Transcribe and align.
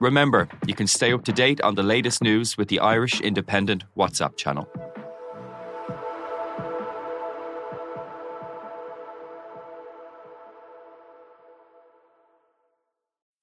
Remember, 0.00 0.48
you 0.66 0.74
can 0.74 0.86
stay 0.86 1.12
up 1.12 1.24
to 1.24 1.32
date 1.32 1.60
on 1.62 1.74
the 1.74 1.82
latest 1.82 2.22
news 2.22 2.56
with 2.56 2.68
the 2.68 2.78
Irish 2.78 3.20
Independent 3.20 3.84
WhatsApp 3.96 4.36
channel. 4.36 4.68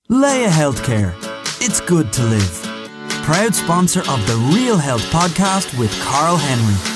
Laya 0.07 0.47
Healthcare. 0.47 1.13
It's 1.61 1.81
good 1.81 2.13
to 2.13 2.23
live. 2.23 2.61
Proud 3.23 3.53
sponsor 3.53 4.01
of 4.01 4.25
the 4.27 4.35
Real 4.53 4.77
Health 4.77 5.03
podcast 5.11 5.77
with 5.77 5.91
Carl 6.01 6.37
Henry. 6.37 6.94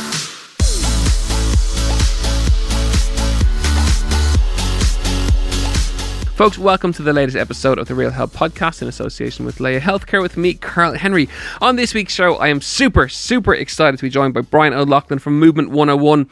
Folks, 6.39 6.57
welcome 6.57 6.93
to 6.93 7.03
the 7.03 7.11
latest 7.11 7.35
episode 7.35 7.77
of 7.77 7.89
the 7.89 7.95
Real 7.95 8.11
Health 8.11 8.33
Podcast 8.33 8.81
in 8.81 8.87
association 8.87 9.45
with 9.45 9.59
Laya 9.59 9.81
Healthcare 9.81 10.21
with 10.21 10.37
me, 10.37 10.53
Carl 10.53 10.93
Henry. 10.93 11.27
On 11.59 11.75
this 11.75 11.93
week's 11.93 12.13
show, 12.13 12.37
I 12.37 12.47
am 12.47 12.61
super, 12.61 13.09
super 13.09 13.53
excited 13.53 13.97
to 13.97 14.03
be 14.03 14.09
joined 14.09 14.33
by 14.33 14.39
Brian 14.39 14.73
O'Loughlin 14.73 15.19
from 15.19 15.37
Movement 15.37 15.71
101. 15.71 16.29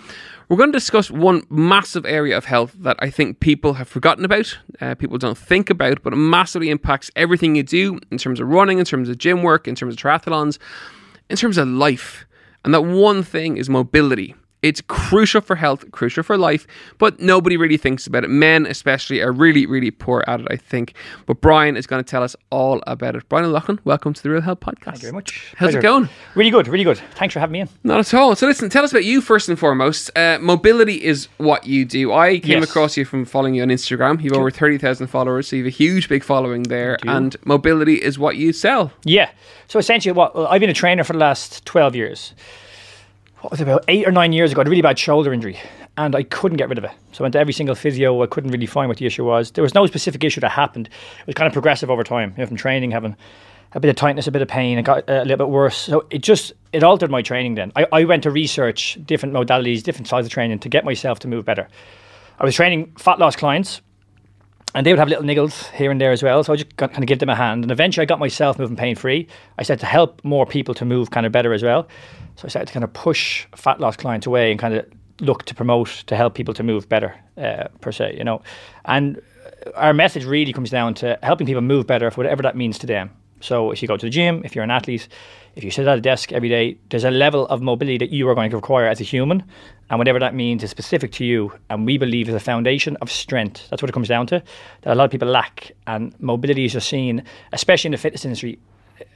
We're 0.48 0.56
going 0.56 0.72
to 0.72 0.78
discuss 0.78 1.12
one 1.12 1.44
massive 1.50 2.06
area 2.06 2.38
of 2.38 2.46
health 2.46 2.74
that 2.80 2.96
I 3.00 3.10
think 3.10 3.42
people 3.42 3.74
have 3.74 3.90
forgotten 3.90 4.24
about, 4.24 4.58
uh, 4.80 4.96
people 4.96 5.18
don't 5.18 5.38
think 5.38 5.70
about, 5.70 6.02
but 6.04 6.14
it 6.14 6.16
massively 6.16 6.70
impacts 6.70 7.12
everything 7.18 7.58
you 7.58 7.64
do 7.64 8.00
in 8.10 8.18
terms 8.18 8.40
of 8.40 8.48
running, 8.48 8.80
in 8.80 8.86
terms 8.86 9.10
of 9.10 9.18
gym 9.18 9.44
work, 9.44 9.68
in 9.68 9.76
terms 9.76 9.96
of 9.96 10.00
triathlons, 10.00 10.58
in 11.30 11.36
terms 11.36 11.58
of 11.58 11.68
life. 11.68 12.26
And 12.64 12.74
that 12.74 12.84
one 12.84 13.24
thing 13.24 13.58
is 13.58 13.70
mobility. 13.70 14.36
It's 14.64 14.82
crucial 14.82 15.40
for 15.42 15.56
health, 15.56 15.90
crucial 15.92 16.24
for 16.24 16.36
life, 16.36 16.66
but 16.98 17.20
nobody 17.20 17.58
really 17.58 17.78
thinks 17.78 18.08
about 18.08 18.24
it. 18.24 18.30
Men, 18.30 18.66
especially, 18.66 19.22
are 19.22 19.32
really, 19.32 19.68
really 19.68 19.92
poor 19.92 20.24
at 20.28 20.42
it, 20.42 20.48
I 20.50 20.56
think. 20.56 20.96
But 21.28 21.42
Brian 21.42 21.78
is 21.78 21.86
going 21.86 22.04
to 22.04 22.10
tell 22.10 22.24
us 22.24 22.36
all 22.50 22.82
about 22.88 23.16
it. 23.16 23.30
Brian 23.30 23.46
O'Loughlin, 23.46 23.80
welcome 23.84 24.14
to 24.16 24.24
the 24.24 24.32
Real 24.32 24.42
Health 24.42 24.60
Podcast. 24.60 24.84
Thank 24.84 24.96
you 24.98 25.02
very 25.04 25.14
much. 25.14 25.54
How's 25.58 25.68
Pleasure. 25.68 25.80
it 25.80 25.82
going? 25.84 26.10
Really 26.34 26.50
good, 26.50 26.68
really 26.68 26.84
good. 26.84 26.98
Thanks 27.14 27.34
for 27.34 27.40
having 27.40 27.54
me 27.54 27.59
in. 27.62 27.70
Not 27.84 28.00
at 28.00 28.12
all. 28.16 28.36
So, 28.36 28.48
listen, 28.48 28.68
tell 28.70 28.84
us 28.84 28.92
about 28.92 29.06
you 29.06 29.22
first 29.22 29.48
and 29.48 29.59
foremost. 29.59 30.09
Uh, 30.18 30.40
mobility 30.42 31.03
is 31.06 31.28
what 31.38 31.68
you 31.68 31.86
do. 31.86 32.12
I 32.12 32.40
came 32.40 32.59
Yes. 32.59 32.70
across 32.70 32.98
you 32.98 33.06
from 33.06 33.26
following 33.26 33.53
you 33.53 33.62
on 33.62 33.70
Instagram. 33.70 34.20
You've 34.24 34.34
over 34.34 34.50
30,000 34.50 35.06
followers, 35.06 35.48
so 35.48 35.56
you 35.56 35.66
have 35.66 35.72
a 35.72 35.76
huge, 35.76 36.09
big 36.09 36.24
following 36.24 36.64
there. 36.64 36.98
And 37.06 37.36
mobility 37.46 37.96
is 38.02 38.18
what 38.18 38.38
you 38.38 38.53
sell. 38.53 38.92
Yeah. 39.03 39.30
So 39.68 39.78
essentially, 39.78 40.14
what 40.14 40.36
well, 40.36 40.48
I've 40.48 40.62
been 40.62 40.70
a 40.72 40.74
trainer 40.74 41.03
for 41.03 41.14
the 41.14 41.20
last 41.20 41.64
twelve 41.66 41.96
years. 41.96 42.34
What 43.42 43.52
was 43.52 43.62
it, 43.62 43.64
about 43.64 43.86
eight 43.88 44.08
or 44.08 44.12
nine 44.12 44.34
years 44.34 44.52
ago? 44.52 44.60
I 44.60 44.62
had 44.62 44.68
a 44.68 44.72
really 44.72 44.82
bad 44.82 44.98
shoulder 44.98 45.32
injury, 45.32 45.60
and 45.96 46.16
I 46.16 46.24
couldn't 46.24 46.58
get 46.58 46.70
rid 46.70 46.80
of 46.80 46.84
it. 46.84 46.92
So 47.12 47.22
I 47.22 47.24
went 47.24 47.34
to 47.34 47.40
every 47.40 47.54
single 47.54 47.76
physio. 47.76 48.24
I 48.24 48.26
couldn't 48.26 48.50
really 48.50 48.66
find 48.66 48.88
what 48.88 48.98
the 48.98 49.06
issue 49.06 49.26
was. 49.26 49.52
There 49.52 49.62
was 49.62 49.76
no 49.76 49.86
specific 49.86 50.24
issue 50.24 50.42
that 50.42 50.50
happened. 50.50 50.88
It 51.20 51.28
was 51.28 51.36
kind 51.36 51.46
of 51.46 51.54
progressive 51.54 51.92
over 51.92 52.04
time. 52.04 52.34
You 52.36 52.42
know, 52.42 52.48
from 52.48 52.58
training, 52.58 52.90
having 52.90 53.16
a 53.74 53.80
bit 53.80 53.90
of 53.90 53.96
tightness, 53.96 54.26
a 54.26 54.32
bit 54.32 54.42
of 54.42 54.48
pain. 54.48 54.80
It 54.80 54.84
got 54.84 55.08
uh, 55.08 55.22
a 55.22 55.26
little 55.26 55.46
bit 55.46 55.50
worse. 55.50 55.78
So 55.78 56.08
it 56.10 56.24
just 56.24 56.54
it 56.74 56.84
altered 56.84 57.12
my 57.12 57.22
training. 57.22 57.56
Then 57.56 57.72
I, 57.76 57.86
I 57.92 58.04
went 58.06 58.24
to 58.24 58.32
research 58.32 58.98
different 59.06 59.36
modalities, 59.36 59.84
different 59.84 60.08
styles 60.08 60.26
of 60.26 60.32
training 60.32 60.58
to 60.60 60.70
get 60.70 60.84
myself 60.84 61.20
to 61.20 61.28
move 61.28 61.46
better. 61.46 61.68
I 62.40 62.44
was 62.44 62.56
training 62.56 62.94
fat 62.98 63.20
loss 63.20 63.36
clients 63.36 63.82
and 64.76 64.86
they 64.86 64.92
would 64.92 65.00
have 65.00 65.08
little 65.08 65.23
niggles 65.23 65.72
here 65.72 65.92
and 65.92 66.00
there 66.00 66.12
as 66.12 66.22
well. 66.22 66.44
So 66.44 66.54
I 66.54 66.56
just 66.58 66.76
kind 66.78 66.98
of 66.98 67.06
give 67.08 67.20
them 67.20 67.30
a 67.30 67.36
hand, 67.36 67.64
and 67.64 67.72
eventually 67.72 68.04
I 68.04 68.06
got 68.06 68.20
myself 68.20 68.60
moving 68.60 68.76
pain 68.76 68.96
free. 68.96 69.28
I 69.58 69.64
started 69.64 69.82
to 69.82 69.88
help 69.88 70.24
more 70.24 70.46
people 70.46 70.74
to 70.76 70.86
move 70.86 71.12
kind 71.12 71.26
of 71.26 71.32
better 71.32 71.54
as 71.54 71.64
well. 71.64 71.88
So 72.36 72.46
I 72.46 72.50
started 72.50 72.68
to 72.68 72.74
kind 72.74 72.84
of 72.84 72.94
push 72.94 73.48
fat 73.56 73.80
loss 73.80 73.98
clients 73.98 74.28
away 74.28 74.52
and 74.52 74.59
kind 74.59 74.76
of 74.76 74.86
look 75.20 75.46
to 75.46 75.56
promote 75.56 76.04
to 76.06 76.16
help 76.16 76.36
people 76.36 76.54
to 76.54 76.64
move 76.64 76.88
better 76.88 77.16
uh, 77.38 77.68
per 77.82 77.92
se, 77.92 78.16
you 78.18 78.24
know. 78.24 78.42
And 78.86 79.22
our 79.76 79.94
message 79.94 80.26
really 80.26 80.54
comes 80.54 80.70
down 80.70 80.94
to 80.96 81.18
helping 81.24 81.48
people 81.48 81.62
move 81.62 81.88
better 81.88 82.12
for 82.12 82.22
whatever 82.22 82.44
that 82.44 82.56
means 82.56 82.78
to 82.80 82.88
them. 82.88 83.09
So 83.40 83.72
if 83.72 83.81
you 83.81 83.88
go 83.88 83.98
to 83.98 84.06
the 84.06 84.09
gym, 84.09 84.42
if 84.46 84.56
you're 84.56 84.64
an 84.64 84.72
athlete, 84.72 85.08
if 85.58 85.63
you 85.63 85.72
sit 85.72 85.88
at 85.88 85.97
a 85.97 86.02
desk 86.02 86.31
every 86.31 86.50
day, 86.50 86.77
there's 86.91 87.03
a 87.03 87.09
level 87.09 87.47
of 87.47 87.63
mobility 87.63 87.97
that 87.97 88.11
you 88.11 88.30
are 88.30 88.36
going 88.36 88.52
to 88.52 88.55
require 88.55 88.86
as 88.88 89.02
a 89.02 89.03
human, 89.03 89.44
and 89.89 89.97
whatever 89.97 90.19
that 90.19 90.36
means 90.36 90.63
is 90.63 90.69
specific 90.69 91.12
to 91.13 91.25
you. 91.25 91.51
And 91.72 91.84
we 91.84 91.97
believe 91.97 92.29
is 92.29 92.35
a 92.35 92.40
foundation 92.40 92.95
of 92.97 93.09
strength. 93.09 93.67
That's 93.69 93.81
what 93.81 93.90
it 93.90 93.94
comes 93.94 94.07
down 94.07 94.28
to. 94.28 94.44
That 94.84 94.94
a 94.94 94.96
lot 94.96 95.06
of 95.06 95.12
people 95.12 95.28
lack, 95.28 95.72
and 95.88 96.13
mobility 96.19 96.66
is 96.66 96.73
just 96.73 96.88
seen, 96.88 97.23
especially 97.53 97.88
in 97.88 97.94
the 97.94 97.97
fitness 97.97 98.23
industry, 98.23 98.59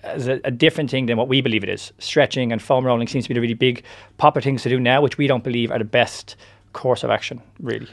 as 0.01 0.28
a, 0.28 0.41
a 0.44 0.50
different 0.50 0.90
thing 0.90 1.06
than 1.06 1.16
what 1.16 1.28
we 1.28 1.41
believe 1.41 1.63
it 1.63 1.69
is. 1.69 1.94
Stretching 2.00 2.51
and 2.51 2.59
foam 2.59 2.84
rolling 2.88 3.07
seems 3.07 3.25
to 3.25 3.30
be 3.30 3.35
the 3.35 3.41
really 3.41 3.53
big 3.53 3.84
popular 4.18 4.41
things 4.41 4.63
to 4.63 4.69
do 4.69 4.80
now, 4.80 5.00
which 5.00 5.19
we 5.19 5.28
don't 5.28 5.44
believe 5.44 5.69
are 5.69 5.78
the 5.78 5.85
best 5.85 6.35
course 6.74 7.03
of 7.03 7.12
action, 7.12 7.40
really. 7.59 7.88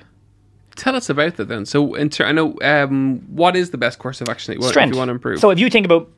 Tell 0.75 0.97
us 0.97 1.11
about 1.11 1.37
that 1.37 1.49
then. 1.49 1.67
So, 1.67 1.95
in 1.95 2.09
ter- 2.09 2.25
I 2.25 2.33
know 2.33 2.57
um, 2.63 3.19
what 3.29 3.57
is 3.57 3.71
the 3.71 3.79
best 3.79 3.99
course 3.99 4.23
of 4.23 4.29
action 4.31 4.53
that 4.53 4.59
you 4.59 4.61
want, 4.61 4.71
strength. 4.71 4.93
you 4.93 4.99
want 4.99 5.09
to 5.09 5.13
improve. 5.13 5.41
So 5.41 5.51
if 5.51 5.59
you 5.59 5.69
think 5.69 5.85
about 5.85 6.09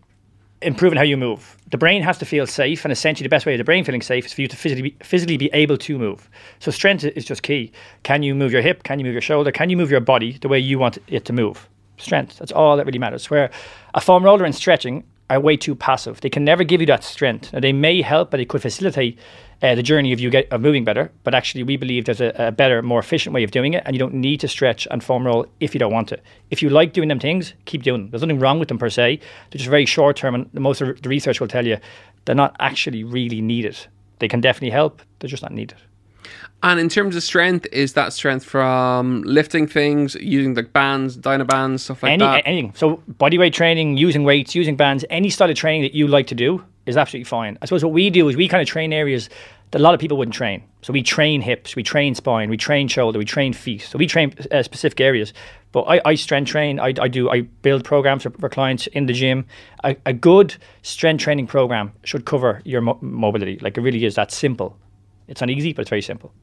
improving 0.62 0.96
how 0.96 1.04
you 1.04 1.16
move, 1.16 1.56
the 1.70 1.78
brain 1.78 2.02
has 2.02 2.18
to 2.18 2.24
feel 2.24 2.46
safe, 2.46 2.84
and 2.84 2.92
essentially 2.92 3.24
the 3.24 3.30
best 3.30 3.46
way 3.46 3.54
of 3.54 3.58
the 3.58 3.64
brain 3.64 3.84
feeling 3.84 4.02
safe 4.02 4.26
is 4.26 4.32
for 4.32 4.42
you 4.42 4.48
to 4.48 4.56
physically 4.56 4.82
be, 4.82 4.96
physically 5.02 5.36
be 5.36 5.50
able 5.52 5.76
to 5.78 5.98
move. 5.98 6.28
So 6.58 6.70
strength 6.70 7.04
is 7.04 7.24
just 7.24 7.42
key. 7.42 7.72
Can 8.02 8.22
you 8.22 8.34
move 8.34 8.52
your 8.52 8.62
hip? 8.62 8.82
Can 8.82 8.98
you 8.98 9.04
move 9.04 9.14
your 9.14 9.22
shoulder? 9.22 9.52
Can 9.52 9.70
you 9.70 9.76
move 9.76 9.90
your 9.90 10.00
body 10.00 10.38
the 10.40 10.48
way 10.48 10.58
you 10.58 10.78
want 10.78 10.98
it 11.08 11.24
to 11.26 11.32
move? 11.32 11.68
Strength. 11.96 12.38
That's 12.38 12.52
all 12.52 12.76
that 12.76 12.86
really 12.86 12.98
matters. 12.98 13.30
Where 13.30 13.50
a 13.94 14.00
foam 14.00 14.24
roller 14.24 14.44
and 14.44 14.54
stretching 14.54 15.04
are 15.30 15.40
way 15.40 15.56
too 15.56 15.74
passive. 15.74 16.20
They 16.20 16.28
can 16.28 16.44
never 16.44 16.64
give 16.64 16.80
you 16.80 16.86
that 16.88 17.04
strength. 17.04 17.52
Now, 17.52 17.60
they 17.60 17.72
may 17.72 18.02
help, 18.02 18.30
but 18.30 18.36
they 18.38 18.44
could 18.44 18.60
facilitate 18.60 19.18
uh, 19.62 19.74
the 19.74 19.82
journey 19.82 20.12
of 20.12 20.20
you 20.20 20.28
get 20.28 20.50
of 20.50 20.60
moving 20.60 20.84
better. 20.84 21.12
But 21.22 21.34
actually, 21.34 21.62
we 21.62 21.76
believe 21.76 22.04
there's 22.04 22.20
a, 22.20 22.34
a 22.36 22.52
better, 22.52 22.82
more 22.82 22.98
efficient 22.98 23.32
way 23.32 23.44
of 23.44 23.52
doing 23.52 23.74
it, 23.74 23.82
and 23.86 23.94
you 23.94 23.98
don't 23.98 24.14
need 24.14 24.40
to 24.40 24.48
stretch 24.48 24.88
and 24.90 25.02
foam 25.02 25.24
roll 25.24 25.46
if 25.60 25.74
you 25.74 25.78
don't 25.78 25.92
want 25.92 26.08
to. 26.08 26.18
If 26.50 26.62
you 26.62 26.68
like 26.68 26.92
doing 26.92 27.08
them 27.08 27.20
things, 27.20 27.54
keep 27.64 27.82
doing 27.82 28.02
them. 28.02 28.10
There's 28.10 28.22
nothing 28.22 28.40
wrong 28.40 28.58
with 28.58 28.68
them 28.68 28.78
per 28.78 28.90
se. 28.90 29.20
They're 29.50 29.58
just 29.58 29.70
very 29.70 29.86
short 29.86 30.16
term, 30.16 30.34
and 30.34 30.52
most 30.54 30.80
of 30.80 31.00
the 31.00 31.08
research 31.08 31.40
will 31.40 31.48
tell 31.48 31.66
you 31.66 31.78
they're 32.24 32.34
not 32.34 32.56
actually 32.58 33.04
really 33.04 33.40
needed. 33.40 33.78
They 34.18 34.28
can 34.28 34.40
definitely 34.40 34.70
help. 34.70 35.00
They're 35.20 35.30
just 35.30 35.42
not 35.42 35.52
needed. 35.52 35.78
And 36.62 36.78
in 36.78 36.88
terms 36.88 37.16
of 37.16 37.22
strength, 37.22 37.66
is 37.72 37.94
that 37.94 38.12
strength 38.12 38.44
from 38.44 39.22
lifting 39.22 39.66
things, 39.66 40.14
using 40.16 40.54
like 40.54 40.72
bands, 40.72 41.16
dyno 41.16 41.46
bands, 41.46 41.84
stuff 41.84 42.02
like 42.02 42.12
Any, 42.12 42.24
that? 42.24 42.42
anything. 42.46 42.74
So 42.74 43.02
bodyweight 43.18 43.52
training, 43.52 43.96
using 43.96 44.24
weights, 44.24 44.54
using 44.54 44.76
bands, 44.76 45.04
any 45.10 45.30
style 45.30 45.48
of 45.48 45.56
training 45.56 45.82
that 45.82 45.94
you 45.94 46.06
like 46.06 46.26
to 46.28 46.34
do 46.34 46.62
is 46.86 46.96
absolutely 46.96 47.24
fine. 47.24 47.56
I 47.62 47.66
suppose 47.66 47.84
what 47.84 47.92
we 47.92 48.10
do 48.10 48.28
is 48.28 48.36
we 48.36 48.48
kind 48.48 48.60
of 48.60 48.68
train 48.68 48.92
areas 48.92 49.30
that 49.70 49.80
a 49.80 49.84
lot 49.84 49.94
of 49.94 50.00
people 50.00 50.18
wouldn't 50.18 50.34
train. 50.34 50.62
So 50.82 50.92
we 50.92 51.02
train 51.02 51.40
hips, 51.40 51.76
we 51.76 51.82
train 51.82 52.14
spine, 52.14 52.50
we 52.50 52.56
train 52.56 52.88
shoulder, 52.88 53.18
we 53.18 53.24
train 53.24 53.52
feet. 53.52 53.82
So 53.82 53.98
we 53.98 54.06
train 54.06 54.34
uh, 54.50 54.62
specific 54.62 55.00
areas. 55.00 55.32
But 55.72 55.82
I, 55.82 56.00
I 56.04 56.14
strength 56.16 56.48
train. 56.50 56.80
I, 56.80 56.92
I 57.00 57.06
do. 57.06 57.30
I 57.30 57.42
build 57.42 57.84
programs 57.84 58.24
for, 58.24 58.30
for 58.30 58.48
clients 58.48 58.88
in 58.88 59.06
the 59.06 59.12
gym. 59.12 59.46
A, 59.84 59.96
a 60.04 60.12
good 60.12 60.56
strength 60.82 61.22
training 61.22 61.46
program 61.46 61.92
should 62.02 62.24
cover 62.24 62.60
your 62.64 62.80
mo- 62.80 62.98
mobility. 63.00 63.58
Like 63.60 63.78
it 63.78 63.82
really 63.82 64.04
is 64.04 64.16
that 64.16 64.32
simple. 64.32 64.76
It's 65.30 65.40
not 65.40 65.48
easy, 65.48 65.72
but 65.72 65.82
it's 65.82 65.90
very 65.90 66.02
simple. 66.02 66.34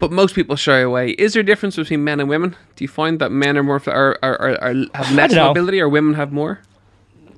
But 0.00 0.12
most 0.12 0.34
people 0.34 0.56
shy 0.56 0.80
away. 0.80 1.10
Is 1.10 1.32
there 1.32 1.40
a 1.40 1.46
difference 1.46 1.76
between 1.76 2.04
men 2.04 2.20
and 2.20 2.28
women? 2.28 2.56
Do 2.76 2.84
you 2.84 2.88
find 2.88 3.20
that 3.20 3.32
men 3.32 3.56
are 3.56 3.62
more 3.62 3.80
are, 3.86 4.18
are, 4.22 4.40
are, 4.40 4.62
are 4.62 4.74
have 4.94 5.12
less 5.12 5.34
mobility, 5.34 5.80
or 5.80 5.88
women 5.88 6.14
have 6.14 6.32
more? 6.32 6.60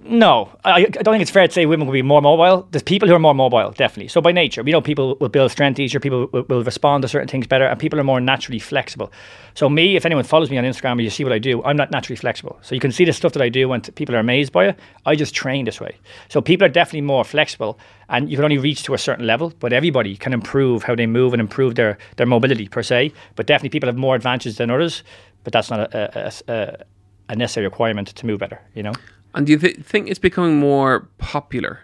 No, 0.02 0.50
I, 0.64 0.80
I 0.80 0.84
don't 0.84 1.12
think 1.12 1.22
it's 1.22 1.30
fair 1.30 1.46
to 1.46 1.52
say 1.52 1.66
women 1.66 1.86
will 1.86 1.92
be 1.92 2.02
more 2.02 2.22
mobile. 2.22 2.66
There's 2.70 2.82
people 2.82 3.06
who 3.06 3.14
are 3.14 3.18
more 3.20 3.34
mobile, 3.34 3.70
definitely. 3.72 4.08
So 4.08 4.20
by 4.20 4.32
nature, 4.32 4.62
we 4.62 4.72
know 4.72 4.80
people 4.80 5.16
will 5.20 5.28
build 5.28 5.50
strength 5.50 5.78
easier, 5.78 6.00
people 6.00 6.26
will, 6.32 6.42
will 6.44 6.64
respond 6.64 7.02
to 7.02 7.08
certain 7.08 7.28
things 7.28 7.46
better, 7.46 7.66
and 7.66 7.78
people 7.78 8.00
are 8.00 8.04
more 8.04 8.20
naturally 8.20 8.58
flexible. 8.58 9.12
So 9.54 9.68
me, 9.68 9.96
if 9.96 10.06
anyone 10.06 10.24
follows 10.24 10.50
me 10.50 10.56
on 10.56 10.64
Instagram 10.64 10.98
or 10.98 11.02
you 11.02 11.10
see 11.10 11.22
what 11.22 11.34
I 11.34 11.38
do, 11.38 11.62
I'm 11.64 11.76
not 11.76 11.90
naturally 11.90 12.16
flexible. 12.16 12.58
So 12.62 12.74
you 12.74 12.80
can 12.80 12.92
see 12.92 13.04
the 13.04 13.12
stuff 13.12 13.34
that 13.34 13.42
I 13.42 13.50
do 13.50 13.70
and 13.72 13.94
people 13.94 14.14
are 14.16 14.20
amazed 14.20 14.52
by 14.52 14.68
it. 14.68 14.78
I 15.04 15.16
just 15.16 15.34
train 15.34 15.66
this 15.66 15.80
way. 15.80 15.96
So 16.28 16.40
people 16.40 16.64
are 16.64 16.70
definitely 16.70 17.02
more 17.02 17.24
flexible, 17.24 17.78
and 18.08 18.30
you 18.30 18.36
can 18.36 18.44
only 18.44 18.58
reach 18.58 18.82
to 18.84 18.94
a 18.94 18.98
certain 18.98 19.26
level. 19.26 19.52
But 19.60 19.72
everybody 19.72 20.16
can 20.16 20.32
improve 20.32 20.82
how 20.82 20.94
they 20.94 21.06
move 21.06 21.34
and 21.34 21.40
improve 21.40 21.74
their 21.74 21.98
their 22.16 22.26
mobility 22.26 22.68
per 22.68 22.82
se. 22.82 23.12
But 23.36 23.46
definitely 23.46 23.70
people 23.70 23.88
have 23.88 23.98
more 23.98 24.14
advantages 24.14 24.56
than 24.56 24.70
others. 24.70 25.02
But 25.44 25.52
that's 25.52 25.70
not 25.70 25.94
a, 25.94 26.32
a, 26.48 26.52
a, 26.52 26.84
a 27.28 27.36
necessary 27.36 27.66
requirement 27.66 28.08
to 28.08 28.26
move 28.26 28.38
better. 28.38 28.60
You 28.74 28.84
know. 28.84 28.92
And 29.34 29.46
do 29.46 29.52
you 29.52 29.58
th- 29.58 29.78
think 29.78 30.08
it's 30.08 30.18
becoming 30.18 30.59
more 30.59 31.09
popular? 31.18 31.80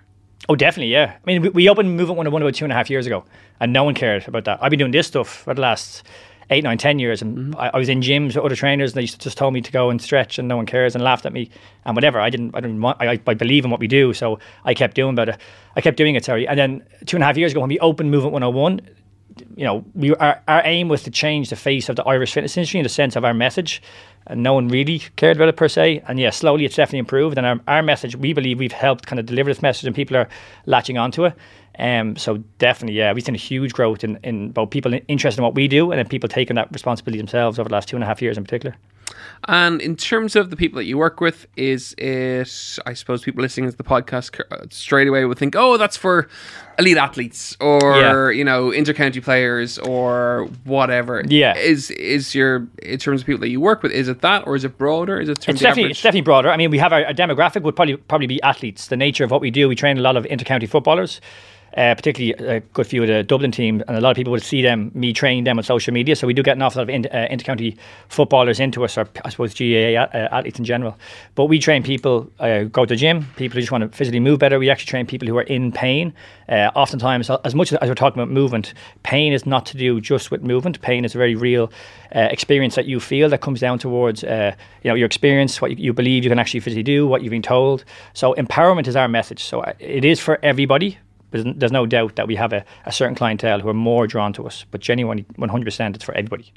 Oh, 0.49 0.57
definitely, 0.57 0.93
yeah. 0.93 1.17
I 1.17 1.27
mean, 1.27 1.43
we, 1.43 1.49
we 1.49 1.69
opened 1.69 1.91
Movement 1.91 2.17
101 2.17 2.43
about 2.43 2.55
two 2.55 2.65
and 2.65 2.73
a 2.73 2.77
half 2.77 2.91
years 2.91 3.07
ago, 3.07 3.25
and 3.61 3.73
no 3.73 3.85
one 3.85 3.95
cared 3.95 4.29
about 4.29 4.45
that. 4.45 4.59
I've 4.63 4.71
been 4.71 4.79
doing 4.79 4.93
this 4.93 5.07
stuff 5.07 5.29
for 5.29 5.55
the 5.55 5.61
last 5.61 6.05
eight, 6.51 6.63
nine, 6.63 6.79
ten 6.79 6.99
years, 6.99 7.23
and 7.23 7.37
mm-hmm. 7.37 7.61
I, 7.61 7.71
I 7.75 7.79
was 7.79 7.89
in 7.89 8.01
gyms 8.01 8.29
with 8.29 8.39
other 8.39 8.55
trainers, 8.55 8.93
and 8.93 8.99
they 8.99 9.03
used 9.03 9.15
to 9.15 9.21
just 9.21 9.37
told 9.37 9.55
me 9.55 9.61
to 9.61 9.73
go 9.73 9.91
and 9.91 10.01
stretch, 10.01 10.39
and 10.39 10.47
no 10.47 10.57
one 10.57 10.67
cares, 10.67 10.95
and 10.95 11.03
laughed 11.03 11.27
at 11.27 11.33
me, 11.33 11.51
and 11.85 11.97
whatever. 11.97 12.21
I 12.21 12.31
didn't, 12.31 12.55
I 12.55 12.61
didn't 12.61 12.81
want, 12.81 13.01
I, 13.01 13.21
I 13.27 13.35
believe 13.35 13.65
in 13.65 13.71
what 13.71 13.81
we 13.81 13.89
do, 13.89 14.13
so 14.13 14.39
I 14.65 14.75
kept 14.75 14.95
doing 14.95 15.15
about 15.15 15.31
it. 15.31 15.39
I 15.75 15.81
kept 15.81 15.97
doing 15.97 16.15
it, 16.15 16.25
sorry. 16.25 16.47
And 16.47 16.59
then 16.59 16.87
two 17.07 17.17
and 17.17 17.25
a 17.25 17.27
half 17.27 17.37
years 17.37 17.53
ago, 17.53 17.61
when 17.61 17.71
we 17.71 17.79
opened 17.81 18.11
Movement 18.11 18.33
101, 18.33 18.81
you 19.57 19.65
know, 19.65 19.85
we 19.95 20.15
our, 20.15 20.43
our 20.49 20.63
aim 20.65 20.89
was 20.89 21.03
to 21.05 21.11
change 21.11 21.51
the 21.51 21.57
face 21.57 21.89
of 21.89 21.97
the 21.97 22.05
Irish 22.05 22.33
fitness 22.33 22.57
industry 22.57 22.81
in 22.81 22.85
the 22.85 22.89
sense 22.91 23.17
of 23.17 23.25
our 23.25 23.35
message, 23.35 23.83
and 24.27 24.43
no 24.43 24.55
one 24.55 24.69
really 24.69 25.01
cared 25.17 25.37
about 25.37 25.49
it 25.49 25.57
per 25.57 25.69
se. 25.69 26.03
And 26.09 26.19
yeah, 26.19 26.31
slowly 26.31 26.65
it's 26.65 26.77
definitely 26.77 27.01
improved. 27.01 27.39
And 27.39 27.47
our, 27.47 27.61
our 27.69 27.83
message, 27.83 28.17
we 28.17 28.33
believe 28.33 28.59
we've 28.59 28.73
helped 28.73 29.07
kind 29.07 29.21
of 29.21 29.27
deliver 29.27 29.51
this 29.51 29.63
message, 29.63 29.87
and 29.87 29.95
people 29.95 30.17
are 30.17 30.29
latching 30.67 30.99
onto 30.99 31.25
it. 31.25 31.35
Um, 31.79 32.17
so 32.17 32.39
definitely, 32.59 32.97
yeah, 32.97 33.13
we've 33.13 33.25
seen 33.25 33.35
a 33.35 33.39
huge 33.39 33.73
growth 33.73 34.03
in, 34.03 34.19
in 34.23 34.51
both 34.51 34.71
people 34.71 34.93
interested 35.09 35.41
in 35.41 35.45
what 35.45 35.55
we 35.55 35.69
do, 35.69 35.91
and 35.91 35.99
then 35.99 36.09
people 36.09 36.29
taking 36.29 36.57
that 36.57 36.73
responsibility 36.73 37.19
themselves 37.19 37.59
over 37.59 37.69
the 37.69 37.75
last 37.75 37.89
two 37.89 37.97
and 37.97 38.03
a 38.03 38.07
half 38.07 38.23
years 38.23 38.39
in 38.39 38.45
particular. 38.45 38.77
And 39.49 39.81
in 39.81 39.97
terms 39.97 40.35
of 40.35 40.51
the 40.51 40.57
people 40.57 40.77
that 40.79 40.85
you 40.87 40.99
work 40.99 41.21
with, 41.21 41.47
is 41.57 41.95
it, 41.99 42.79
I 42.85 42.95
suppose 42.95 43.23
people 43.23 43.43
listening 43.43 43.71
to 43.71 43.77
the 43.77 43.85
podcast 43.85 44.41
uh, 44.51 44.67
straight 44.71 45.07
away 45.09 45.25
would 45.25 45.39
think, 45.39 45.55
oh, 45.57 45.77
that's 45.77 45.97
for 45.97 46.29
elite 46.79 46.97
athletes 46.97 47.57
or, 47.61 47.81
Yeah. 48.01 48.31
you 48.31 48.45
know, 48.45 48.71
intercounty 48.71 49.23
players 49.23 49.79
or 49.79 50.49
whatever. 50.65 51.23
Yeah. 51.29 51.57
Is 51.57 51.91
is 51.93 52.35
your, 52.35 52.67
in 52.83 52.99
terms 52.99 53.21
of 53.21 53.27
people 53.27 53.41
that 53.41 53.49
you 53.51 53.61
work 53.61 53.83
with, 53.83 53.93
is 53.93 54.09
it 54.09 54.21
that 54.23 54.47
or 54.47 54.57
is 54.57 54.65
it 54.65 54.77
broader? 54.77 55.21
Is 55.21 55.29
it 55.29 55.39
It's 55.49 55.61
definitely, 55.61 55.91
it's 55.93 56.03
definitely 56.03 56.23
broader. 56.23 56.51
I 56.51 56.57
mean, 56.57 56.71
we 56.71 56.79
have 56.79 56.93
our, 56.93 57.05
our 57.07 57.15
demographic 57.15 57.63
would 57.63 57.77
probably 57.77 57.97
probably 57.97 58.27
be 58.27 58.43
athletes. 58.43 58.89
The 58.89 58.97
nature 58.97 59.25
of 59.25 59.31
what 59.31 59.41
we 59.41 59.51
do, 59.51 59.69
we 59.69 59.77
train 59.77 59.97
a 59.99 60.03
lot 60.03 60.17
of 60.17 60.25
intercounty 60.25 60.69
footballers, 60.69 61.21
uh, 61.77 61.95
particularly 61.95 62.33
a 62.57 62.61
good 62.61 62.87
few 62.87 63.03
of 63.03 63.09
the 63.09 63.23
Dublin 63.23 63.51
team, 63.51 63.83
and 63.87 63.97
a 63.97 64.01
lot 64.01 64.11
of 64.11 64.17
people 64.17 64.31
would 64.31 64.43
see 64.43 64.63
them, 64.63 64.91
me 64.95 65.13
training 65.13 65.45
them 65.45 65.59
on 65.59 65.65
social 65.65 65.93
media. 65.93 66.17
So 66.17 66.27
we 66.27 66.33
do 66.33 66.43
get 66.43 66.57
an 66.57 66.63
awful 66.63 66.81
lot 66.81 66.85
of 66.85 66.89
in, 66.89 67.07
uh, 67.07 67.29
intercounty 67.31 67.77
footballers 68.09 68.61
into 68.61 68.85
us, 68.85 68.97
or 68.97 69.07
I 69.25 69.29
suppose 69.29 69.53
GAA 69.53 70.01
uh, 70.01 70.29
athletes 70.33 70.59
in 70.59 70.65
general. 70.65 70.97
But 71.35 71.47
we 71.47 71.59
train 71.59 71.83
people 71.83 72.31
uh, 72.41 72.65
go 72.65 72.87
to 72.87 72.95
the 72.95 72.97
gym, 72.97 73.27
people 73.37 73.57
who 73.57 73.61
just 73.61 73.73
want 73.73 73.83
to 73.83 73.97
physically 73.97 74.21
move 74.21 74.39
better. 74.39 74.59
We 74.59 74.71
actually 74.71 74.87
train 74.87 75.07
people 75.07 75.29
who 75.29 75.37
are 75.37 75.43
in 75.43 75.71
pain. 75.71 76.15
Uh, 76.49 76.71
oftentimes, 76.75 77.29
as 77.45 77.55
much 77.55 77.73
as 77.73 77.89
we're 77.89 77.95
talking 77.95 78.23
about 78.23 78.33
movement, 78.33 78.73
pain 79.03 79.33
is 79.33 79.45
not 79.45 79.67
to 79.67 79.77
do 79.77 80.01
just 80.01 80.31
with 80.31 80.43
movement. 80.43 80.81
Pain 80.81 81.05
is 81.05 81.15
a 81.15 81.19
very 81.19 81.35
real 81.35 81.71
uh, 82.15 82.21
experience 82.31 82.75
that 82.77 82.87
you 82.87 83.01
feel 83.01 83.29
that 83.29 83.41
comes 83.41 83.61
down 83.61 83.79
towards 83.79 84.25
uh, 84.25 84.55
you 84.83 84.91
know 84.91 84.95
your 84.95 85.07
experience, 85.07 85.61
what 85.61 85.73
you, 85.73 85.77
you 85.77 85.93
believe 85.93 86.25
you 86.25 86.31
can 86.31 86.39
actually 86.39 86.61
physically 86.61 86.83
do, 86.83 87.07
what 87.07 87.23
you've 87.23 87.33
been 87.33 87.43
told. 87.43 87.85
So 88.15 88.35
empowerment 88.35 88.87
is 88.87 88.97
our 88.97 89.09
message. 89.09 89.45
So 89.45 89.63
it 89.79 90.05
is 90.05 90.21
for 90.21 90.39
everybody. 90.43 90.99
There's, 91.31 91.45
there's 91.57 91.73
no 91.73 91.87
doubt 91.87 92.17
that 92.17 92.27
we 92.29 92.37
have 92.37 92.53
a, 92.53 92.65
a 92.87 92.93
certain 92.93 93.15
clientele 93.15 93.61
who 93.61 93.69
are 93.69 93.75
more 93.75 94.07
drawn 94.07 94.33
to 94.35 94.47
us, 94.47 94.65
but 94.71 94.81
genuinely, 94.81 95.25
100%, 95.39 95.95
it's 95.95 96.05
for 96.05 96.15
everybody. 96.15 96.53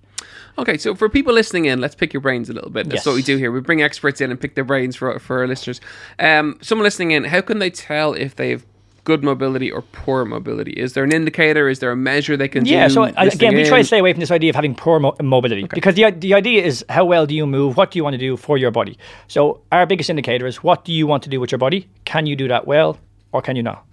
Okay, 0.58 0.78
so 0.78 0.94
for 0.96 1.10
people 1.10 1.34
listening 1.34 1.66
in, 1.66 1.80
let's 1.82 1.96
pick 1.96 2.14
your 2.14 2.22
brains 2.22 2.50
a 2.50 2.54
little 2.54 2.70
bit. 2.70 2.86
That's 2.90 3.00
Yes. 3.00 3.06
what 3.06 3.16
we 3.16 3.22
do 3.24 3.38
here. 3.38 3.52
We 3.52 3.62
bring 3.62 3.82
experts 3.82 4.22
in 4.22 4.30
and 4.32 4.40
pick 4.40 4.56
their 4.56 4.64
brains 4.64 4.96
for, 4.96 5.18
for 5.20 5.40
our 5.40 5.48
listeners. 5.48 5.82
Um, 6.20 6.58
someone 6.62 6.84
listening 6.84 7.12
in, 7.12 7.24
how 7.26 7.42
can 7.42 7.60
they 7.60 7.70
tell 7.70 8.14
if 8.14 8.36
they 8.36 8.50
have 8.52 8.66
good 9.06 9.24
mobility 9.24 9.72
or 9.72 9.82
poor 9.82 10.24
mobility? 10.26 10.72
Is 10.74 10.94
there 10.94 11.04
an 11.04 11.12
indicator? 11.14 11.68
Is 11.70 11.80
there 11.80 11.92
a 11.92 11.96
measure 11.96 12.38
they 12.38 12.48
can 12.50 12.66
Yeah, 12.66 12.88
do? 12.90 12.94
so 12.94 13.04
again, 13.06 13.56
we 13.56 13.64
try 13.66 13.78
in? 13.78 13.84
to 13.84 13.88
stay 13.88 13.98
away 14.00 14.14
from 14.14 14.20
this 14.20 14.30
idea 14.30 14.50
of 14.52 14.56
having 14.56 14.76
poor 14.76 15.00
mo- 15.00 15.16
mobility 15.22 15.64
because 15.74 15.96
the, 15.96 16.12
the 16.12 16.34
idea 16.36 16.64
is 16.64 16.86
how 16.90 17.06
well 17.06 17.26
do 17.26 17.34
you 17.34 17.48
move? 17.48 17.76
What 17.78 17.90
do 17.92 17.98
you 17.98 18.04
want 18.04 18.14
to 18.14 18.20
do 18.20 18.38
for 18.38 18.58
your 18.58 18.70
body? 18.72 19.00
So, 19.28 19.62
our 19.72 19.86
biggest 19.88 20.10
indicator 20.12 20.46
is 20.46 20.62
what 20.62 20.86
do 20.86 20.94
you 20.94 21.08
want 21.08 21.24
to 21.24 21.30
do 21.30 21.40
with 21.40 21.52
your 21.52 21.58
body? 21.60 21.88
Can 22.06 22.26
you 22.28 22.36
do 22.36 22.48
that 22.50 22.68
well 22.68 23.00
or 23.32 23.42
can 23.42 23.56
you 23.56 23.64
not? 23.64 23.84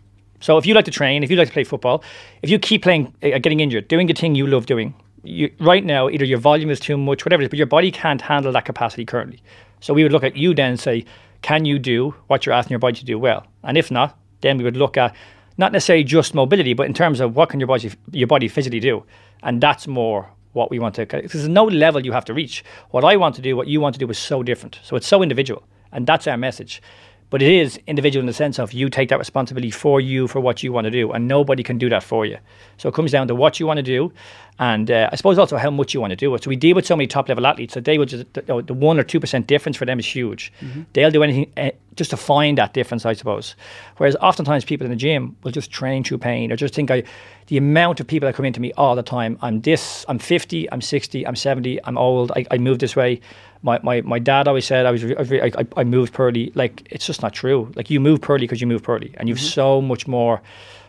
So, 0.40 0.58
if 0.58 0.66
you 0.66 0.74
like 0.74 0.84
to 0.84 0.90
train, 0.90 1.22
if 1.22 1.30
you 1.30 1.36
like 1.36 1.48
to 1.48 1.52
play 1.52 1.64
football, 1.64 2.02
if 2.42 2.50
you 2.50 2.58
keep 2.58 2.82
playing, 2.82 3.14
uh, 3.22 3.38
getting 3.38 3.60
injured, 3.60 3.88
doing 3.88 4.06
the 4.06 4.14
thing 4.14 4.34
you 4.34 4.46
love 4.46 4.66
doing, 4.66 4.94
you, 5.22 5.52
right 5.60 5.84
now, 5.84 6.08
either 6.08 6.24
your 6.24 6.38
volume 6.38 6.70
is 6.70 6.78
too 6.78 6.96
much, 6.96 7.24
whatever 7.24 7.42
it 7.42 7.46
is, 7.46 7.50
but 7.50 7.58
your 7.58 7.66
body 7.66 7.90
can't 7.90 8.20
handle 8.20 8.52
that 8.52 8.64
capacity 8.64 9.04
currently. 9.04 9.42
So, 9.80 9.94
we 9.94 10.02
would 10.02 10.12
look 10.12 10.24
at 10.24 10.36
you 10.36 10.54
then 10.54 10.70
and 10.70 10.80
say, 10.80 11.04
can 11.42 11.64
you 11.64 11.78
do 11.78 12.14
what 12.26 12.44
you're 12.44 12.54
asking 12.54 12.74
your 12.74 12.78
body 12.80 12.96
to 12.96 13.04
do 13.04 13.18
well? 13.18 13.46
And 13.62 13.78
if 13.78 13.90
not, 13.90 14.18
then 14.40 14.58
we 14.58 14.64
would 14.64 14.76
look 14.76 14.96
at 14.96 15.14
not 15.58 15.72
necessarily 15.72 16.04
just 16.04 16.34
mobility, 16.34 16.74
but 16.74 16.86
in 16.86 16.94
terms 16.94 17.20
of 17.20 17.34
what 17.34 17.48
can 17.48 17.60
your 17.60 17.66
body 17.66 17.90
your 18.12 18.26
body 18.26 18.48
physically 18.48 18.80
do, 18.80 19.04
and 19.42 19.60
that's 19.60 19.86
more 19.86 20.30
what 20.52 20.70
we 20.70 20.78
want 20.78 20.94
to. 20.96 21.06
Because 21.06 21.32
there's 21.32 21.48
no 21.48 21.64
level 21.64 22.04
you 22.04 22.12
have 22.12 22.24
to 22.26 22.34
reach. 22.34 22.64
What 22.90 23.04
I 23.04 23.16
want 23.16 23.34
to 23.36 23.42
do, 23.42 23.56
what 23.56 23.68
you 23.68 23.80
want 23.80 23.94
to 23.94 23.98
do, 23.98 24.10
is 24.10 24.18
so 24.18 24.42
different. 24.42 24.80
So 24.82 24.96
it's 24.96 25.06
so 25.06 25.22
individual, 25.22 25.62
and 25.92 26.06
that's 26.06 26.26
our 26.26 26.36
message. 26.36 26.82
But 27.28 27.42
it 27.42 27.52
is 27.52 27.78
individual 27.86 28.20
in 28.20 28.26
the 28.26 28.32
sense 28.32 28.58
of 28.58 28.72
you 28.72 28.88
take 28.88 29.08
that 29.08 29.18
responsibility 29.18 29.70
for 29.70 30.00
you 30.00 30.28
for 30.28 30.40
what 30.40 30.62
you 30.62 30.72
want 30.72 30.84
to 30.84 30.90
do, 30.90 31.10
and 31.12 31.26
nobody 31.26 31.62
can 31.62 31.76
do 31.76 31.88
that 31.88 32.02
for 32.02 32.24
you. 32.24 32.38
So 32.76 32.88
it 32.88 32.94
comes 32.94 33.10
down 33.10 33.26
to 33.28 33.34
what 33.34 33.58
you 33.58 33.66
want 33.66 33.78
to 33.78 33.82
do, 33.82 34.12
and 34.58 34.90
uh, 34.90 35.10
I 35.12 35.16
suppose 35.16 35.38
also 35.38 35.56
how 35.56 35.70
much 35.70 35.92
you 35.92 36.00
want 36.00 36.12
to 36.12 36.16
do 36.16 36.34
it. 36.34 36.44
So 36.44 36.48
we 36.48 36.56
deal 36.56 36.76
with 36.76 36.86
so 36.86 36.96
many 36.96 37.06
top 37.06 37.28
level 37.28 37.46
athletes 37.46 37.74
that 37.74 37.84
they 37.84 37.98
would 37.98 38.08
just 38.08 38.32
the, 38.34 38.62
the 38.64 38.74
one 38.74 38.98
or 38.98 39.02
two 39.02 39.18
percent 39.18 39.46
difference 39.48 39.76
for 39.76 39.84
them 39.84 39.98
is 39.98 40.06
huge. 40.06 40.52
They'll 40.92 41.10
do 41.10 41.22
anything 41.22 41.52
uh, 41.56 41.70
just 41.96 42.10
to 42.10 42.16
find 42.16 42.56
that 42.58 42.74
difference, 42.74 43.04
I 43.04 43.14
suppose. 43.14 43.56
Whereas 43.96 44.16
oftentimes 44.16 44.64
people 44.64 44.84
in 44.84 44.90
the 44.90 44.96
gym 44.96 45.36
will 45.42 45.52
just 45.52 45.70
train 45.70 46.04
through 46.04 46.18
pain 46.18 46.52
or 46.52 46.56
just 46.56 46.74
think 46.74 46.90
I, 46.90 47.02
the 47.48 47.56
amount 47.56 48.00
of 48.00 48.06
people 48.06 48.26
that 48.28 48.34
come 48.34 48.44
into 48.44 48.60
me 48.60 48.72
all 48.76 48.94
the 48.94 49.02
time. 49.02 49.38
I'm 49.42 49.62
this. 49.62 50.04
I'm 50.08 50.18
50. 50.18 50.70
I'm 50.70 50.80
60. 50.80 51.26
I'm 51.26 51.36
70. 51.36 51.84
I'm 51.84 51.98
old. 51.98 52.32
I, 52.36 52.46
I 52.50 52.58
move 52.58 52.78
this 52.78 52.94
way. 52.94 53.20
My, 53.62 53.80
my, 53.82 54.00
my 54.02 54.18
dad 54.18 54.48
always 54.48 54.66
said 54.66 54.86
I 54.86 54.90
was 54.90 55.04
I, 55.04 55.50
I, 55.58 55.66
I 55.76 55.84
moved 55.84 56.12
poorly. 56.12 56.52
Like 56.54 56.86
it's 56.90 57.06
just 57.06 57.22
not 57.22 57.32
true. 57.32 57.72
Like 57.74 57.90
you 57.90 58.00
move 58.00 58.20
poorly 58.20 58.44
because 58.44 58.60
you 58.60 58.66
move 58.66 58.82
poorly, 58.82 59.14
and 59.16 59.28
you've 59.28 59.38
mm-hmm. 59.38 59.46
so 59.46 59.80
much 59.80 60.06
more 60.06 60.40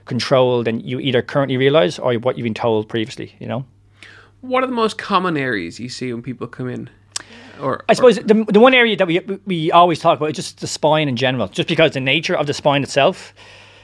control 0.06 0.64
than 0.64 0.80
you 0.81 1.00
either 1.00 1.22
currently 1.22 1.58
realize 1.58 2.00
or 2.00 2.14
what 2.16 2.38
you've 2.38 2.44
been 2.46 2.54
told 2.54 2.88
previously. 2.90 3.36
You 3.40 3.48
know. 3.48 3.66
What 4.42 4.64
are 4.64 4.68
the 4.68 4.74
most 4.74 4.98
common 4.98 5.36
areas 5.36 5.80
you 5.80 5.90
see 5.90 6.14
when 6.14 6.22
people 6.22 6.48
come 6.48 6.69
in? 6.69 6.90
Or 7.60 7.84
I 7.90 7.94
suppose 7.94 8.18
the, 8.18 8.46
the 8.48 8.60
one 8.60 8.74
area 8.74 8.96
that 8.98 9.08
we 9.08 9.19
we 9.46 9.72
always 9.72 10.00
talk 10.00 10.18
about 10.19 10.30
is 10.30 10.36
just 10.36 10.60
the 10.60 10.68
spine 10.68 11.08
in 11.08 11.16
general, 11.16 11.48
just 11.48 11.68
because 11.68 11.92
the 11.92 12.00
nature 12.00 12.36
of 12.36 12.46
the 12.46 12.54
spine 12.54 12.84
itself, 12.84 13.34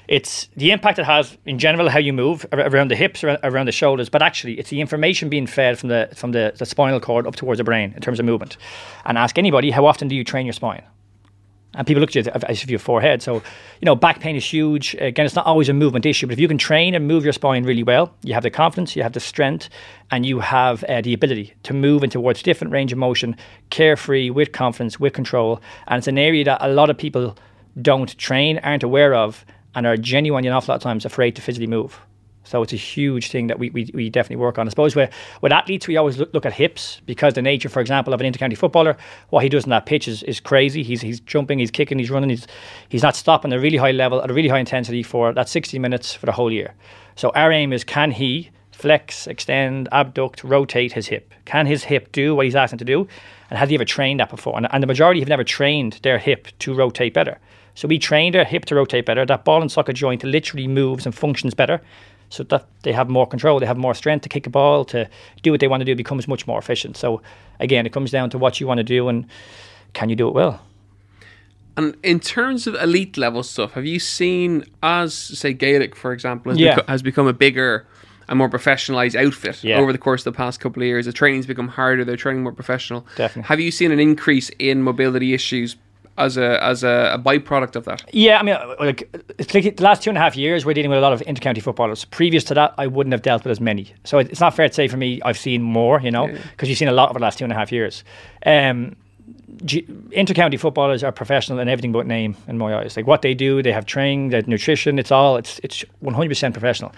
it's 0.08 0.48
the 0.56 0.72
impact 0.72 1.00
it 1.00 1.06
has 1.06 1.38
in 1.46 1.60
general 1.60 1.90
how 1.90 2.00
you 2.00 2.14
move 2.14 2.46
around 2.52 2.92
the 2.92 2.96
hips, 2.96 3.24
around 3.24 3.66
the 3.66 3.72
shoulders, 3.72 4.10
but 4.10 4.22
actually 4.22 4.60
it's 4.60 4.70
the 4.70 4.82
information 4.82 5.30
being 5.30 5.48
fed 5.48 5.80
from 5.80 5.90
the 5.90 6.10
from 6.16 6.32
the, 6.32 6.54
the 6.58 6.66
spinal 6.66 7.00
cord 7.00 7.26
up 7.26 7.36
towards 7.36 7.58
the 7.58 7.64
brain 7.64 7.94
in 7.96 8.02
terms 8.02 8.20
of 8.20 8.26
movement. 8.26 8.58
And 9.06 9.18
ask 9.18 9.38
anybody 9.38 9.72
how 9.72 9.86
often 9.86 10.08
do 10.08 10.16
you 10.16 10.24
train 10.24 10.46
your 10.46 10.54
spine? 10.54 10.84
And 11.76 11.88
people 11.88 12.02
look 12.02 12.16
at 12.16 12.26
you 12.28 12.32
as 12.32 12.62
if 12.62 12.70
you 12.70 12.76
have 12.76 12.84
four 12.84 13.02
heads. 13.02 13.26
So, 13.26 13.36
you 13.36 13.86
know, 13.86 13.96
back 13.96 14.20
pain 14.20 14.36
is 14.36 14.46
huge. 14.46 14.94
Again, 15.00 15.26
it's 15.26 15.34
not 15.34 15.48
always 15.48 15.70
a 15.70 15.74
movement 15.74 16.06
issue, 16.06 16.28
but 16.28 16.34
if 16.34 16.40
you 16.40 16.48
can 16.48 16.60
train 16.60 16.94
and 16.94 17.08
move 17.08 17.24
your 17.24 17.34
spine 17.34 17.64
really 17.64 17.82
well, 17.82 18.14
you 18.22 18.36
have 18.36 18.44
the 18.44 18.52
confidence, 18.52 18.96
you 18.96 19.02
have 19.02 19.14
the 19.14 19.20
strength, 19.20 19.70
and 20.12 20.24
you 20.24 20.40
have 20.40 20.84
uh, 20.84 21.02
the 21.02 21.14
ability 21.14 21.56
to 21.64 21.74
move 21.74 22.04
into 22.04 22.14
towards 22.14 22.44
different 22.44 22.72
range 22.72 22.92
of 22.92 23.00
motion, 23.00 23.36
carefree, 23.72 24.30
with 24.30 24.52
confidence, 24.52 25.00
with 25.00 25.14
control. 25.14 25.62
And 25.88 25.98
it's 25.98 26.08
an 26.08 26.20
area 26.20 26.44
that 26.46 26.60
a 26.62 26.68
lot 26.68 26.92
of 26.92 26.98
people 26.98 27.36
don't 27.82 28.16
train, 28.20 28.60
aren't 28.60 28.84
aware 28.84 29.16
of, 29.16 29.44
and 29.76 29.86
are 29.86 29.98
genuinely 29.98 30.48
an 30.48 30.54
awful 30.54 30.74
lot 30.74 30.78
of 30.78 30.82
times 30.82 31.06
afraid 31.06 31.36
to 31.36 31.42
physically 31.42 31.68
move. 31.68 32.00
So 32.46 32.62
it's 32.62 32.74
a 32.74 32.78
huge 32.78 33.30
thing 33.30 33.48
that 33.48 33.58
we, 33.58 33.70
we, 33.70 33.90
we 33.94 34.10
definitely 34.10 34.36
work 34.38 34.60
on. 34.60 34.68
I 34.68 34.70
suppose 34.70 34.96
with, 34.96 35.10
with 35.42 35.52
athletes, 35.52 35.88
we 35.88 35.96
always 35.96 36.18
look, 36.18 36.34
look 36.34 36.46
at 36.46 36.54
hips 36.54 37.02
because 37.06 37.34
the 37.34 37.42
nature, 37.42 37.70
for 37.70 37.80
example, 37.80 38.14
of 38.14 38.20
an 38.20 38.32
intercounty 38.32 38.58
footballer, 38.58 38.98
what 39.30 39.44
he 39.44 39.50
does 39.50 39.64
in 39.64 39.70
that 39.70 39.86
pitch 39.86 40.08
is, 40.08 40.24
is 40.24 40.40
crazy. 40.40 40.84
He's, 40.84 41.02
he's 41.02 41.22
jumping, 41.22 41.60
he's 41.60 41.72
kicking, 41.72 42.00
he's 42.00 42.12
running, 42.12 42.30
he's, 42.30 42.46
he's 42.90 43.04
not 43.04 43.16
stopping 43.16 43.54
at 43.54 43.60
a 43.60 43.62
really 43.62 43.78
high 43.78 43.92
level, 43.92 44.22
at 44.22 44.30
a 44.30 44.34
really 44.34 44.50
high 44.50 44.60
intensity 44.60 45.04
for 45.04 45.32
that 45.34 45.48
60 45.48 45.80
minutes 45.80 46.14
for 46.14 46.26
the 46.26 46.34
whole 46.34 46.52
year. 46.52 46.74
So 47.16 47.32
our 47.34 47.52
aim 47.52 47.72
is 47.72 47.84
can 47.84 48.12
he 48.12 48.50
flex, 48.72 49.28
extend, 49.28 49.88
abduct, 49.92 50.44
rotate 50.44 50.92
his 50.92 51.08
hip? 51.08 51.34
Can 51.46 51.66
his 51.66 51.86
hip 51.86 52.12
do 52.12 52.36
what 52.36 52.46
he's 52.46 52.56
asking 52.56 52.80
to 52.80 52.86
do? 52.86 53.08
And 53.50 53.58
has 53.58 53.70
he 53.70 53.76
ever 53.76 53.86
trained 53.86 54.20
that 54.20 54.30
before? 54.30 54.58
And, 54.58 54.68
and 54.72 54.84
the 54.84 54.88
majority 54.88 55.22
have 55.22 55.30
never 55.30 55.44
trained 55.44 56.00
their 56.04 56.18
hip 56.18 56.48
to 56.60 56.74
rotate 56.74 57.14
better. 57.14 57.40
So 57.76 57.88
we 57.88 57.98
trained 58.00 58.36
their 58.36 58.46
hip 58.46 58.66
to 58.66 58.76
rotate 58.76 59.06
better. 59.06 59.26
That 59.26 59.46
ball 59.46 59.62
and 59.62 59.72
socket 59.72 59.96
joint 59.96 60.24
literally 60.24 60.68
moves 60.68 61.06
and 61.06 61.16
functions 61.16 61.54
better 61.54 61.82
so 62.30 62.44
that 62.44 62.66
they 62.84 62.92
have 62.94 63.10
more 63.10 63.28
control, 63.28 63.60
they 63.60 63.66
have 63.66 63.78
more 63.78 63.94
strength 63.94 64.24
to 64.24 64.30
kick 64.30 64.48
a 64.48 64.50
ball, 64.50 64.86
to 64.86 65.08
do 65.44 65.52
what 65.52 65.60
they 65.60 65.68
want 65.68 65.82
to 65.82 65.86
do, 65.86 65.96
becomes 65.96 66.28
much 66.28 66.48
more 66.48 66.58
efficient. 66.60 66.98
So 66.98 67.22
again, 67.60 67.86
it 67.86 67.92
comes 67.94 68.10
down 68.12 68.30
to 68.32 68.38
what 68.38 68.60
you 68.60 68.68
want 68.68 68.80
to 68.80 68.84
do 68.84 69.08
and 69.08 69.26
can 69.94 70.10
you 70.10 70.16
do 70.16 70.28
it 70.28 70.34
well. 70.34 70.62
And 71.76 71.96
in 72.04 72.20
terms 72.20 72.68
of 72.68 72.76
elite 72.76 73.18
level 73.18 73.42
stuff, 73.44 73.74
have 73.74 73.86
you 73.86 74.00
seen 74.00 74.64
as 74.84 75.14
say 75.14 75.54
Gaelic, 75.54 75.96
for 75.96 76.12
example, 76.14 76.52
has, 76.52 76.60
Yeah. 76.60 76.76
beco- 76.78 76.88
has 76.88 77.02
become 77.02 77.28
a 77.28 77.34
bigger 77.34 77.88
and 78.30 78.38
more 78.38 78.50
professionalized 78.50 79.16
outfit 79.16 79.64
Yeah. 79.64 79.80
over 79.80 79.92
the 79.92 79.98
course 79.98 80.22
of 80.26 80.34
the 80.34 80.38
past 80.38 80.60
couple 80.60 80.84
of 80.84 80.88
years? 80.88 81.06
The 81.08 81.14
training's 81.14 81.48
become 81.48 81.70
harder, 81.70 82.06
they're 82.06 82.16
training 82.16 82.44
more 82.44 82.52
professional. 82.52 83.06
Definitely. 83.16 83.48
Have 83.48 83.60
you 83.60 83.72
seen 83.72 83.92
an 83.92 84.00
increase 84.00 84.50
in 84.60 84.84
mobility 84.84 85.34
issues 85.34 85.76
as 86.18 86.38
a 86.38 86.64
as 86.64 86.84
a, 86.84 87.12
a 87.14 87.20
byproduct 87.20 87.76
of 87.76 87.86
that? 87.86 88.04
Yeah, 88.14 88.40
I 88.40 88.44
mean, 88.44 88.56
like 88.80 89.10
like 89.54 89.76
the 89.76 89.84
last 89.84 90.04
two 90.04 90.10
and 90.10 90.18
a 90.18 90.22
half 90.22 90.36
years, 90.36 90.66
we're 90.66 90.74
dealing 90.74 90.90
with 90.90 91.00
a 91.00 91.02
lot 91.02 91.14
of 91.14 91.22
intercounty 91.22 91.62
footballers. 91.62 92.06
Previous 92.06 92.44
to 92.46 92.54
that, 92.54 92.74
I 92.78 92.88
wouldn't 92.88 93.14
have 93.14 93.22
dealt 93.22 93.44
with 93.44 93.52
as 93.52 93.60
many. 93.60 93.94
So 94.04 94.20
it's 94.20 94.40
not 94.40 94.56
fair 94.56 94.68
to 94.68 94.74
say 94.74 94.88
for 94.88 94.98
me, 94.98 95.22
I've 95.24 95.38
seen 95.38 95.62
more, 95.62 96.00
you 96.02 96.12
know, 96.12 96.28
because 96.52 96.70
you've 96.70 96.78
seen 96.78 96.88
a 96.88 96.94
lot 96.94 97.10
over 97.10 97.20
the 97.20 97.24
last 97.24 97.40
two 97.40 97.46
and 97.46 97.52
a 97.52 97.56
half 97.56 97.72
years. 97.72 98.04
Um, 98.46 98.96
G- 99.66 99.86
intercounty 100.12 100.60
footballers 100.60 101.04
are 101.04 101.12
professional 101.12 101.60
in 101.60 101.70
everything 101.70 101.92
but 101.92 102.08
name 102.08 102.36
in 102.48 102.58
my 102.58 102.76
eyes. 102.76 102.98
Like 102.98 103.06
what 103.06 103.22
they 103.22 103.34
do, 103.36 103.62
they 103.62 103.72
have 103.72 103.86
training, 103.86 104.30
they 104.30 104.38
have 104.38 104.48
nutrition. 104.48 104.98
It's 104.98 105.12
all 105.12 105.38
it's 105.38 105.60
it's 105.64 105.86
one 106.00 106.16
hundred 106.16 106.30
percent 106.30 106.54
professional. 106.54 106.92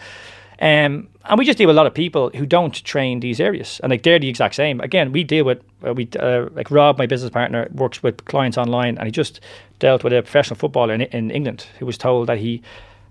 Um, 0.59 1.09
and 1.25 1.39
we 1.39 1.45
just 1.45 1.57
deal 1.57 1.67
with 1.67 1.75
a 1.75 1.77
lot 1.77 1.87
of 1.87 1.93
people 1.93 2.29
who 2.35 2.45
don't 2.45 2.73
train 2.83 3.19
these 3.19 3.39
areas, 3.39 3.79
and 3.83 3.89
like 3.89 4.03
they're 4.03 4.19
the 4.19 4.29
exact 4.29 4.55
same. 4.55 4.79
Again, 4.79 5.11
we 5.11 5.23
deal 5.23 5.45
with 5.45 5.61
uh, 5.85 5.93
we 5.93 6.07
uh, 6.19 6.47
like 6.53 6.69
Rob, 6.71 6.97
my 6.97 7.07
business 7.07 7.31
partner, 7.31 7.67
works 7.73 8.03
with 8.03 8.23
clients 8.25 8.57
online, 8.57 8.97
and 8.97 9.07
he 9.07 9.11
just 9.11 9.41
dealt 9.79 10.03
with 10.03 10.13
a 10.13 10.21
professional 10.21 10.57
footballer 10.57 10.93
in, 10.93 11.01
in 11.01 11.31
England 11.31 11.65
who 11.79 11.85
was 11.85 11.97
told 11.97 12.27
that 12.27 12.37
he 12.37 12.61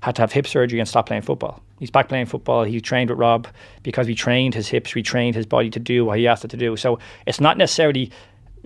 had 0.01 0.15
to 0.17 0.23
have 0.23 0.33
hip 0.33 0.47
surgery 0.47 0.79
and 0.79 0.89
stop 0.89 1.07
playing 1.07 1.23
football. 1.23 1.63
He's 1.81 1.91
back 1.91 2.09
playing 2.09 2.27
football. 2.27 2.65
He 2.65 2.81
trained 2.81 3.11
with 3.11 3.19
Rob 3.19 3.49
because 3.83 4.07
we 4.07 4.15
trained 4.15 4.55
his 4.55 4.69
hips, 4.69 4.95
we 4.95 5.03
trained 5.03 5.35
his 5.35 5.47
body 5.47 5.71
to 5.71 5.81
do 5.81 6.05
what 6.05 6.19
he 6.19 6.29
asked 6.29 6.45
it 6.45 6.51
to 6.51 6.57
do. 6.57 6.77
So 6.77 6.99
it's 7.27 7.41
not 7.41 7.57
necessarily 7.57 8.11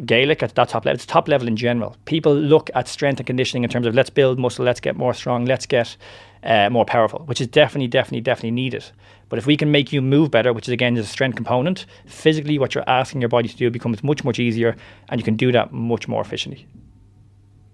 Gaelic 0.05 0.43
at 0.43 0.55
that 0.55 0.69
top 0.69 0.85
level. 0.85 0.95
It's 0.95 1.07
top 1.07 1.28
level 1.28 1.49
in 1.49 1.57
general. 1.57 1.97
People 2.05 2.35
look 2.35 2.71
at 2.75 2.88
strength 2.88 3.19
and 3.19 3.26
conditioning 3.26 3.64
in 3.64 3.71
terms 3.71 3.87
of 3.87 3.95
let's 3.95 4.11
build 4.11 4.38
muscle, 4.38 4.64
let's 4.64 4.81
get 4.81 4.97
more 4.97 5.14
strong, 5.14 5.45
let's 5.45 5.67
get 5.67 5.97
uh, 6.43 6.71
more 6.71 6.85
powerful, 6.85 7.21
which 7.21 7.40
is 7.40 7.47
definitely, 7.49 7.88
definitely, 7.88 8.21
definitely 8.21 8.52
needed. 8.52 8.85
But 9.28 9.38
if 9.38 9.47
we 9.47 9.57
can 9.57 9.71
make 9.71 9.93
you 9.93 10.00
move 10.00 10.31
better, 10.31 10.52
which 10.52 10.69
is 10.69 10.73
again 10.73 10.97
a 10.97 11.05
strength 11.05 11.37
component, 11.37 11.87
physically 12.07 12.59
what 12.59 12.75
you're 12.75 12.88
asking 12.88 13.21
your 13.21 13.28
body 13.28 13.49
to 13.49 13.57
do 13.57 13.71
becomes 13.71 14.02
much, 14.02 14.25
much 14.25 14.38
easier, 14.38 14.76
and 15.09 15.21
you 15.21 15.25
can 15.25 15.37
do 15.37 15.52
that 15.52 15.73
much 15.73 16.09
more 16.09 16.21
efficiently. 16.21 16.67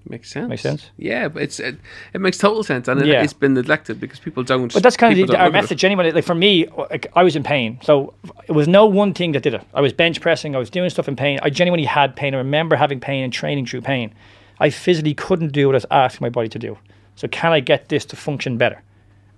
Makes 0.06 0.30
sense. 0.30 0.48
Makes 0.50 0.62
sense? 0.62 0.90
Yeah, 0.98 1.28
but 1.28 1.42
it's 1.42 1.58
it, 1.58 1.76
it 2.12 2.20
makes 2.20 2.36
total 2.36 2.62
sense, 2.62 2.88
and 2.88 3.00
it, 3.00 3.06
Yeah. 3.06 3.22
it's 3.22 3.32
been 3.32 3.54
neglected 3.54 4.00
because 4.00 4.18
people 4.18 4.42
don't. 4.42 4.72
But 4.72 4.82
that's 4.82 4.96
kind 4.98 5.18
of 5.18 5.26
the, 5.28 5.36
our 5.36 5.46
look 5.46 5.54
at 5.54 5.58
it. 5.58 5.62
message 5.62 5.84
anyway. 5.84 6.10
Like 6.10 6.24
for 6.24 6.34
me, 6.34 6.66
like, 6.90 7.06
I 7.16 7.22
was 7.22 7.36
in 7.36 7.42
pain, 7.42 7.78
so 7.82 8.12
it 8.46 8.52
was 8.52 8.68
no 8.68 8.84
one 8.84 9.14
thing 9.14 9.32
that 9.32 9.42
did 9.42 9.54
it. 9.54 9.62
I 9.72 9.80
was 9.80 9.92
bench 9.94 10.20
pressing, 10.20 10.54
I 10.54 10.58
was 10.58 10.68
doing 10.68 10.90
stuff 10.90 11.08
in 11.08 11.16
pain. 11.16 11.38
I 11.42 11.48
genuinely 11.48 11.86
had 11.86 12.16
pain. 12.16 12.34
I 12.34 12.38
remember 12.38 12.76
having 12.76 13.00
pain 13.00 13.24
and 13.24 13.32
training 13.32 13.64
through 13.66 13.80
pain. 13.80 14.12
I 14.60 14.70
physically 14.70 15.14
couldn't 15.14 15.52
do 15.52 15.66
what 15.68 15.74
I 15.74 15.78
was 15.78 15.86
asking 15.90 16.24
my 16.26 16.30
body 16.30 16.48
to 16.50 16.58
do. 16.58 16.76
So 17.16 17.26
can 17.28 17.52
I 17.52 17.60
get 17.60 17.88
this 17.88 18.04
to 18.06 18.16
function 18.16 18.58
better? 18.58 18.82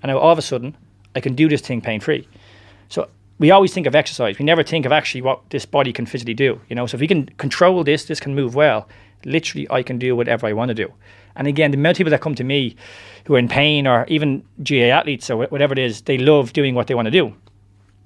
And 0.02 0.10
now 0.10 0.18
all 0.18 0.32
of 0.32 0.38
a 0.38 0.42
sudden, 0.42 0.76
I 1.14 1.20
can 1.20 1.34
do 1.34 1.48
this 1.48 1.60
thing 1.60 1.80
pain 1.80 2.00
free. 2.00 2.28
So 2.88 3.08
we 3.38 3.50
always 3.50 3.72
think 3.72 3.86
of 3.86 3.94
exercise. 3.94 4.38
We 4.38 4.44
never 4.44 4.62
think 4.62 4.84
of 4.86 4.92
actually 4.92 5.22
what 5.22 5.48
this 5.50 5.64
body 5.66 5.92
can 5.92 6.06
physically 6.06 6.34
do. 6.34 6.60
You 6.68 6.76
know, 6.76 6.86
so 6.86 6.96
if 6.96 7.00
we 7.00 7.06
can 7.08 7.26
control 7.38 7.84
this, 7.84 8.04
this 8.06 8.20
can 8.20 8.34
move 8.34 8.54
well. 8.54 8.88
Literally, 9.24 9.66
I 9.70 9.82
can 9.82 9.98
do 9.98 10.14
whatever 10.14 10.46
I 10.46 10.52
want 10.52 10.68
to 10.68 10.74
do. 10.74 10.92
And 11.36 11.46
again, 11.46 11.70
the 11.70 11.76
amount 11.76 11.96
of 11.96 11.98
people 11.98 12.10
that 12.10 12.20
come 12.20 12.34
to 12.36 12.44
me 12.44 12.76
who 13.26 13.34
are 13.34 13.38
in 13.38 13.48
pain, 13.48 13.86
or 13.86 14.04
even 14.08 14.44
GAA 14.62 14.86
athletes, 14.86 15.28
or 15.30 15.46
whatever 15.46 15.72
it 15.72 15.78
is, 15.78 16.02
they 16.02 16.18
love 16.18 16.52
doing 16.52 16.74
what 16.74 16.86
they 16.86 16.94
want 16.94 17.06
to 17.06 17.10
do. 17.10 17.34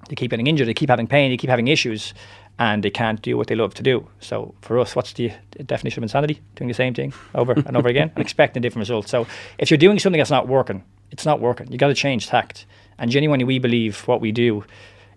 They 0.09 0.17
keep 0.17 0.31
getting 0.31 0.47
injured, 0.47 0.67
they 0.67 0.75
keep 0.75 0.89
having 0.89 1.07
pain, 1.07 1.31
they 1.31 1.37
keep 1.37 1.51
having 1.51 1.69
issues, 1.69 2.15
and 2.59 2.83
they 2.83 2.91
can't 2.91 3.23
do 3.23 3.37
what 3.37 3.47
they 3.47 3.55
love 3.55 3.75
to 3.75 3.83
do. 3.83 4.07
So 4.21 4.55
for 4.61 4.79
us, 4.79 4.97
what's 4.97 5.13
the 5.13 5.33
definition 5.65 6.01
of 6.01 6.05
insanity? 6.05 6.41
Doing 6.57 6.69
the 6.69 6.75
same 6.75 6.95
thing 6.95 7.13
over 7.35 7.53
and 7.53 7.77
over 7.77 7.89
again 7.89 8.11
and 8.15 8.19
expecting 8.25 8.61
different 8.61 8.81
results. 8.81 9.11
So 9.11 9.27
if 9.59 9.71
you're 9.71 9.79
doing 9.79 9.99
something 9.99 10.19
that's 10.19 10.31
not 10.31 10.49
working, 10.49 10.85
it's 11.11 11.25
not 11.25 11.41
working. 11.41 11.71
You 11.71 11.79
got 11.79 11.89
to 11.89 11.95
change 11.95 12.27
tact. 12.27 12.67
And 12.99 13.11
genuinely, 13.11 13.45
we 13.45 13.59
believe 13.59 14.07
what 14.07 14.21
we 14.21 14.33
do 14.33 14.65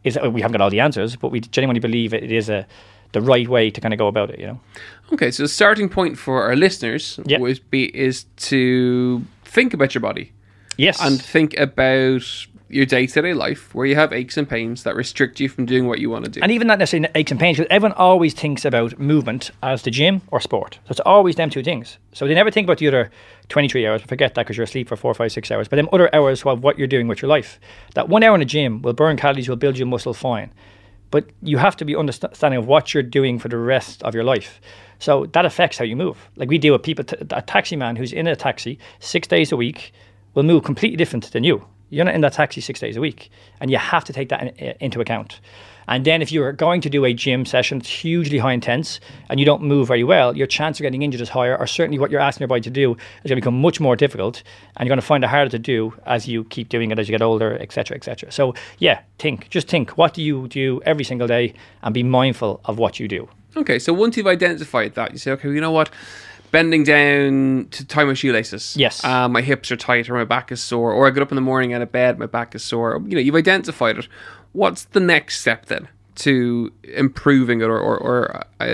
is 0.04 0.18
we 0.18 0.42
haven't 0.42 0.54
got 0.54 0.62
all 0.62 0.70
the 0.70 0.80
answers, 0.80 1.16
but 1.16 1.30
we 1.30 1.40
genuinely 1.42 1.80
believe 1.80 2.14
it 2.14 2.32
is 2.32 2.50
a 2.50 2.66
the 3.14 3.22
right 3.22 3.48
way 3.48 3.70
to 3.72 3.80
kind 3.82 3.94
of 3.94 3.98
go 3.98 4.08
about 4.08 4.30
it. 4.30 4.40
You 4.40 4.48
know. 4.48 4.60
Okay, 5.14 5.32
so 5.32 5.44
the 5.44 5.50
starting 5.50 5.90
point 5.90 6.18
for 6.18 6.44
our 6.44 6.56
listeners 6.56 7.20
Yeah. 7.26 7.40
would 7.40 7.62
be 7.70 7.86
is 7.98 8.26
to 8.50 9.24
think 9.46 9.74
about 9.74 9.94
your 9.96 10.02
body 10.02 10.32
Yes. 10.78 11.00
and 11.02 11.22
think 11.22 11.58
about 11.58 12.24
your 12.70 12.86
day 12.88 13.06
to 13.06 13.22
day 13.22 13.36
life 13.36 13.76
where 13.76 13.86
you 13.86 13.94
have 13.96 14.12
aches 14.12 14.36
and 14.36 14.50
pains 14.50 14.82
that 14.82 14.96
restrict 14.96 15.40
you 15.40 15.48
from 15.48 15.64
doing 15.68 15.86
what 15.88 16.00
you 16.00 16.10
want 16.10 16.26
to 16.26 16.32
do. 16.32 16.40
And 16.42 16.52
even 16.52 16.66
not 16.68 16.80
necessarily 16.80 17.08
aches 17.14 17.30
and 17.30 17.40
pains, 17.40 17.58
because 17.58 17.70
everyone 17.70 17.96
always 17.96 18.34
thinks 18.34 18.66
about 18.66 18.98
movement 18.98 19.52
as 19.62 19.84
the 19.84 19.92
gym 19.92 20.22
or 20.32 20.40
sport. 20.40 20.80
So 20.86 20.92
it's 20.92 21.00
always 21.02 21.36
them 21.36 21.52
two 21.52 21.62
things. 21.62 22.00
So 22.14 22.26
they 22.26 22.34
never 22.34 22.50
think 22.50 22.66
about 22.66 22.80
the 22.80 22.88
other 22.88 23.12
23 23.50 23.86
hours. 23.86 24.02
Forget 24.02 24.34
that 24.34 24.42
because 24.48 24.58
you're 24.58 24.64
asleep 24.64 24.88
for 24.88 24.96
four, 24.96 25.14
five, 25.14 25.32
six 25.32 25.52
hours. 25.52 25.68
But 25.68 25.76
them 25.76 25.90
other 25.94 26.10
hours 26.16 26.44
of 26.44 26.64
what 26.64 26.80
you're 26.80 26.88
doing 26.88 27.08
with 27.08 27.22
your 27.22 27.30
life. 27.30 27.60
That 27.94 28.10
one 28.10 28.24
hour 28.24 28.34
in 28.34 28.40
the 28.40 28.46
gym 28.46 28.82
will 28.82 28.94
burn 28.94 29.18
calories, 29.18 29.48
will 29.48 29.56
build 29.56 29.78
your 29.78 29.86
muscle 29.88 30.16
fine. 30.16 30.52
But 31.14 31.30
you 31.44 31.60
have 31.60 31.76
to 31.78 31.86
be 31.86 31.96
understanding 31.96 32.58
of 32.58 32.66
what 32.66 32.92
you're 32.92 33.04
doing 33.04 33.38
for 33.38 33.48
the 33.48 33.58
rest 33.58 34.02
of 34.02 34.16
your 34.16 34.24
life. 34.24 34.60
So 34.98 35.28
that 35.34 35.46
affects 35.46 35.78
how 35.78 35.86
you 35.86 35.96
move. 35.96 36.18
Like 36.38 36.50
we 36.50 36.58
deal 36.58 36.74
with 36.74 36.82
people, 36.82 37.06
a 37.30 37.42
taxi 37.44 37.76
man 37.76 37.96
who's 37.96 38.12
in 38.12 38.26
a 38.26 38.36
taxi 38.36 38.80
six 38.98 39.28
days 39.28 39.52
a 39.52 39.56
week 39.56 39.94
will 40.34 40.42
move 40.42 40.64
completely 40.64 40.98
different 40.98 41.32
than 41.32 41.44
you. 41.44 41.68
You're 41.94 42.06
not 42.06 42.16
in 42.16 42.22
that 42.22 42.34
taxi 42.34 42.62
six 42.62 42.80
days 42.80 42.98
a 42.98 43.02
week, 43.02 43.30
and 43.60 43.70
you 43.70 43.78
have 43.78 44.04
to 44.06 44.14
take 44.14 44.30
that 44.30 44.60
in, 44.60 44.76
into 44.80 45.02
account. 45.02 45.40
And 45.88 46.06
then 46.06 46.22
if 46.22 46.32
you're 46.32 46.54
going 46.54 46.82
to 46.82 46.90
do 46.90 47.04
a 47.06 47.14
gym 47.14 47.46
session, 47.46 47.80
it's 47.80 47.90
hugely 47.90 48.38
high 48.38 48.54
intense, 48.54 49.00
and 49.30 49.40
you 49.40 49.46
don't 49.46 49.62
move 49.62 49.88
very 49.88 50.04
well, 50.04 50.36
your 50.36 50.48
chance 50.48 50.80
of 50.80 50.84
getting 50.84 51.02
injured 51.02 51.22
is 51.22 51.30
higher, 51.30 51.58
or 51.58 51.68
certainly 51.68 52.00
what 52.00 52.10
you're 52.10 52.22
asking 52.22 52.42
your 52.42 52.48
body 52.48 52.62
to 52.62 52.70
do 52.70 52.94
is 52.94 53.30
going 53.30 53.36
to 53.36 53.42
become 53.42 53.60
much 53.60 53.80
more 53.80 53.96
difficult, 53.96 54.44
and 54.78 54.88
you're 54.88 54.92
going 54.92 55.02
to 55.02 55.06
find 55.06 55.24
it 55.24 55.28
harder 55.28 55.50
to 55.50 55.60
do 55.60 55.94
as 56.06 56.28
you 56.28 56.46
keep 56.46 56.70
doing 56.70 56.92
it 56.92 57.00
as 57.00 57.08
you 57.08 57.12
get 57.12 57.22
older, 57.22 57.58
etc., 57.60 57.98
etc. 57.98 58.32
So 58.32 58.54
yeah, 58.80 59.02
think, 59.20 59.50
just 59.50 59.68
think, 59.68 59.98
what 59.98 60.14
do 60.14 60.22
you 60.22 60.48
do 60.48 60.82
every 60.86 61.04
single 61.04 61.28
day, 61.28 61.54
and 61.82 61.94
be 61.94 62.04
mindful 62.04 62.62
of 62.66 62.78
what 62.78 63.00
you 63.00 63.08
do. 63.08 63.28
Okay, 63.56 63.78
so 63.78 63.94
once 63.94 64.18
you've 64.18 64.26
identified 64.26 64.96
that, 64.96 65.12
you 65.12 65.20
say, 65.20 65.32
okay, 65.32 65.48
you 65.50 65.62
know 65.62 65.72
what? 65.72 65.92
Bending 66.54 66.84
down 66.84 67.68
to 67.72 67.84
tie 67.84 68.04
my 68.04 68.14
shoelaces. 68.14 68.76
Yes. 68.78 69.04
Uh, 69.04 69.28
my 69.28 69.42
hips 69.42 69.72
are 69.72 69.76
tight 69.76 70.08
or 70.08 70.14
my 70.14 70.24
back 70.24 70.52
is 70.52 70.62
sore, 70.62 70.94
or 70.94 71.08
I 71.08 71.10
get 71.10 71.24
up 71.24 71.32
in 71.32 71.36
the 71.36 71.42
morning 71.42 71.74
out 71.74 71.82
of 71.82 71.92
bed, 71.92 72.20
my 72.20 72.28
back 72.28 72.54
is 72.54 72.64
sore. 72.64 73.02
You 73.08 73.16
know, 73.16 73.20
you've 73.22 73.34
identified 73.36 73.98
it. 73.98 74.08
What's 74.52 74.84
the 74.86 75.00
next 75.00 75.42
step 75.42 75.66
then 75.66 75.88
to 76.18 76.72
improving 76.84 77.62
it? 77.62 77.66
Or, 77.66 77.80
or, 77.80 77.98
or 77.98 78.44
I, 78.60 78.66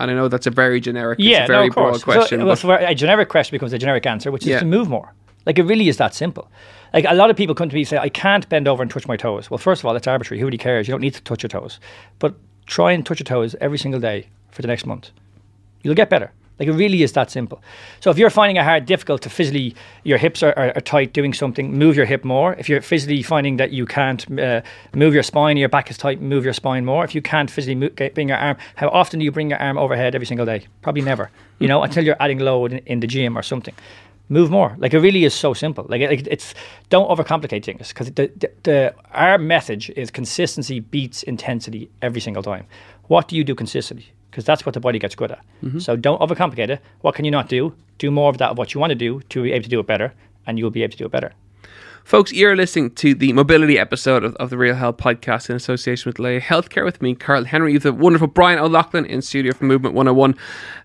and 0.00 0.10
I 0.10 0.14
know 0.14 0.26
that's 0.26 0.48
a 0.48 0.50
very 0.50 0.80
generic, 0.80 1.20
Yeah, 1.20 1.42
it's 1.42 1.50
a 1.50 1.52
very 1.52 1.66
no, 1.66 1.68
of 1.68 1.74
course. 1.76 2.02
broad 2.02 2.16
question. 2.18 2.40
So, 2.40 2.46
well, 2.46 2.56
so 2.56 2.72
a 2.72 2.92
generic 2.94 3.28
question 3.28 3.54
becomes 3.54 3.72
a 3.72 3.78
generic 3.78 4.04
answer, 4.04 4.32
which 4.32 4.42
is 4.42 4.48
Yeah. 4.48 4.58
to 4.58 4.66
move 4.66 4.88
more. 4.88 5.14
Like 5.46 5.60
it 5.60 5.62
really 5.62 5.88
is 5.88 5.96
that 5.98 6.14
simple. 6.14 6.50
Like 6.92 7.04
a 7.08 7.14
lot 7.14 7.30
of 7.30 7.36
people 7.36 7.54
come 7.54 7.68
to 7.68 7.74
me 7.74 7.82
and 7.82 7.88
say, 7.88 7.98
I 7.98 8.08
can't 8.08 8.48
bend 8.48 8.66
over 8.66 8.82
and 8.82 8.90
touch 8.90 9.06
my 9.06 9.16
toes. 9.16 9.48
Well, 9.48 9.58
first 9.58 9.80
of 9.80 9.86
all, 9.86 9.94
it's 9.94 10.08
arbitrary. 10.08 10.40
Who 10.40 10.46
really 10.46 10.58
cares? 10.58 10.88
You 10.88 10.92
don't 10.92 11.00
need 11.02 11.14
to 11.14 11.22
touch 11.22 11.44
your 11.44 11.48
toes. 11.48 11.78
But 12.18 12.34
try 12.66 12.90
and 12.90 13.06
touch 13.06 13.20
your 13.20 13.24
toes 13.26 13.54
every 13.60 13.78
single 13.78 14.00
day 14.00 14.26
for 14.50 14.60
the 14.60 14.68
next 14.68 14.84
month. 14.86 15.10
You'll 15.82 15.94
get 15.94 16.10
better. 16.10 16.32
Like 16.58 16.68
it 16.68 16.72
really 16.72 17.02
is 17.02 17.12
that 17.12 17.30
simple. 17.30 17.62
So 18.00 18.10
if 18.10 18.18
you're 18.18 18.30
finding 18.30 18.56
it 18.56 18.64
hard, 18.64 18.86
difficult 18.86 19.22
to 19.22 19.30
physically, 19.30 19.74
your 20.04 20.18
hips 20.18 20.42
are, 20.42 20.52
are, 20.56 20.72
are 20.76 20.80
tight 20.80 21.12
doing 21.12 21.32
something, 21.32 21.72
move 21.72 21.96
your 21.96 22.06
hip 22.06 22.24
more. 22.24 22.54
If 22.54 22.68
you're 22.68 22.82
physically 22.82 23.22
finding 23.22 23.56
that 23.58 23.70
you 23.70 23.86
can't 23.86 24.38
uh, 24.38 24.62
move 24.94 25.14
your 25.14 25.22
spine, 25.22 25.56
your 25.56 25.68
back 25.68 25.90
is 25.90 25.96
tight, 25.96 26.20
move 26.20 26.44
your 26.44 26.54
spine 26.54 26.84
more. 26.84 27.04
If 27.04 27.14
you 27.14 27.22
can't 27.22 27.50
physically 27.50 27.76
move, 27.76 27.96
get, 27.96 28.14
bring 28.14 28.28
your 28.28 28.38
arm, 28.38 28.56
how 28.76 28.88
often 28.88 29.20
do 29.20 29.24
you 29.24 29.32
bring 29.32 29.50
your 29.50 29.60
arm 29.60 29.78
overhead 29.78 30.14
every 30.14 30.26
single 30.26 30.46
day? 30.46 30.66
Probably 30.82 31.02
never. 31.02 31.30
You 31.58 31.68
know, 31.68 31.82
until 31.82 32.04
you're 32.04 32.16
adding 32.20 32.38
load 32.38 32.72
in, 32.72 32.78
in 32.86 33.00
the 33.00 33.06
gym 33.06 33.38
or 33.38 33.42
something. 33.42 33.74
Move 34.30 34.50
more. 34.50 34.76
Like 34.78 34.92
it 34.92 34.98
really 34.98 35.24
is 35.24 35.32
so 35.32 35.54
simple. 35.54 35.86
Like 35.88 36.02
it, 36.02 36.26
it's 36.26 36.54
don't 36.90 37.08
overcomplicate 37.08 37.64
things 37.64 37.88
because 37.88 38.08
the, 38.12 38.30
the, 38.36 38.50
the 38.64 38.94
our 39.12 39.38
message 39.38 39.90
is 39.90 40.10
consistency 40.10 40.80
beats 40.80 41.22
intensity 41.22 41.88
every 42.02 42.20
single 42.20 42.42
time. 42.42 42.66
What 43.06 43.28
do 43.28 43.36
you 43.36 43.44
do 43.44 43.54
consistently? 43.54 44.12
Because 44.38 44.46
that's 44.46 44.64
what 44.64 44.72
the 44.72 44.78
body 44.78 45.00
gets 45.00 45.16
good 45.16 45.32
at. 45.32 45.44
Mm-hmm. 45.64 45.80
So 45.80 45.96
don't 45.96 46.20
overcomplicate 46.20 46.68
it. 46.70 46.80
What 47.00 47.16
can 47.16 47.24
you 47.24 47.30
not 47.32 47.48
do? 47.48 47.74
Do 47.98 48.08
more 48.08 48.30
of 48.30 48.38
that 48.38 48.50
of 48.50 48.56
what 48.56 48.72
you 48.72 48.78
want 48.78 48.92
to 48.92 48.94
do 48.94 49.20
to 49.30 49.42
be 49.42 49.50
able 49.50 49.64
to 49.64 49.68
do 49.68 49.80
it 49.80 49.86
better, 49.88 50.14
and 50.46 50.60
you'll 50.60 50.70
be 50.70 50.84
able 50.84 50.92
to 50.92 50.96
do 50.98 51.06
it 51.06 51.10
better. 51.10 51.32
Folks, 52.04 52.32
you're 52.32 52.54
listening 52.54 52.92
to 52.92 53.16
the 53.16 53.32
mobility 53.32 53.80
episode 53.80 54.22
of, 54.22 54.36
of 54.36 54.50
the 54.50 54.56
Real 54.56 54.76
Health 54.76 54.96
podcast 54.96 55.50
in 55.50 55.56
association 55.56 56.08
with 56.08 56.20
Laya 56.20 56.40
Healthcare 56.40 56.84
with 56.84 57.02
me, 57.02 57.16
Carl 57.16 57.46
Henry, 57.46 57.72
with 57.72 57.82
the 57.82 57.92
wonderful 57.92 58.28
Brian 58.28 58.60
O'Loughlin 58.60 59.04
in 59.06 59.22
studio 59.22 59.52
from 59.52 59.66
Movement 59.66 59.96
101, 59.96 60.36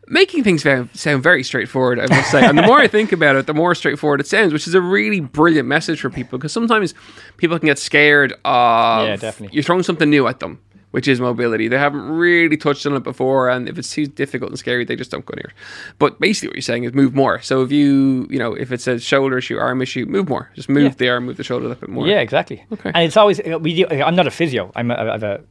making 0.07 0.43
things 0.43 0.63
very, 0.63 0.89
sound 0.93 1.21
very 1.21 1.43
straightforward, 1.43 1.99
I 1.99 2.07
must 2.07 2.31
say. 2.31 2.43
and 2.43 2.57
the 2.57 2.63
more 2.63 2.79
I 2.79 2.87
think 2.87 3.11
about 3.11 3.35
it, 3.35 3.45
the 3.45 3.53
more 3.53 3.75
straightforward 3.75 4.19
it 4.19 4.25
sounds, 4.25 4.51
which 4.51 4.67
is 4.67 4.73
a 4.73 4.81
really 4.81 5.19
brilliant 5.19 5.67
message 5.67 6.01
for 6.01 6.09
people 6.09 6.39
because 6.39 6.51
sometimes 6.51 6.95
people 7.37 7.59
can 7.59 7.67
get 7.67 7.77
scared 7.77 8.33
of 8.43 9.07
Yeah, 9.07 9.15
definitely. 9.15 9.53
you're 9.55 9.63
throwing 9.63 9.83
something 9.83 10.09
new 10.09 10.25
at 10.27 10.39
them. 10.39 10.59
Which 10.93 11.07
is 11.07 11.19
mobility. 11.19 11.67
They 11.67 11.79
haven't 11.79 12.07
really 12.07 12.55
touched 12.55 12.85
on 12.85 12.95
it 12.95 13.01
before, 13.03 13.49
and 13.49 13.67
if 13.67 13.79
it's 13.79 13.89
too 13.91 14.05
difficult 14.05 14.51
and 14.51 14.59
scary, 14.59 14.85
they 14.85 14.95
just 14.95 15.09
don't 15.09 15.25
go 15.25 15.33
near 15.35 15.47
it. 15.47 15.53
But 15.97 16.19
basically, 16.19 16.49
what 16.49 16.55
you're 16.55 16.61
saying 16.61 16.83
is 16.83 16.93
move 16.93 17.15
more. 17.15 17.41
So 17.41 17.63
if 17.63 17.71
you, 17.71 18.27
you 18.29 18.37
know, 18.37 18.53
if 18.53 18.71
it's 18.71 18.85
a 18.85 18.99
shoulder 18.99 19.39
issue, 19.39 19.57
arm 19.57 19.81
issue, 19.81 20.05
move 20.05 20.29
more. 20.29 20.51
Just 20.53 20.69
move 20.69 20.83
Yeah. 20.83 20.89
the 20.89 21.09
arm, 21.09 21.25
move 21.25 21.37
the 21.37 21.43
shoulder 21.43 21.65
a 21.65 21.69
little 21.69 21.81
bit 21.81 21.89
more. 21.89 22.05
Yeah, 22.07 22.19
exactly. 22.19 22.63
Okay. 22.71 22.91
And 22.93 23.05
it's 23.05 23.17
always 23.17 23.41
we. 23.59 23.73
Do, 23.75 23.87
I'm 23.89 24.15
not 24.15 24.27
a 24.27 24.31
physio. 24.31 24.71
I'm 24.75 24.91
a, 24.91 24.93
I 24.93 25.05
have 25.13 25.23
a 25.23 25.41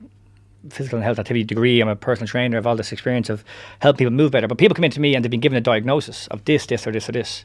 physical 0.71 0.99
and 0.99 1.05
health 1.05 1.19
activity 1.19 1.43
degree. 1.43 1.81
I'm 1.81 1.89
a 1.89 1.97
personal 1.97 2.29
trainer. 2.29 2.57
I 2.57 2.59
have 2.59 2.67
all 2.69 2.77
this 2.77 2.93
experience 2.93 3.29
of 3.29 3.45
helping 3.81 3.99
people 3.99 4.13
move 4.13 4.31
better. 4.31 4.47
But 4.47 4.59
people 4.59 4.77
come 4.77 4.85
into 4.85 5.01
me 5.01 5.17
and 5.17 5.25
they've 5.25 5.31
been 5.31 5.41
given 5.41 5.59
a 5.59 5.61
diagnosis 5.61 6.29
of 6.29 6.45
this, 6.45 6.67
this, 6.67 6.87
or 6.87 6.93
this, 6.93 7.09
or 7.09 7.13
this. 7.13 7.45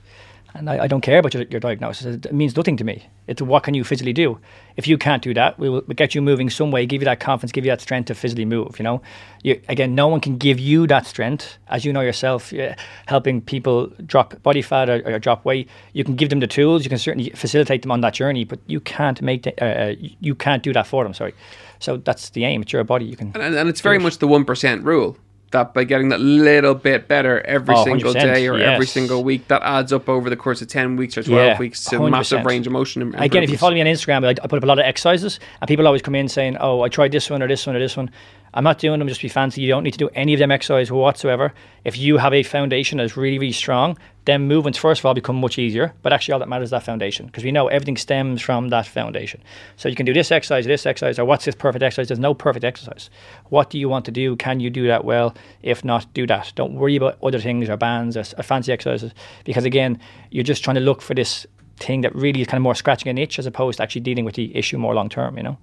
And 0.53 0.69
I, 0.69 0.83
I 0.83 0.87
don't 0.87 1.01
care 1.01 1.19
about 1.19 1.33
your, 1.33 1.43
your 1.43 1.59
diagnosis. 1.59 2.05
It, 2.05 2.33
means 2.33 2.55
nothing 2.55 2.77
to 2.77 2.83
me. 2.83 3.07
It's 3.27 3.41
what 3.41 3.63
can 3.63 3.73
you 3.73 3.83
physically 3.83 4.13
do. 4.13 4.39
If 4.75 4.87
you 4.87 4.97
can't 4.97 5.21
do 5.21 5.33
that, 5.33 5.59
we 5.59 5.69
will 5.69 5.81
get 5.81 6.15
you 6.15 6.21
moving 6.21 6.49
some 6.49 6.71
way, 6.71 6.85
give 6.85 7.01
you 7.01 7.05
that 7.05 7.19
confidence, 7.19 7.51
give 7.51 7.65
you 7.65 7.71
that 7.71 7.81
strength 7.81 8.07
to 8.07 8.15
physically 8.15 8.45
move. 8.45 8.79
You 8.79 8.83
know, 8.83 9.01
you, 9.43 9.61
again, 9.69 9.93
no 9.93 10.07
one 10.07 10.19
can 10.19 10.37
give 10.37 10.59
you 10.59 10.87
that 10.87 11.05
strength, 11.05 11.57
as 11.67 11.85
you 11.85 11.93
know 11.93 12.01
yourself. 12.01 12.51
Yeah, 12.51 12.75
helping 13.07 13.41
people 13.41 13.87
drop 14.05 14.41
body 14.43 14.61
fat 14.61 14.89
or, 14.89 15.01
or 15.05 15.19
drop 15.19 15.45
weight, 15.45 15.69
you 15.93 16.03
can 16.03 16.15
give 16.15 16.29
them 16.29 16.39
the 16.39 16.47
tools. 16.47 16.83
You 16.83 16.89
can 16.89 16.99
certainly 16.99 17.29
facilitate 17.31 17.81
them 17.81 17.91
on 17.91 18.01
that 18.01 18.13
journey, 18.13 18.43
but 18.43 18.59
you 18.67 18.79
can't 18.79 19.21
make 19.21 19.43
the, 19.43 19.63
uh, 19.63 19.95
you 19.99 20.33
can't 20.33 20.63
do 20.63 20.73
that 20.73 20.87
for 20.87 21.03
them. 21.03 21.13
Sorry. 21.13 21.33
So 21.79 21.97
that's 21.97 22.31
the 22.31 22.45
aim. 22.45 22.61
It's 22.61 22.73
your 22.73 22.83
body. 22.83 23.05
You 23.05 23.15
can. 23.15 23.31
And, 23.35 23.55
and 23.55 23.69
it's 23.69 23.81
very 23.81 23.99
much 23.99 24.17
the 24.17 24.27
1% 24.27 24.83
rule 24.83 25.17
that 25.51 25.73
by 25.73 25.83
getting 25.85 26.09
that 26.09 26.19
little 26.19 26.73
bit 26.75 27.07
better 27.07 27.39
every 27.45 27.73
Oh, 27.73 27.83
single 27.85 28.11
day 28.13 28.47
or 28.47 28.55
every 28.57 28.85
single 28.85 29.23
week, 29.23 29.47
that 29.47 29.61
adds 29.63 29.93
up 29.93 30.09
over 30.09 30.29
the 30.29 30.35
course 30.35 30.61
of 30.61 30.67
10 30.67 30.97
weeks 30.97 31.17
or 31.17 31.23
12 31.23 31.45
Yeah, 31.45 31.57
weeks 31.57 31.83
to 31.85 32.09
massive 32.09 32.39
100%. 32.41 32.45
range 32.45 32.67
of 32.67 32.73
motion. 32.73 33.15
Again, 33.15 33.43
if 33.43 33.49
you 33.49 33.57
follow 33.57 33.73
me 33.73 33.79
on 33.81 33.87
Instagram, 33.87 34.25
I, 34.25 34.31
I 34.31 34.47
put 34.47 34.53
up 34.57 34.63
a 34.63 34.67
lot 34.67 34.77
of 34.79 34.83
exercises, 34.85 35.39
and 35.61 35.67
people 35.67 35.87
always 35.87 36.01
come 36.01 36.15
in 36.15 36.27
saying, 36.27 36.57
"Oh, 36.59 36.81
I 36.81 36.89
tried 36.89 37.11
this 37.13 37.29
one 37.29 37.41
or 37.41 37.47
this 37.47 37.65
one 37.65 37.75
or 37.75 37.79
this 37.79 37.95
one," 37.95 38.09
I'm 38.57 38.63
not 38.63 38.79
doing 38.79 38.97
them 38.97 39.07
just 39.07 39.21
to 39.21 39.25
be 39.25 39.29
fancy. 39.29 39.61
You 39.61 39.67
don't 39.67 39.83
need 39.83 39.91
to 39.91 39.99
do 39.99 40.09
any 40.15 40.33
of 40.33 40.39
them 40.39 40.49
exercise 40.49 40.91
whatsoever. 40.91 41.53
If 41.85 41.95
you 41.95 42.17
have 42.17 42.33
a 42.33 42.41
foundation 42.41 42.97
that's 42.97 43.15
really, 43.15 43.37
really 43.37 43.51
strong, 43.51 43.99
then 44.25 44.47
movements, 44.47 44.79
first 44.79 44.99
of 44.99 45.05
all, 45.05 45.13
become 45.13 45.35
much 45.35 45.59
easier. 45.59 45.93
But 46.01 46.11
actually, 46.11 46.33
all 46.33 46.39
that 46.39 46.49
matters 46.49 46.69
is 46.69 46.71
that 46.71 46.81
foundation 46.81 47.27
because 47.27 47.43
we 47.43 47.51
know 47.51 47.67
everything 47.67 47.97
stems 47.97 48.41
from 48.41 48.69
that 48.69 48.87
foundation. 48.87 49.43
So 49.75 49.89
you 49.89 49.95
can 49.95 50.07
do 50.07 50.13
this 50.13 50.31
exercise, 50.31 50.65
this 50.65 50.87
exercise, 50.87 51.19
or 51.19 51.25
what's 51.25 51.45
this 51.45 51.53
perfect 51.53 51.83
exercise? 51.83 52.07
There's 52.07 52.19
no 52.19 52.33
perfect 52.33 52.65
exercise. 52.65 53.11
What 53.49 53.69
do 53.69 53.77
you 53.77 53.89
want 53.89 54.05
to 54.05 54.11
do? 54.11 54.35
Can 54.35 54.59
you 54.59 54.71
do 54.71 54.87
that 54.87 55.05
well? 55.05 55.35
If 55.61 55.85
not, 55.85 56.11
do 56.15 56.25
that. 56.25 56.51
Don't 56.55 56.73
worry 56.73 56.95
about 56.95 57.19
other 57.21 57.39
things 57.39 57.69
or 57.69 57.77
bands 57.77 58.17
or, 58.17 58.23
or 58.39 58.41
fancy 58.41 58.71
exercises 58.71 59.13
because, 59.43 59.65
again, 59.65 59.99
you're 60.31 60.43
just 60.43 60.63
trying 60.63 60.77
to 60.77 60.81
look 60.81 61.03
for 61.03 61.13
this 61.13 61.45
thing 61.77 62.01
that 62.01 62.13
really 62.15 62.41
is 62.41 62.47
kind 62.47 62.57
of 62.57 62.63
more 62.63 62.75
scratching 62.75 63.09
an 63.09 63.17
itch 63.17 63.39
as 63.39 63.45
opposed 63.45 63.77
to 63.77 63.83
actually 63.83 64.01
dealing 64.01 64.25
with 64.25 64.35
the 64.35 64.55
issue 64.55 64.77
more 64.77 64.93
long 64.93 65.09
term, 65.09 65.37
you 65.37 65.43
know? 65.43 65.57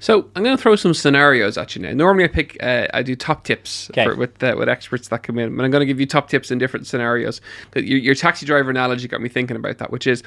So 0.00 0.28
I'm 0.34 0.42
going 0.42 0.56
to 0.56 0.60
throw 0.62 0.74
some 0.76 0.92
scenarios 0.94 1.56
at 1.56 1.76
you 1.76 1.82
now. 1.82 1.92
Normally, 1.92 2.24
I 2.24 2.28
pick, 2.28 2.60
uh, 2.62 2.88
I 2.92 3.02
do 3.02 3.14
top 3.14 3.44
tips 3.44 3.88
Okay. 3.90 4.04
for, 4.04 4.16
with 4.16 4.42
uh, 4.42 4.54
with 4.58 4.68
experts 4.68 5.08
that 5.08 5.22
come 5.22 5.38
in, 5.38 5.56
but 5.56 5.64
I'm 5.64 5.70
going 5.70 5.80
to 5.80 5.86
give 5.86 6.00
you 6.00 6.06
top 6.06 6.28
tips 6.28 6.50
in 6.50 6.58
different 6.58 6.86
scenarios. 6.88 7.40
That 7.70 7.84
your, 7.84 7.98
your 8.00 8.14
taxi 8.16 8.44
driver 8.44 8.70
analogy 8.70 9.06
got 9.08 9.20
me 9.22 9.28
thinking 9.28 9.56
about 9.56 9.78
that, 9.78 9.90
which 9.92 10.06
is 10.08 10.22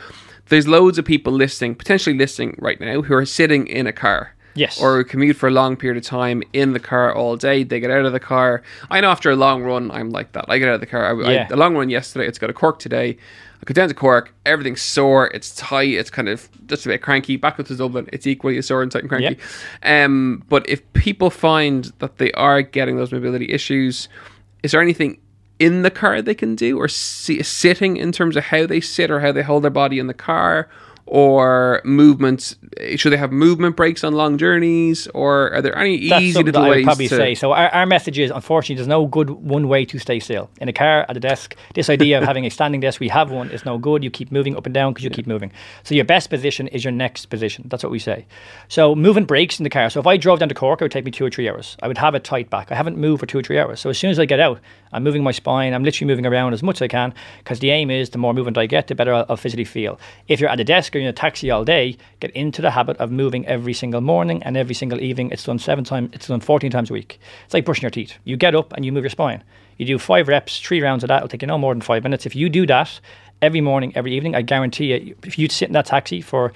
there's 0.47 0.67
loads 0.67 0.97
of 0.97 1.03
people 1.05 1.33
listening, 1.33 1.75
potentially 1.75 2.17
listening 2.17 2.55
right 2.59 2.79
now, 2.79 3.01
who 3.01 3.13
are 3.13 3.25
sitting 3.25 3.67
in 3.67 3.85
a 3.85 3.93
car. 3.93 4.31
Yes. 4.57 4.81
Or 4.81 5.03
commute 5.03 5.35
for 5.35 5.49
a 5.49 5.51
long 5.51 5.75
period 5.75 5.97
of 5.97 6.03
time 6.07 6.41
in 6.53 6.71
the 6.71 6.79
car 6.79 7.13
all 7.13 7.35
day. 7.35 7.63
They 7.65 7.81
get 7.81 7.91
out 7.91 8.05
of 8.05 8.13
the 8.13 8.21
car. 8.21 8.63
I 8.89 9.01
know 9.01 9.09
after 9.09 9.29
a 9.29 9.35
long 9.35 9.63
run, 9.63 9.91
I'm 9.91 10.11
like 10.11 10.31
that. 10.31 10.45
I 10.47 10.57
get 10.59 10.69
out 10.69 10.75
of 10.75 10.79
the 10.79 10.85
car. 10.87 11.05
I, 11.25 11.29
Yeah. 11.33 11.47
I, 11.49 11.53
a 11.53 11.57
long 11.57 11.75
run 11.75 11.89
yesterday. 11.89 12.25
It's 12.25 12.39
got 12.39 12.49
a 12.49 12.53
Cork 12.53 12.79
today. 12.79 13.17
Go 13.65 13.73
down 13.73 13.87
to 13.87 13.93
Cork. 13.95 14.33
Everything's 14.45 14.81
sore. 14.81 15.27
It's 15.33 15.55
tight. 15.55 15.89
It's 15.89 16.09
kind 16.11 16.29
of 16.29 16.47
just 16.67 16.85
a 16.85 16.89
bit 16.89 17.01
cranky. 17.01 17.35
Back 17.35 17.59
up 17.59 17.65
to 17.67 17.75
Dublin. 17.75 18.07
It's 18.13 18.27
equally 18.27 18.57
as 18.57 18.67
sore 18.67 18.83
and 18.83 18.91
tight 18.91 19.01
and 19.03 19.09
cranky. 19.09 19.37
Um, 19.83 20.43
but 20.49 20.67
if 20.69 20.81
people 20.93 21.29
find 21.31 21.85
that 21.99 22.17
they 22.19 22.31
are 22.33 22.61
getting 22.61 22.97
those 22.97 23.11
mobility 23.11 23.51
issues, 23.51 24.07
is 24.61 24.71
there 24.71 24.81
anything 24.81 25.19
in 25.57 25.81
the 25.83 25.89
car 25.91 26.21
they 26.21 26.35
can 26.35 26.53
do, 26.55 26.77
or 26.77 26.87
si- 26.87 27.41
sitting 27.41 27.97
in 27.97 28.11
terms 28.11 28.35
of 28.35 28.43
how 28.43 28.65
they 28.67 28.81
sit 28.81 29.09
or 29.09 29.19
how 29.21 29.31
they 29.31 29.41
hold 29.41 29.63
their 29.63 29.71
body 29.71 29.99
in 29.99 30.07
the 30.07 30.13
car, 30.13 30.69
or 31.07 31.81
movements? 31.83 32.55
Should 32.95 33.11
they 33.13 33.17
have 33.17 33.31
movement 33.31 33.75
breaks 33.75 34.03
on 34.03 34.13
long 34.13 34.37
journeys, 34.37 35.07
or 35.07 35.53
are 35.53 35.61
there 35.61 35.77
any 35.77 36.09
That's 36.09 36.21
easy 36.21 36.43
little 36.43 36.53
that 36.53 36.65
I 36.65 36.69
would 36.69 36.75
ways 36.77 36.85
probably 36.85 37.07
to? 37.07 37.15
say. 37.15 37.35
So 37.35 37.51
our, 37.51 37.69
our 37.69 37.85
message 37.85 38.17
is, 38.19 38.31
unfortunately, 38.31 38.75
there's 38.75 38.87
no 38.87 39.05
good 39.05 39.29
one 39.29 39.67
way 39.67 39.85
to 39.85 39.99
stay 39.99 40.19
still. 40.19 40.49
In 40.59 40.67
a 40.67 40.73
car, 40.73 41.05
at 41.07 41.15
a 41.15 41.19
desk, 41.19 41.55
this 41.73 41.89
idea 41.89 42.17
of 42.17 42.23
having 42.27 42.45
a 42.45 42.49
standing 42.49 42.81
desk, 42.81 42.99
we 42.99 43.07
have 43.09 43.31
one, 43.31 43.49
is 43.51 43.65
no 43.65 43.77
good. 43.77 44.03
You 44.03 44.09
keep 44.09 44.31
moving 44.31 44.55
up 44.57 44.65
and 44.65 44.73
down 44.73 44.93
because 44.93 45.03
you 45.03 45.09
keep 45.09 45.27
moving. 45.27 45.51
So 45.83 45.95
your 45.95 46.05
best 46.05 46.29
position 46.29 46.67
is 46.69 46.83
your 46.83 46.91
next 46.91 47.27
position. 47.27 47.65
That's 47.69 47.83
what 47.83 47.91
we 47.91 47.99
say. 47.99 48.25
So 48.67 48.95
movement 48.95 49.27
breaks 49.27 49.59
in 49.59 49.63
the 49.63 49.69
car. 49.69 49.89
So 49.89 49.99
if 49.99 50.07
I 50.07 50.17
drove 50.17 50.39
down 50.39 50.49
to 50.49 50.55
Cork, 50.55 50.81
it 50.81 50.85
would 50.85 50.91
take 50.91 51.05
me 51.05 51.11
two 51.11 51.25
or 51.25 51.29
three 51.29 51.47
hours. 51.47 51.77
I 51.81 51.87
would 51.87 51.97
have 51.97 52.15
a 52.15 52.19
tight 52.19 52.49
back. 52.49 52.71
I 52.71 52.75
haven't 52.75 52.97
moved 52.97 53.19
for 53.19 53.25
two 53.25 53.37
or 53.39 53.43
three 53.43 53.59
hours. 53.59 53.79
So 53.79 53.89
as 53.89 53.97
soon 53.97 54.09
as 54.09 54.19
I 54.19 54.25
get 54.25 54.39
out, 54.39 54.59
I'm 54.95 55.03
moving 55.03 55.23
my 55.23 55.31
spine. 55.31 55.73
I'm 55.73 55.83
literally 55.83 56.07
moving 56.07 56.25
around 56.25 56.53
as 56.53 56.63
much 56.63 56.77
as 56.77 56.81
I 56.81 56.87
can 56.87 57.13
because 57.39 57.59
the 57.59 57.69
aim 57.69 57.91
is 57.91 58.09
the 58.11 58.17
more 58.17 58.33
movement 58.33 58.57
I 58.57 58.65
get, 58.65 58.87
the 58.87 58.95
better 58.95 59.13
I'll, 59.13 59.25
I'll 59.29 59.37
physically 59.37 59.65
feel. 59.65 59.99
If 60.27 60.39
you're 60.39 60.49
at 60.49 60.59
a 60.59 60.63
desk 60.63 60.95
or 60.95 60.99
you're 60.99 61.07
in 61.07 61.13
a 61.13 61.13
taxi 61.13 61.51
all 61.51 61.63
day, 61.65 61.97
get 62.21 62.31
into 62.31 62.61
the 62.61 62.71
habit 62.71 62.97
of 62.97 63.11
moving 63.11 63.45
every 63.45 63.73
single 63.73 64.01
morning 64.01 64.41
and 64.43 64.57
every 64.57 64.73
single 64.75 65.01
evening. 65.01 65.29
It's 65.31 65.43
done 65.43 65.59
seven 65.59 65.83
times. 65.83 66.09
It's 66.13 66.27
done 66.27 66.39
14 66.39 66.71
times 66.71 66.89
a 66.89 66.93
week. 66.93 67.19
It's 67.45 67.53
like 67.53 67.65
brushing 67.65 67.83
your 67.83 67.91
teeth. 67.91 68.13
You 68.23 68.37
get 68.37 68.55
up 68.55 68.73
and 68.73 68.85
you 68.85 68.91
move 68.91 69.03
your 69.03 69.09
spine. 69.09 69.43
You 69.77 69.85
do 69.85 69.99
five 69.99 70.27
reps, 70.29 70.59
three 70.59 70.81
rounds 70.81 71.03
of 71.03 71.09
that. 71.09 71.17
It'll 71.17 71.27
take 71.27 71.41
you 71.41 71.47
no 71.47 71.57
more 71.57 71.73
than 71.73 71.81
five 71.81 72.01
minutes. 72.03 72.25
If 72.25 72.35
you 72.35 72.47
do 72.49 72.65
that 72.67 72.99
every 73.41 73.59
morning, 73.59 73.91
every 73.95 74.13
evening, 74.15 74.33
I 74.33 74.41
guarantee 74.41 74.93
you, 74.93 75.15
if 75.25 75.37
you 75.37 75.49
sit 75.49 75.67
in 75.67 75.73
that 75.73 75.85
taxi 75.87 76.21
for 76.21 76.53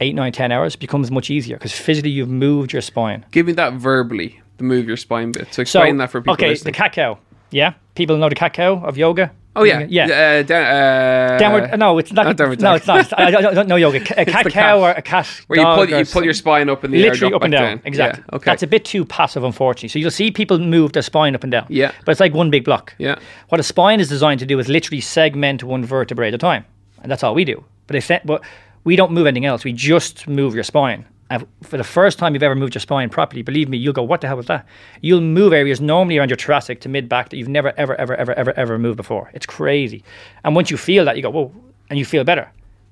eight, 0.00 0.14
nine, 0.14 0.32
ten 0.32 0.52
hours, 0.52 0.74
it 0.74 0.78
becomes 0.80 1.10
much 1.10 1.30
easier 1.30 1.56
because 1.56 1.72
physically 1.72 2.10
you've 2.10 2.28
moved 2.28 2.72
your 2.74 2.82
spine. 2.82 3.24
Give 3.30 3.46
me 3.46 3.52
that 3.54 3.72
verbally, 3.72 4.40
the 4.58 4.64
move 4.64 4.86
your 4.86 4.98
spine 4.98 5.32
bit. 5.32 5.46
So 5.48 5.52
So 5.54 5.62
explain 5.62 5.96
that 5.96 6.10
for 6.10 6.20
people 6.20 6.34
okay, 6.34 6.48
listening. 6.50 6.72
the 6.72 6.76
cat 6.76 6.92
cow. 6.92 7.18
Yeah, 7.50 7.74
people 7.94 8.16
know 8.16 8.28
the 8.28 8.34
cat 8.34 8.52
cow 8.52 8.82
of 8.84 8.96
yoga. 8.96 9.32
oh 9.56 9.64
yeah, 9.64 9.86
yeah. 9.88 10.04
Uh, 10.48 10.54
uh, 10.54 11.38
Downward. 11.38 11.78
No, 11.78 11.98
it's 11.98 12.12
not. 12.12 12.26
not 12.26 12.36
downward 12.36 12.60
no, 12.60 12.74
it's 12.74 12.86
not. 12.86 13.12
I, 13.18 13.26
I 13.26 13.30
don't 13.30 13.66
know 13.68 13.76
yoga. 13.76 13.98
A 14.20 14.24
cat 14.24 14.46
cow 14.50 14.80
or 14.80 14.90
a 14.90 15.02
cat. 15.02 15.26
Where 15.48 15.58
you 15.58 15.64
pull 15.64 15.88
you 15.88 16.04
pull 16.04 16.24
your 16.24 16.34
spine 16.34 16.68
up 16.68 16.84
in 16.84 16.90
the 16.92 17.02
literally 17.02 17.32
air, 17.32 17.36
up 17.36 17.42
and 17.42 17.52
back 17.52 17.60
down. 17.60 17.82
Exactly. 17.84 18.24
Yeah, 18.28 18.36
okay. 18.36 18.44
That's 18.44 18.62
a 18.62 18.66
bit 18.66 18.84
too 18.84 19.04
passive, 19.04 19.42
unfortunately. 19.42 19.88
So 19.88 19.98
you'll 19.98 20.10
see 20.10 20.30
people 20.30 20.58
move 20.58 20.92
their 20.92 21.02
spine 21.02 21.34
up 21.34 21.42
and 21.42 21.50
down. 21.50 21.66
Yeah. 21.68 21.92
But 22.04 22.12
it's 22.12 22.20
like 22.20 22.34
one 22.34 22.50
big 22.50 22.64
block. 22.64 22.94
Yeah. 22.98 23.18
What 23.48 23.58
a 23.60 23.64
spine 23.64 23.98
is 24.00 24.08
designed 24.08 24.40
to 24.40 24.46
do 24.46 24.58
is 24.58 24.68
literally 24.68 25.00
segment 25.00 25.64
one 25.64 25.84
vertebrae 25.84 26.28
at 26.28 26.34
a 26.34 26.38
time, 26.38 26.64
and 27.02 27.10
that's 27.10 27.24
all 27.24 27.34
we 27.34 27.44
do. 27.44 27.64
But 27.88 28.00
said, 28.02 28.22
but 28.24 28.44
we 28.84 28.96
don't 28.96 29.12
move 29.12 29.26
anything 29.26 29.46
else. 29.46 29.64
We 29.64 29.72
just 29.72 30.28
move 30.28 30.54
your 30.54 30.64
spine. 30.64 31.04
And 31.30 31.46
for 31.62 31.76
the 31.76 31.84
first 31.84 32.18
time 32.18 32.34
you've 32.34 32.42
ever 32.42 32.54
moved 32.54 32.74
your 32.74 32.80
spine 32.80 33.10
properly, 33.10 33.42
believe 33.42 33.68
me, 33.68 33.76
you'll 33.76 33.92
go, 33.92 34.02
"What 34.02 34.22
the 34.22 34.28
hell 34.28 34.36
was 34.36 34.46
that?" 34.46 34.66
You'll 35.02 35.20
move 35.20 35.52
areas 35.52 35.80
normally 35.80 36.16
around 36.16 36.30
your 36.30 36.38
thoracic 36.38 36.80
to 36.80 36.88
mid 36.88 37.08
back 37.08 37.28
that 37.28 37.36
you've 37.36 37.48
never, 37.48 37.72
ever, 37.76 37.94
ever, 38.00 38.14
ever, 38.16 38.32
ever, 38.32 38.52
ever 38.56 38.78
moved 38.78 38.96
before. 38.96 39.30
It's 39.34 39.46
crazy. 39.46 40.02
And 40.44 40.54
once 40.54 40.70
you 40.70 40.76
feel 40.76 41.04
that, 41.04 41.16
you 41.16 41.22
go, 41.22 41.30
"Whoa!" 41.30 41.52
and 41.90 41.98
you 41.98 42.04
feel 42.04 42.24
better. 42.24 42.50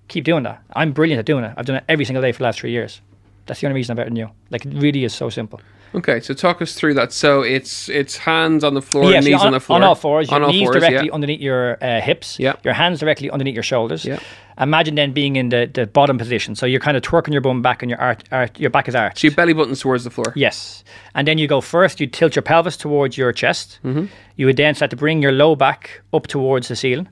Keep 0.09 0.25
doing 0.25 0.43
that. 0.45 0.63
I'm 0.75 0.93
brilliant 0.93 1.19
at 1.19 1.27
doing 1.27 1.45
it. 1.45 1.55
I've 1.57 1.67
done 1.67 1.77
it 1.77 1.85
every 1.89 2.05
single 2.05 2.23
day 2.23 2.33
for 2.33 2.39
the 2.39 2.45
last 2.45 2.61
three 2.61 2.73
years. 2.73 3.01
That's 3.47 3.61
the 3.61 3.67
only 3.67 3.77
reason 3.77 3.93
I'm 3.93 3.97
better 3.97 4.11
than 4.11 4.17
you. 4.17 4.31
Like 4.51 4.67
it 4.67 4.75
really 4.75 5.05
is 5.05 5.15
so 5.15 5.31
simple. 5.31 5.61
Okay, 5.95 6.21
so 6.21 6.35
talk 6.35 6.61
us 6.61 6.75
through 6.75 6.95
that. 6.95 7.13
So 7.13 7.43
it's 7.43 7.89
it's 7.89 8.17
hands 8.17 8.65
on 8.65 8.75
the 8.75 8.83
floor, 8.83 9.11
Yes, 9.11 9.25
knees 9.25 9.41
on, 9.41 9.47
on, 9.47 9.53
the 9.53 9.61
floor, 9.61 9.77
on 9.77 9.83
all 9.83 9.95
fours, 9.95 10.29
your 10.29 10.37
on 10.37 10.43
all 10.43 10.51
knees 10.51 10.67
fours, 10.69 10.77
directly 10.77 11.07
yeah. 11.07 11.13
underneath 11.15 11.41
your 11.41 11.83
uh, 11.83 12.01
hips, 12.01 12.39
Yeah. 12.39 12.57
your 12.65 12.75
hands 12.75 13.01
directly 13.01 13.31
underneath 13.31 13.55
your 13.55 13.63
shoulders. 13.63 14.05
Yeah. 14.05 14.19
Imagine 14.59 14.95
then 14.95 15.13
being 15.13 15.37
in 15.37 15.51
the, 15.51 15.71
the 15.73 15.87
bottom 15.87 16.17
position. 16.17 16.55
So 16.55 16.65
you're 16.65 16.81
kind 16.81 16.97
of 16.97 17.03
twerking 17.03 17.33
your 17.33 17.43
bum 17.43 17.61
back 17.61 17.83
and 17.83 17.91
your 17.91 18.01
arch, 18.01 18.23
arch, 18.33 18.59
your 18.59 18.71
back 18.71 18.89
is 18.89 18.95
arched. 18.95 19.19
So 19.19 19.27
your 19.27 19.35
belly 19.35 19.53
button's 19.53 19.81
towards 19.81 20.05
the 20.05 20.11
floor. 20.11 20.33
Yes. 20.35 20.83
And 21.15 21.29
then 21.29 21.37
you 21.37 21.47
go 21.47 21.61
first, 21.61 22.01
you 22.01 22.07
tilt 22.07 22.35
your 22.35 22.43
pelvis 22.43 22.77
towards 22.79 23.19
your 23.19 23.33
chest. 23.33 23.79
Mm-hmm. 23.85 24.07
You 24.37 24.47
would 24.47 24.57
then 24.57 24.75
start 24.75 24.91
to 24.93 24.97
bring 24.97 25.21
your 25.21 25.33
low 25.33 25.57
back 25.57 26.01
up 26.15 26.27
towards 26.27 26.69
the 26.69 26.77
ceiling. 26.77 27.07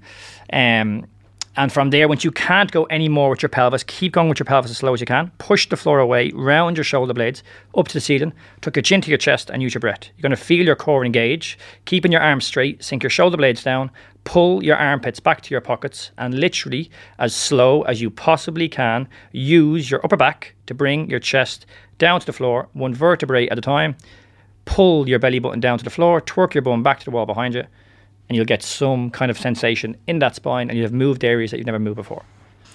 Um, 0.52 1.06
and 1.57 1.73
from 1.73 1.90
there, 1.90 2.09
once 2.09 2.25
you 2.25 2.33
can't 2.33 2.73
go 2.73 2.85
any 2.85 3.09
more 3.09 3.31
with 3.31 3.43
your 3.43 3.49
pelvis, 3.49 3.85
keep 3.85 4.12
going 4.12 4.29
with 4.29 4.40
your 4.40 4.45
pelvis 4.45 4.73
as 4.73 4.79
slow 4.79 4.93
as 4.93 5.01
you 5.01 5.07
can. 5.07 5.31
Push 5.38 5.69
the 5.69 5.77
floor 5.77 6.01
away, 6.01 6.33
round 6.33 6.77
your 6.77 6.85
shoulder 6.85 7.14
blades 7.14 7.45
up 7.77 7.87
to 7.88 7.95
the 7.95 8.01
ceiling, 8.01 8.33
tuck 8.61 8.75
your 8.75 8.83
chin 8.83 9.01
to 9.03 9.09
your 9.09 9.19
chest, 9.19 9.51
and 9.51 9.62
use 9.62 9.73
your 9.73 9.81
breath. 9.81 10.09
You're 10.17 10.23
going 10.23 10.31
to 10.31 10.37
feel 10.37 10.67
your 10.67 10.75
core 10.75 11.05
engage, 11.05 11.57
keeping 11.85 12.11
your 12.11 12.23
arms 12.23 12.45
straight, 12.45 12.83
sink 12.83 13.05
your 13.05 13.11
shoulder 13.11 13.37
blades 13.37 13.62
down, 13.62 13.93
pull 14.25 14.64
your 14.64 14.77
armpits 14.77 15.21
back 15.21 15.43
to 15.43 15.55
your 15.55 15.61
pockets, 15.61 16.11
and 16.19 16.35
literally, 16.35 16.90
as 17.21 17.35
slow 17.35 17.83
as 17.83 18.01
you 18.01 18.11
possibly 18.11 18.69
can, 18.69 19.07
use 19.31 19.88
your 19.90 20.01
upper 20.05 20.17
back 20.17 20.55
to 20.67 20.75
bring 20.75 21.09
your 21.09 21.21
chest 21.21 21.67
down 21.99 22.19
to 22.19 22.27
the 22.27 22.33
floor, 22.33 22.69
one 22.73 22.95
vertebrae 22.95 23.49
at 23.49 23.59
a 23.59 23.62
time. 23.62 23.95
Pull 24.64 25.09
your 25.09 25.19
belly 25.21 25.38
button 25.38 25.61
down 25.61 25.79
to 25.79 25.85
the 25.85 25.90
floor, 25.90 26.21
twerk 26.21 26.55
your 26.55 26.62
bum 26.62 26.83
back 26.83 26.99
to 26.99 27.05
the 27.05 27.11
wall 27.12 27.27
behind 27.27 27.55
you, 27.55 27.64
and 28.28 28.37
you'll 28.37 28.44
get 28.44 28.62
some 28.62 29.10
kind 29.10 29.30
of 29.30 29.38
sensation 29.38 29.96
in 30.06 30.18
that 30.20 30.34
spine, 30.34 30.68
and 30.68 30.78
you'll 30.78 30.87
have 30.87 30.92
moved 30.92 31.24
areas 31.24 31.50
that 31.50 31.58
you've 31.58 31.66
never 31.66 31.78
moved 31.78 31.96
before. 31.96 32.22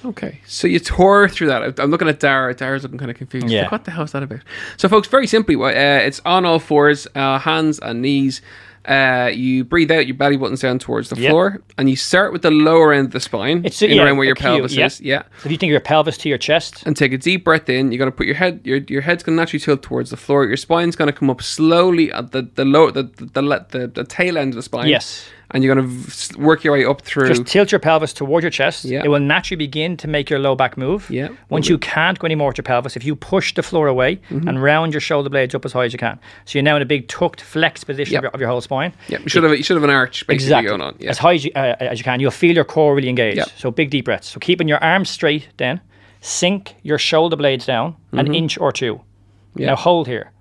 Okay, 0.06 0.40
so 0.46 0.66
you 0.68 0.80
tore 0.80 1.28
through 1.28 1.48
that. 1.48 1.78
I'm 1.80 1.92
looking 1.92 2.08
at 2.08 2.20
Dara. 2.22 2.54
Dara's 2.54 2.84
looking 2.84 2.98
kind 2.98 3.12
of 3.12 3.18
confused. 3.18 3.50
Yeah. 3.50 3.64
Like, 3.64 3.72
what 3.74 3.84
the 3.84 3.92
hell 3.92 4.04
is 4.06 4.14
that 4.14 4.24
about? 4.24 4.40
So, 4.78 4.88
folks, 4.88 5.10
very 5.10 5.28
simply, 5.28 5.56
uh, 5.56 5.70
it's 5.70 6.22
on 6.24 6.46
all 6.46 6.60
fours, 6.60 7.06
uh, 7.16 7.38
hands 7.40 7.80
and 7.80 8.02
knees. 8.02 8.42
Uh, 8.86 9.30
you 9.34 9.66
breathe 9.66 9.92
out, 9.92 10.08
your 10.08 10.16
belly 10.16 10.38
button's 10.38 10.62
down 10.62 10.80
towards 10.80 11.10
the 11.10 11.18
Yep. 11.20 11.30
floor, 11.30 11.62
and 11.78 11.90
you 11.90 11.98
start 11.98 12.32
with 12.32 12.44
the 12.44 12.50
lower 12.50 12.94
end 12.94 13.08
of 13.08 13.12
the 13.12 13.20
spine, 13.20 13.62
It's 13.66 13.82
in 13.82 13.92
yeah, 13.92 14.04
around 14.06 14.18
where 14.18 14.26
your 14.26 14.36
pelvis 14.36 14.74
yeah. 14.74 14.86
is. 14.86 15.02
Yeah. 15.02 15.24
So 15.42 15.48
if 15.48 15.52
you 15.52 15.58
think 15.58 15.70
of 15.70 15.74
your 15.74 15.82
pelvis 15.82 16.18
to 16.20 16.30
your 16.30 16.38
chest, 16.38 16.84
and 16.86 16.96
take 16.96 17.12
a 17.12 17.18
deep 17.18 17.44
breath 17.44 17.68
in. 17.68 17.92
You're 17.92 18.00
going 18.00 18.10
to 18.10 18.16
put 18.16 18.26
your 18.26 18.36
head, 18.36 18.62
your 18.64 18.78
your 18.88 19.02
head's 19.02 19.22
going 19.22 19.36
to 19.36 19.42
naturally 19.42 19.60
tilt 19.60 19.84
towards 19.84 20.12
the 20.12 20.18
floor. 20.18 20.46
Your 20.46 20.56
spine's 20.58 20.96
going 20.96 21.12
to 21.12 21.14
come 21.14 21.30
up 21.30 21.42
slowly 21.42 22.10
at 22.14 22.32
the 22.32 22.44
the 22.56 22.64
low 22.64 22.90
the 22.90 23.04
the, 23.04 23.26
the, 23.26 23.66
the, 23.70 23.88
the 23.88 24.04
tail 24.06 24.38
end 24.38 24.54
of 24.54 24.56
the 24.56 24.64
spine. 24.64 24.88
Yes. 24.88 25.28
And 25.52 25.64
you're 25.64 25.74
going 25.74 26.04
to 26.06 26.38
work 26.40 26.64
your 26.64 26.74
way 26.74 26.86
up 26.86 27.02
through. 27.02 27.28
just 27.28 27.46
tilt 27.48 27.72
your 27.72 27.80
pelvis 27.80 28.14
toward 28.14 28.44
your 28.44 28.52
chest. 28.52 28.86
Yeah. 28.86 29.04
It 29.04 29.08
will 29.08 29.20
naturally 29.20 29.58
begin 29.58 29.98
to 29.98 30.08
make 30.08 30.30
your 30.30 30.40
low 30.40 30.56
back 30.56 30.78
move. 30.78 31.10
Yeah. 31.10 31.30
Once 31.50 31.68
you 31.68 31.78
can't 31.78 32.20
go 32.20 32.26
any 32.26 32.36
more 32.36 32.50
with 32.50 32.58
your 32.58 32.64
pelvis, 32.64 32.96
if 32.96 33.04
you 33.04 33.16
push 33.16 33.54
the 33.56 33.64
floor 33.64 33.88
away 33.88 34.18
Mm-hmm. 34.30 34.48
and 34.48 34.62
round 34.62 34.94
your 34.94 35.02
shoulder 35.02 35.30
blades 35.30 35.56
up 35.56 35.66
as 35.66 35.74
high 35.74 35.86
as 35.86 35.94
you 35.94 36.00
can, 36.00 36.20
so 36.46 36.58
you're 36.58 36.64
now 36.64 36.76
in 36.76 36.82
a 36.82 36.86
big 36.86 37.08
tucked 37.08 37.42
flex 37.42 37.84
position 37.84 38.14
Yep. 38.14 38.20
of, 38.20 38.24
your, 38.24 38.32
of 38.36 38.40
your 38.42 38.50
whole 38.50 38.62
spine. 38.62 38.94
yeah, 39.08 39.20
you 39.20 39.30
should 39.30 39.44
have 39.44 39.58
you 39.58 39.64
should 39.64 39.76
have 39.78 39.84
an 39.84 39.90
arch 39.90 40.24
Exactly. 40.30 40.70
going 40.70 40.82
on. 40.82 40.96
Yeah. 41.00 41.10
As 41.10 41.18
high 41.18 41.34
as 41.36 41.46
you, 41.46 41.52
uh, 41.56 41.76
as 41.80 41.98
you 42.00 42.04
can. 42.04 42.20
You'll 42.20 42.32
feel 42.32 42.54
your 42.56 42.66
core 42.66 42.94
really 42.96 43.10
engage. 43.10 43.38
Yep. 43.38 43.50
So 43.58 43.72
big 43.72 43.90
deep 43.90 44.06
breaths. 44.06 44.28
So 44.30 44.40
keeping 44.40 44.68
your 44.68 44.84
arms 44.84 45.10
straight 45.10 45.50
then, 45.58 45.82
sink 46.22 46.76
your 46.84 46.98
shoulder 46.98 47.36
blades 47.36 47.66
down 47.66 47.96
an 48.12 48.34
inch 48.34 48.58
or 48.58 48.72
two. 48.72 48.96
Mm-hmm. 48.96 49.62
Yeah. 49.62 49.68
Now 49.68 49.76
hold 49.76 50.08
here. 50.08 50.32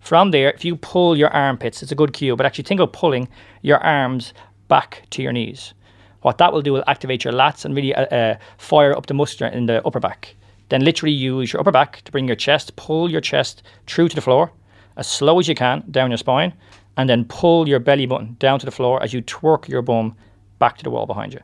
From 0.00 0.32
there, 0.32 0.52
if 0.52 0.64
you 0.66 0.76
pull 0.76 1.16
your 1.16 1.30
armpits, 1.30 1.82
it's 1.82 1.90
a 1.90 1.94
good 1.94 2.12
cue, 2.12 2.36
but 2.36 2.44
actually 2.44 2.64
think 2.64 2.80
of 2.80 2.92
pulling 2.92 3.26
your 3.62 3.78
arms 3.78 4.34
back 4.68 5.04
to 5.10 5.22
your 5.22 5.32
knees. 5.32 5.74
What 6.22 6.38
that 6.38 6.52
will 6.52 6.62
do 6.62 6.72
will 6.72 6.84
activate 6.86 7.24
your 7.24 7.32
lats 7.32 7.64
and 7.64 7.74
really 7.74 7.94
uh, 7.94 8.06
uh, 8.06 8.38
fire 8.56 8.96
up 8.96 9.06
the 9.06 9.14
muscle 9.14 9.46
in 9.46 9.66
the 9.66 9.86
upper 9.86 10.00
back. 10.00 10.36
Then 10.70 10.84
literally 10.84 11.12
use 11.12 11.52
your 11.52 11.60
upper 11.60 11.70
back 11.70 12.02
to 12.02 12.12
bring 12.12 12.26
your 12.26 12.36
chest, 12.36 12.74
pull 12.76 13.10
your 13.10 13.20
chest 13.20 13.62
through 13.86 14.08
to 14.08 14.14
the 14.14 14.22
floor 14.22 14.50
as 14.96 15.06
slow 15.06 15.38
as 15.38 15.48
you 15.48 15.54
can 15.54 15.84
down 15.90 16.10
your 16.10 16.18
spine, 16.18 16.54
and 16.96 17.08
then 17.10 17.24
pull 17.24 17.68
your 17.68 17.80
belly 17.80 18.06
button 18.06 18.36
down 18.38 18.58
to 18.58 18.64
the 18.64 18.72
floor 18.72 19.02
as 19.02 19.12
you 19.12 19.20
twerk 19.22 19.68
your 19.68 19.82
bum 19.82 20.16
back 20.58 20.78
to 20.78 20.84
the 20.84 20.90
wall 20.90 21.06
behind 21.06 21.34
you. 21.34 21.40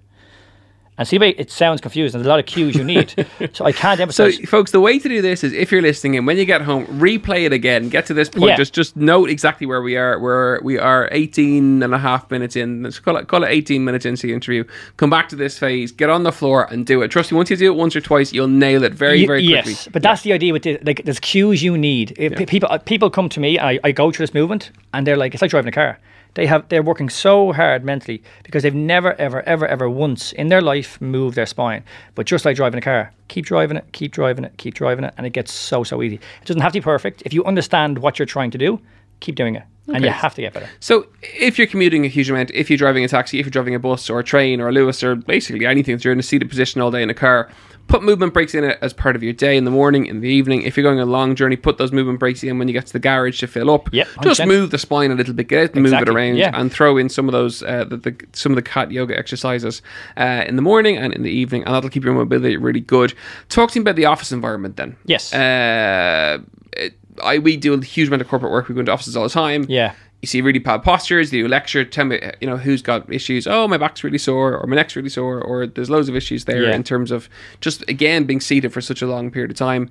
And 1.01 1.09
see, 1.09 1.17
it 1.17 1.51
sounds 1.51 1.81
confused. 1.81 2.13
There's 2.13 2.27
a 2.27 2.29
lot 2.29 2.41
of 2.41 2.45
cues 2.45 2.77
you 2.77 2.85
need. 2.85 3.27
so 3.55 3.65
I 3.65 3.73
can't 3.73 3.99
emphasize. 3.99 4.37
So, 4.37 4.43
folks, 4.45 4.71
the 4.71 4.81
way 4.81 4.99
to 4.99 5.09
do 5.09 5.23
this 5.23 5.43
is 5.43 5.55
if 5.55 5.73
you're 5.73 5.81
listening 5.81 6.19
and 6.19 6.27
when 6.27 6.37
you 6.37 6.45
get 6.45 6.61
home, 6.61 6.85
replay 6.89 7.47
it 7.47 7.55
again. 7.55 7.89
Get 7.89 8.05
to 8.07 8.15
this 8.15 8.29
point. 8.29 8.51
Yeah. 8.51 8.57
Just 8.57 8.75
just 8.75 8.97
note 8.97 9.31
exactly 9.31 9.67
where 9.67 9.81
we 9.81 9.97
are. 9.97 10.19
We're 10.19 10.61
we 10.61 10.79
are 10.79 11.09
18 11.11 11.83
and 11.83 11.95
a 11.95 11.99
half 11.99 12.31
minutes 12.31 12.55
in. 12.55 12.83
Let's 12.83 12.99
call 12.99 13.17
it 13.17 13.29
call 13.29 13.45
it 13.45 13.49
18 13.49 13.83
minutes 13.83 14.05
into 14.05 14.27
the 14.27 14.35
interview. 14.35 14.65
Come 14.99 15.09
back 15.09 15.31
to 15.31 15.37
this 15.37 15.59
phase. 15.59 15.91
Get 15.91 16.11
on 16.11 16.23
the 16.23 16.33
floor 16.33 16.65
and 16.71 16.85
do 16.85 17.01
it. 17.01 17.09
Trust 17.09 17.33
me. 17.33 17.37
Once 17.37 17.49
you 17.49 17.57
do 17.57 17.73
it 17.73 17.77
once 17.77 17.97
or 17.97 18.03
twice, 18.03 18.35
you'll 18.35 18.49
nail 18.49 18.85
it 18.85 18.93
very 18.93 19.25
very 19.25 19.43
quickly. 19.47 19.73
Yes, 19.73 19.89
but 19.91 20.03
that's 20.03 20.21
the 20.21 20.35
idea 20.35 20.53
with 20.53 20.65
the, 20.65 20.79
like 20.83 21.07
there's 21.07 21.21
cues 21.21 21.63
you 21.63 21.79
need. 21.79 22.13
If 22.19 22.37
pe- 22.37 22.45
people 22.45 22.69
uh, 22.71 22.77
people 22.77 23.09
come 23.09 23.31
to 23.31 23.41
me 23.41 23.59
I, 23.59 23.81
I 23.83 23.93
go 23.93 24.13
through 24.13 24.25
this 24.25 24.35
movement 24.35 24.71
and 24.93 25.07
they're 25.07 25.17
like 25.17 25.33
it's 25.33 25.41
like 25.41 25.51
driving 25.51 25.71
a 25.71 25.73
car. 25.73 25.99
They 26.35 26.47
have 26.47 26.69
they're 26.69 26.83
working 26.83 27.09
so 27.09 27.53
hard 27.53 27.85
mentally 27.85 28.23
because 28.45 28.63
they've 28.63 28.75
never 28.75 29.15
ever 29.21 29.43
ever 29.43 29.67
ever 29.67 29.91
once 29.91 30.33
in 30.33 30.49
their 30.49 30.61
life 30.63 31.01
moved 31.01 31.37
their 31.37 31.47
spine. 31.47 31.83
But 32.15 32.27
just 32.27 32.45
like 32.45 32.57
driving 32.57 32.79
a 32.79 32.83
car, 32.83 33.13
keep 33.29 33.47
driving 33.47 33.77
it, 33.77 33.85
keep 33.93 34.13
driving 34.13 34.45
it, 34.45 34.53
keep 34.57 34.75
driving 34.75 35.05
it, 35.05 35.15
and 35.17 35.27
it 35.27 35.31
gets 35.31 35.53
so 35.53 35.83
so 35.85 36.03
easy. 36.03 36.17
It 36.17 36.47
doesn't 36.47 36.63
have 36.63 36.73
to 36.73 36.81
be 36.81 36.85
perfect. 36.85 37.23
If 37.27 37.33
you 37.33 37.45
understand 37.45 37.99
what 37.99 38.19
you're 38.19 38.27
trying 38.27 38.51
to 38.53 38.59
do, 38.59 38.81
keep 39.21 39.35
doing 39.35 39.55
it, 39.57 39.65
and 39.89 40.05
you 40.05 40.11
Okay. 40.11 40.19
have 40.19 40.35
to 40.37 40.41
get 40.43 40.53
better. 40.53 40.69
So, 40.79 41.07
if 41.23 41.59
you're 41.59 41.67
commuting 41.67 42.05
a 42.05 42.09
huge 42.09 42.31
amount, 42.31 42.51
if 42.53 42.71
you're 42.71 42.77
driving 42.79 43.05
a 43.05 43.09
taxi, 43.09 43.39
if 43.41 43.45
you're 43.47 43.51
driving 43.51 43.75
a 43.75 43.79
bus 43.79 44.09
or 44.09 44.21
a 44.21 44.25
train 44.25 44.61
or 44.61 44.69
a 44.69 44.73
Luas 44.73 45.03
or 45.03 45.17
basically 45.17 45.67
anything 45.67 45.97
that 45.97 46.05
you're 46.05 46.13
in 46.13 46.19
a 46.21 46.23
seated 46.23 46.49
position 46.49 46.81
all 46.81 46.91
day 46.91 47.03
in 47.03 47.11
a 47.11 47.15
car, 47.15 47.51
put 47.89 48.03
movement 48.03 48.33
breaks 48.33 48.55
in 48.55 48.65
it 48.65 48.79
as 48.81 48.93
part 48.93 49.17
of 49.17 49.23
your 49.23 49.33
day 49.33 49.57
in 49.57 49.65
the 49.65 49.71
morning, 49.71 50.07
in 50.07 50.21
the 50.21 50.29
evening. 50.29 50.63
If 50.63 50.77
you're 50.77 50.85
going 50.85 51.01
a 51.01 51.05
long 51.07 51.35
journey, 51.35 51.57
put 51.57 51.79
those 51.79 51.93
movement 51.93 52.19
breaks 52.21 52.43
in 52.43 52.59
when 52.59 52.69
you 52.69 52.73
get 52.75 52.87
to 52.87 52.93
the 52.93 52.99
garage 52.99 53.41
to 53.41 53.47
fill 53.47 53.71
up. 53.71 53.93
Yep, 53.93 54.09
Just 54.23 54.41
100%. 54.41 54.47
move 54.47 54.71
the 54.71 54.79
spine 54.79 55.11
a 55.11 55.15
little 55.15 55.35
bit, 55.35 55.49
get 55.49 55.65
out 55.71 55.75
and 55.75 55.83
move 55.83 55.93
it 55.93 56.09
around, 56.09 56.37
yeah. 56.37 56.51
and 56.55 56.73
throw 56.73 56.97
in 56.97 57.09
some 57.09 57.29
of 57.29 57.33
those 57.33 57.63
uh, 57.63 57.85
the, 57.85 57.97
the 57.97 58.17
some 58.33 58.53
of 58.53 58.57
the 58.57 58.63
cat 58.63 58.91
yoga 58.93 59.19
exercises 59.19 59.83
uh, 60.17 60.45
in 60.47 60.57
the 60.57 60.63
morning 60.63 60.97
and 60.97 61.13
in 61.13 61.23
the 61.23 61.31
evening, 61.31 61.65
and 61.65 61.75
that'll 61.75 61.91
keep 61.91 62.05
your 62.05 62.15
mobility 62.15 62.57
really 62.57 62.81
good. 62.81 63.15
Talk 63.49 63.71
to 63.73 63.79
me 63.79 63.83
about 63.83 63.97
the 63.97 64.07
office 64.07 64.33
environment 64.33 64.77
then. 64.77 64.97
Yes. 65.05 65.33
Uh, 65.35 66.39
it, 66.73 66.95
I 67.23 67.39
we 67.39 67.57
do 67.57 67.75
a 67.75 67.85
huge 67.85 68.09
amount 68.09 68.23
of 68.23 68.29
corporate 68.29 68.53
work. 68.53 68.69
We 68.69 68.75
go 68.75 68.81
into 68.81 68.93
offices 68.93 69.17
all 69.17 69.25
the 69.25 69.31
time 69.31 69.67
Yeah. 69.69 69.95
You 70.23 70.27
see 70.27 70.41
really 70.43 70.59
bad 70.59 70.83
postures. 70.83 71.33
You 71.33 71.43
do 71.43 71.47
a 71.47 71.49
lecture, 71.49 71.85
tell 71.85 72.05
me, 72.05 72.21
you 72.41 72.47
know, 72.47 72.57
who's 72.59 72.83
got 72.83 73.11
issues. 73.13 73.47
Oh, 73.47 73.67
my 73.67 73.79
back's 73.79 74.05
really 74.05 74.19
sore, 74.19 74.57
or 74.57 74.67
my 74.67 74.77
neck's 74.77 74.95
really 74.97 75.09
sore, 75.09 75.41
or 75.41 75.67
there's 75.67 75.89
loads 75.91 76.09
of 76.09 76.17
issues 76.17 76.45
there 76.45 76.65
Yeah. 76.65 76.75
in 76.75 76.83
terms 76.85 77.11
of 77.11 77.29
just 77.61 77.83
again 77.89 78.25
being 78.25 78.41
seated 78.41 78.73
for 78.73 78.81
such 78.81 79.01
a 79.03 79.07
long 79.07 79.31
period 79.31 79.51
of 79.51 79.57
time. 79.57 79.89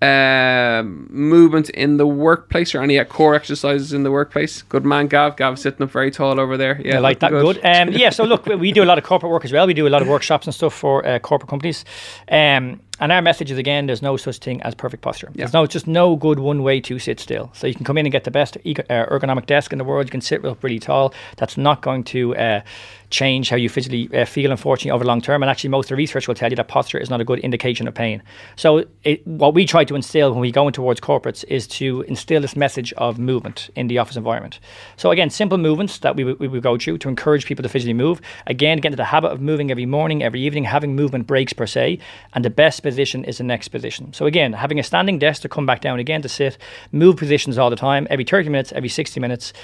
Um, 0.00 1.06
movement 1.10 1.70
in 1.70 1.96
the 1.96 2.06
workplace, 2.08 2.74
or 2.74 2.82
any 2.82 2.98
uh, 2.98 3.04
core 3.04 3.36
exercises 3.36 3.92
in 3.92 4.02
the 4.02 4.10
workplace. 4.10 4.62
Good 4.62 4.84
man, 4.84 5.06
Gav. 5.06 5.36
Gav 5.36 5.58
sitting 5.60 5.80
up 5.82 5.90
very 5.92 6.10
tall 6.10 6.40
over 6.40 6.56
there. 6.56 6.80
Yeah, 6.84 6.96
I 6.96 6.98
like 6.98 7.20
that. 7.20 7.32
looking 7.32 7.62
Good. 7.62 7.88
Um, 7.88 7.92
yeah. 7.92 8.10
So 8.10 8.24
look, 8.24 8.44
we- 8.46 8.56
we 8.56 8.72
do 8.72 8.82
a 8.82 8.88
lot 8.90 8.98
of 8.98 9.04
corporate 9.04 9.30
work 9.30 9.44
as 9.44 9.52
well. 9.52 9.64
We 9.66 9.74
do 9.74 9.86
a 9.86 9.90
lot 9.90 10.02
of 10.02 10.08
workshops 10.08 10.46
and 10.46 10.54
stuff 10.54 10.74
for 10.74 11.06
uh, 11.06 11.20
corporate 11.20 11.48
companies. 11.50 11.84
Um, 12.28 12.80
and 13.02 13.12
our 13.12 13.20
message 13.20 13.50
is 13.50 13.58
again, 13.58 13.86
there's 13.86 14.00
no 14.00 14.16
such 14.16 14.38
thing 14.38 14.62
as 14.62 14.74
perfect 14.74 15.02
posture. 15.02 15.30
There's 15.34 15.52
no 15.52 15.66
just 15.66 15.86
no 15.86 16.16
good 16.16 16.38
one 16.38 16.62
way 16.62 16.80
to 16.82 16.98
sit 16.98 17.20
still. 17.20 17.50
So 17.52 17.66
you 17.66 17.74
can 17.74 17.84
come 17.84 17.98
in 17.98 18.06
and 18.06 18.12
get 18.12 18.24
the 18.24 18.30
best 18.30 18.56
uh, 18.56 18.60
ergonomic 18.60 19.46
desk 19.46 19.72
in 19.72 19.78
the 19.78 19.84
world. 19.84 20.06
You 20.06 20.10
can 20.10 20.20
sit 20.20 20.44
up 20.44 20.62
really 20.62 20.78
tall. 20.78 21.12
That's 21.36 21.56
not 21.56 21.82
going 21.82 22.04
to 22.04 22.36
uh, 22.36 22.60
change 23.10 23.50
how 23.50 23.56
you 23.56 23.68
physically 23.68 24.08
uh, 24.18 24.24
feel, 24.24 24.50
unfortunately, 24.50 24.92
over 24.92 25.04
long 25.04 25.20
term. 25.20 25.42
And 25.42 25.50
actually, 25.50 25.70
most 25.70 25.86
of 25.86 25.90
the 25.90 25.96
research 25.96 26.26
will 26.28 26.34
tell 26.34 26.50
you 26.50 26.56
that 26.56 26.68
posture 26.68 26.98
is 26.98 27.10
not 27.10 27.20
a 27.20 27.24
good 27.24 27.40
indication 27.40 27.86
of 27.88 27.94
pain. 27.94 28.22
So 28.56 28.84
it, 29.04 29.26
what 29.26 29.52
we 29.54 29.66
try 29.66 29.84
to 29.84 29.94
instill 29.94 30.30
when 30.32 30.40
we 30.40 30.50
go 30.52 30.66
in 30.66 30.72
towards 30.72 31.00
corporates 31.00 31.44
is 31.48 31.66
to 31.78 32.02
instill 32.08 32.40
this 32.40 32.56
message 32.56 32.92
of 32.94 33.18
movement 33.18 33.68
in 33.76 33.88
the 33.88 33.98
office 33.98 34.16
environment. 34.16 34.60
So 34.96 35.10
again, 35.10 35.28
simple 35.28 35.58
movements 35.58 35.98
that 35.98 36.16
we, 36.16 36.24
would- 36.24 36.38
we 36.38 36.60
go 36.60 36.78
through 36.78 36.98
to 36.98 37.08
encourage 37.08 37.44
people 37.46 37.62
to 37.64 37.68
physically 37.68 37.94
move. 37.94 38.20
Again, 38.46 38.78
get 38.78 38.88
into 38.88 38.96
the 38.96 39.04
habit 39.04 39.32
of 39.32 39.40
moving 39.40 39.70
every 39.70 39.86
morning, 39.86 40.22
every 40.22 40.40
evening, 40.40 40.64
having 40.64 40.94
movement 40.96 41.26
breaks 41.26 41.52
per 41.52 41.66
se. 41.66 41.98
And 42.34 42.44
the 42.44 42.50
best 42.50 42.82
position 42.92 43.24
is 43.24 43.38
the 43.38 43.44
next 43.44 43.68
position. 43.68 44.12
So 44.12 44.26
again, 44.26 44.52
having 44.52 44.78
a 44.78 44.82
standing 44.82 45.18
desk 45.18 45.40
to 45.42 45.48
come 45.48 45.64
back 45.64 45.80
down 45.80 45.98
again 45.98 46.20
to 46.22 46.28
sit, 46.28 46.58
move 46.92 47.16
positions 47.16 47.56
all 47.56 47.70
the 47.70 47.76
time, 47.76 48.06
every 48.10 48.24
30 48.24 48.50
minutes, 48.50 48.70
every 48.72 48.90
60 48.90 49.18
minutes. 49.18 49.54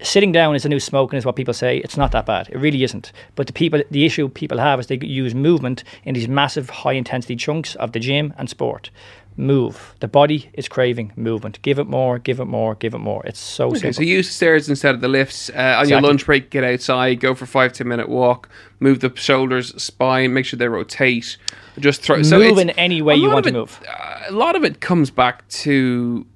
Sitting 0.00 0.32
down 0.32 0.56
is 0.56 0.64
the 0.64 0.68
new 0.68 0.80
smoking, 0.80 1.16
is 1.16 1.24
what 1.24 1.36
people 1.36 1.54
say. 1.54 1.78
It's 1.78 1.96
not 1.96 2.10
that 2.10 2.26
bad. 2.26 2.48
It 2.48 2.58
really 2.58 2.82
isn't. 2.82 3.12
But 3.36 3.46
the 3.46 3.52
people, 3.52 3.84
the 3.92 4.04
issue 4.04 4.28
people 4.28 4.58
have 4.58 4.80
is 4.80 4.88
they 4.88 4.98
use 4.98 5.32
movement 5.32 5.84
in 6.02 6.14
these 6.14 6.26
massive, 6.26 6.68
high 6.70 6.94
intensity 6.94 7.36
chunks 7.36 7.76
of 7.76 7.92
the 7.92 8.00
gym 8.00 8.34
and 8.36 8.50
sport. 8.50 8.90
Move. 9.36 9.94
The 10.00 10.08
body 10.08 10.50
is 10.54 10.68
craving 10.68 11.12
movement. 11.16 11.60
Give 11.62 11.78
it 11.78 11.86
more. 11.86 12.18
Give 12.18 12.38
it 12.40 12.44
more. 12.44 12.74
Give 12.74 12.94
it 12.94 12.98
more. 12.98 13.22
It's 13.24 13.38
so 13.40 13.68
Okay, 13.68 13.78
simple. 13.78 13.92
so 13.94 14.02
use 14.02 14.26
the 14.26 14.32
stairs 14.34 14.68
instead 14.68 14.94
of 14.94 15.00
the 15.00 15.08
lifts. 15.08 15.48
Uh, 15.50 15.76
on 15.80 15.88
your 15.88 16.00
lunch 16.02 16.26
break, 16.26 16.50
get 16.50 16.64
outside, 16.64 17.20
go 17.20 17.34
for 17.34 17.46
five 17.46 17.72
ten 17.72 17.88
minute 17.88 18.08
walk, 18.08 18.48
move 18.80 19.00
the 19.00 19.10
shoulders, 19.14 19.74
spine, 19.82 20.34
make 20.34 20.44
sure 20.44 20.58
they 20.58 20.68
rotate. 20.68 21.36
Just 21.78 22.02
throw. 22.02 22.22
so 22.22 22.38
Move 22.38 22.58
it's- 22.58 22.62
in 22.62 22.70
any 22.70 23.00
way 23.00 23.14
you 23.16 23.30
want 23.30 23.44
to 23.44 23.48
it- 23.50 23.54
move. 23.54 23.80
uh, 23.88 24.18
a 24.28 24.32
lot 24.32 24.54
of 24.56 24.64
it 24.64 24.80
comes 24.80 25.10
back 25.10 25.48
to 25.48 26.26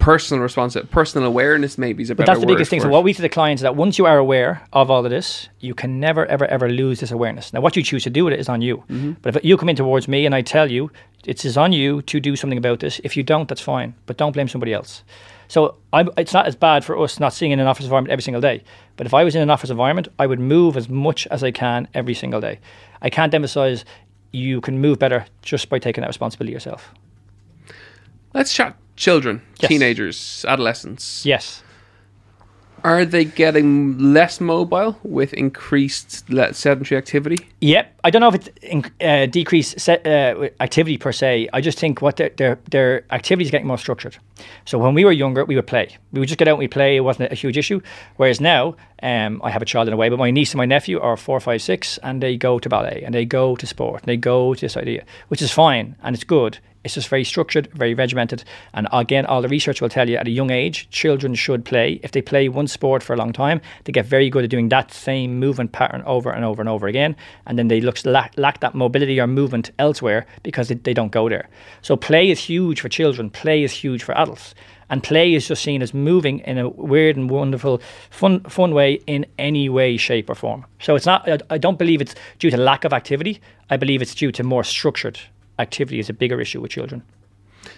personal 0.00 0.42
response, 0.42 0.76
personal 0.90 1.28
awareness. 1.28 1.78
Maybe 1.78 2.02
is 2.02 2.10
a 2.10 2.14
But 2.14 2.26
better 2.26 2.38
that's 2.38 2.40
the 2.40 2.52
biggest 2.52 2.70
thing. 2.70 2.80
So 2.80 2.88
what 2.88 3.04
we 3.04 3.12
say 3.12 3.18
to 3.18 3.22
the 3.22 3.28
clients 3.28 3.60
is 3.60 3.62
that 3.62 3.76
once 3.76 3.98
you 3.98 4.06
are 4.06 4.18
aware 4.18 4.66
of 4.72 4.90
all 4.90 5.04
of 5.04 5.10
this, 5.10 5.48
you 5.60 5.74
can 5.74 6.00
never, 6.00 6.26
ever, 6.26 6.46
ever 6.46 6.68
lose 6.68 6.98
this 6.98 7.12
awareness. 7.12 7.52
Now, 7.52 7.60
what 7.60 7.76
you 7.76 7.82
choose 7.82 8.02
to 8.04 8.10
do 8.10 8.24
with 8.24 8.34
it 8.34 8.40
is 8.40 8.48
on 8.48 8.62
you. 8.62 8.78
Mm-hmm. 8.88 9.12
But 9.22 9.36
if 9.36 9.44
you 9.44 9.56
come 9.56 9.68
in 9.68 9.76
towards 9.76 10.08
me 10.08 10.26
and 10.26 10.34
I 10.34 10.42
tell 10.42 10.70
you 10.70 10.90
it 11.24 11.44
is 11.44 11.56
on 11.56 11.72
you 11.72 12.02
to 12.02 12.18
do 12.18 12.34
something 12.34 12.58
about 12.58 12.80
this, 12.80 13.00
if 13.04 13.16
you 13.16 13.22
don't, 13.22 13.48
that's 13.48 13.60
fine. 13.60 13.94
But 14.06 14.16
don't 14.16 14.32
blame 14.32 14.48
somebody 14.48 14.72
else. 14.72 15.04
So 15.48 15.76
I'm, 15.92 16.08
it's 16.16 16.32
not 16.32 16.46
as 16.46 16.56
bad 16.56 16.84
for 16.84 16.96
us 16.98 17.20
not 17.20 17.32
seeing 17.32 17.52
in 17.52 17.60
an 17.60 17.66
office 17.66 17.84
environment 17.84 18.12
every 18.12 18.22
single 18.22 18.40
day. 18.40 18.62
But 18.96 19.06
if 19.06 19.14
I 19.14 19.24
was 19.24 19.34
in 19.34 19.42
an 19.42 19.50
office 19.50 19.70
environment, 19.70 20.08
I 20.18 20.26
would 20.26 20.40
move 20.40 20.76
as 20.76 20.88
much 20.88 21.26
as 21.26 21.42
I 21.44 21.50
can 21.50 21.88
every 21.92 22.14
single 22.14 22.40
day. 22.40 22.60
I 23.02 23.10
can't 23.10 23.34
emphasize 23.34 23.84
you 24.32 24.60
can 24.60 24.78
move 24.80 24.98
better 24.98 25.26
just 25.42 25.68
by 25.68 25.78
taking 25.78 26.02
that 26.02 26.08
responsibility 26.08 26.52
yourself. 26.52 26.94
Let's 28.32 28.52
chat. 28.54 28.76
Children, 29.00 29.40
Yes. 29.60 29.68
teenagers, 29.70 30.44
adolescents. 30.46 31.24
Yes. 31.24 31.62
Are 32.84 33.04
they 33.06 33.24
getting 33.24 33.98
less 34.12 34.40
mobile 34.40 34.98
with 35.02 35.32
increased 35.34 36.24
sedentary 36.52 36.98
activity? 36.98 37.36
Yep. 37.62 37.86
I 38.04 38.10
don't 38.10 38.20
know 38.20 38.28
if 38.28 38.34
it's 38.34 38.48
in, 38.62 38.84
uh, 39.00 39.24
decreased 39.26 39.80
se- 39.80 40.02
uh, 40.04 40.48
activity 40.62 40.98
per 40.98 41.12
se. 41.12 41.48
I 41.52 41.60
just 41.62 41.78
think 41.78 42.00
what 42.02 42.16
their, 42.16 42.30
their 42.36 42.58
their 42.70 43.04
activity 43.10 43.44
is 43.44 43.50
getting 43.50 43.66
more 43.66 43.78
structured. 43.78 44.16
So 44.66 44.78
when 44.78 44.94
we 44.94 45.04
were 45.06 45.12
younger, 45.12 45.44
we 45.46 45.56
would 45.56 45.66
play. 45.66 45.88
We 46.12 46.20
would 46.20 46.28
just 46.28 46.38
get 46.38 46.48
out 46.48 46.52
and 46.52 46.58
we 46.60 46.68
play. 46.68 46.96
It 46.96 47.04
wasn't 47.04 47.32
a 47.32 47.34
huge 47.34 47.58
issue. 47.58 47.80
Whereas 48.16 48.38
now, 48.40 48.76
um, 49.02 49.40
I 49.44 49.50
have 49.50 49.62
a 49.62 49.66
child 49.66 49.88
in 49.88 49.94
a 49.94 49.96
way, 49.96 50.08
but 50.10 50.18
my 50.18 50.30
niece 50.30 50.52
and 50.52 50.58
my 50.58 50.66
nephew 50.66 51.00
are 51.00 51.16
four, 51.16 51.40
five, 51.40 51.60
six, 51.62 51.98
and 52.02 52.22
they 52.22 52.36
go 52.38 52.58
to 52.58 52.68
ballet 52.68 53.02
and 53.04 53.14
they 53.14 53.24
go 53.26 53.56
to 53.56 53.66
sport 53.66 54.02
and 54.02 54.08
they 54.08 54.16
go 54.18 54.54
to 54.54 54.60
this 54.60 54.76
idea, 54.76 55.04
which 55.28 55.42
is 55.42 55.50
fine 55.52 55.96
and 56.02 56.14
it's 56.14 56.24
good. 56.24 56.58
It's 56.82 56.94
just 56.94 57.08
very 57.08 57.24
structured, 57.24 57.70
very 57.74 57.92
regimented. 57.92 58.42
And 58.72 58.88
again, 58.90 59.26
all 59.26 59.42
the 59.42 59.48
research 59.48 59.82
will 59.82 59.90
tell 59.90 60.08
you 60.08 60.16
at 60.16 60.26
a 60.26 60.30
young 60.30 60.50
age, 60.50 60.88
children 60.88 61.34
should 61.34 61.66
play. 61.66 62.00
If 62.02 62.12
they 62.12 62.22
play 62.22 62.48
one 62.48 62.68
sport 62.68 63.02
for 63.02 63.12
a 63.12 63.16
long 63.18 63.34
time, 63.34 63.60
they 63.84 63.92
get 63.92 64.06
very 64.06 64.30
good 64.30 64.44
at 64.44 64.50
doing 64.50 64.70
that 64.70 64.90
same 64.90 65.38
movement 65.38 65.72
pattern 65.72 66.02
over 66.06 66.30
and 66.30 66.42
over 66.42 66.62
and 66.62 66.68
over 66.70 66.86
again. 66.86 67.16
And 67.46 67.58
then 67.58 67.68
they 67.68 67.82
look, 67.82 68.02
lack, 68.06 68.32
lack 68.38 68.60
that 68.60 68.74
mobility 68.74 69.20
or 69.20 69.26
movement 69.26 69.72
elsewhere 69.78 70.24
because 70.42 70.68
they, 70.68 70.74
they 70.76 70.94
don't 70.94 71.12
go 71.12 71.28
there. 71.28 71.50
So 71.82 71.96
play 71.96 72.30
is 72.30 72.40
huge 72.40 72.80
for 72.80 72.88
children, 72.88 73.28
play 73.28 73.62
is 73.62 73.72
huge 73.72 74.02
for 74.02 74.16
adults. 74.16 74.54
And 74.88 75.02
play 75.04 75.34
is 75.34 75.46
just 75.46 75.62
seen 75.62 75.82
as 75.82 75.94
moving 75.94 76.40
in 76.40 76.58
a 76.58 76.68
weird 76.68 77.16
and 77.16 77.30
wonderful, 77.30 77.80
fun, 78.10 78.40
fun 78.44 78.74
way 78.74 78.94
in 79.06 79.24
any 79.38 79.68
way, 79.68 79.96
shape, 79.96 80.28
or 80.28 80.34
form. 80.34 80.64
So 80.80 80.96
it's 80.96 81.06
not. 81.06 81.28
I- 81.28 81.38
I 81.48 81.58
don't 81.58 81.78
believe 81.78 82.00
it's 82.00 82.16
due 82.40 82.50
to 82.50 82.56
lack 82.56 82.84
of 82.84 82.92
activity. 82.92 83.40
I 83.68 83.76
believe 83.76 84.02
it's 84.02 84.16
due 84.16 84.32
to 84.32 84.42
more 84.42 84.64
structured 84.64 85.20
activity. 85.60 85.98
Is 86.00 86.08
a 86.08 86.12
bigger 86.12 86.40
issue 86.40 86.60
with 86.60 86.70
children. 86.72 87.02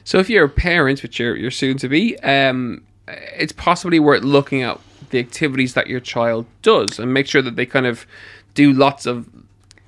So 0.05 0.19
if 0.19 0.29
you're 0.31 0.45
a 0.45 0.49
parent, 0.49 1.03
which 1.03 1.19
you're, 1.21 1.37
you're 1.37 1.51
soon 1.51 1.77
to 1.79 1.89
be, 1.89 2.19
um, 2.21 2.83
it's 3.09 3.53
possibly 3.53 4.01
worth 4.01 4.23
looking 4.23 4.63
at 4.63 4.79
the 5.11 5.19
activities 5.19 5.75
that 5.75 5.87
your 5.89 6.01
child 6.01 6.47
does 6.63 6.99
and 6.99 7.13
make 7.13 7.27
sure 7.27 7.43
that 7.43 7.57
they 7.57 7.67
kind 7.67 7.87
of 7.87 8.07
do 8.55 8.73
lots 8.73 9.07
of 9.07 9.29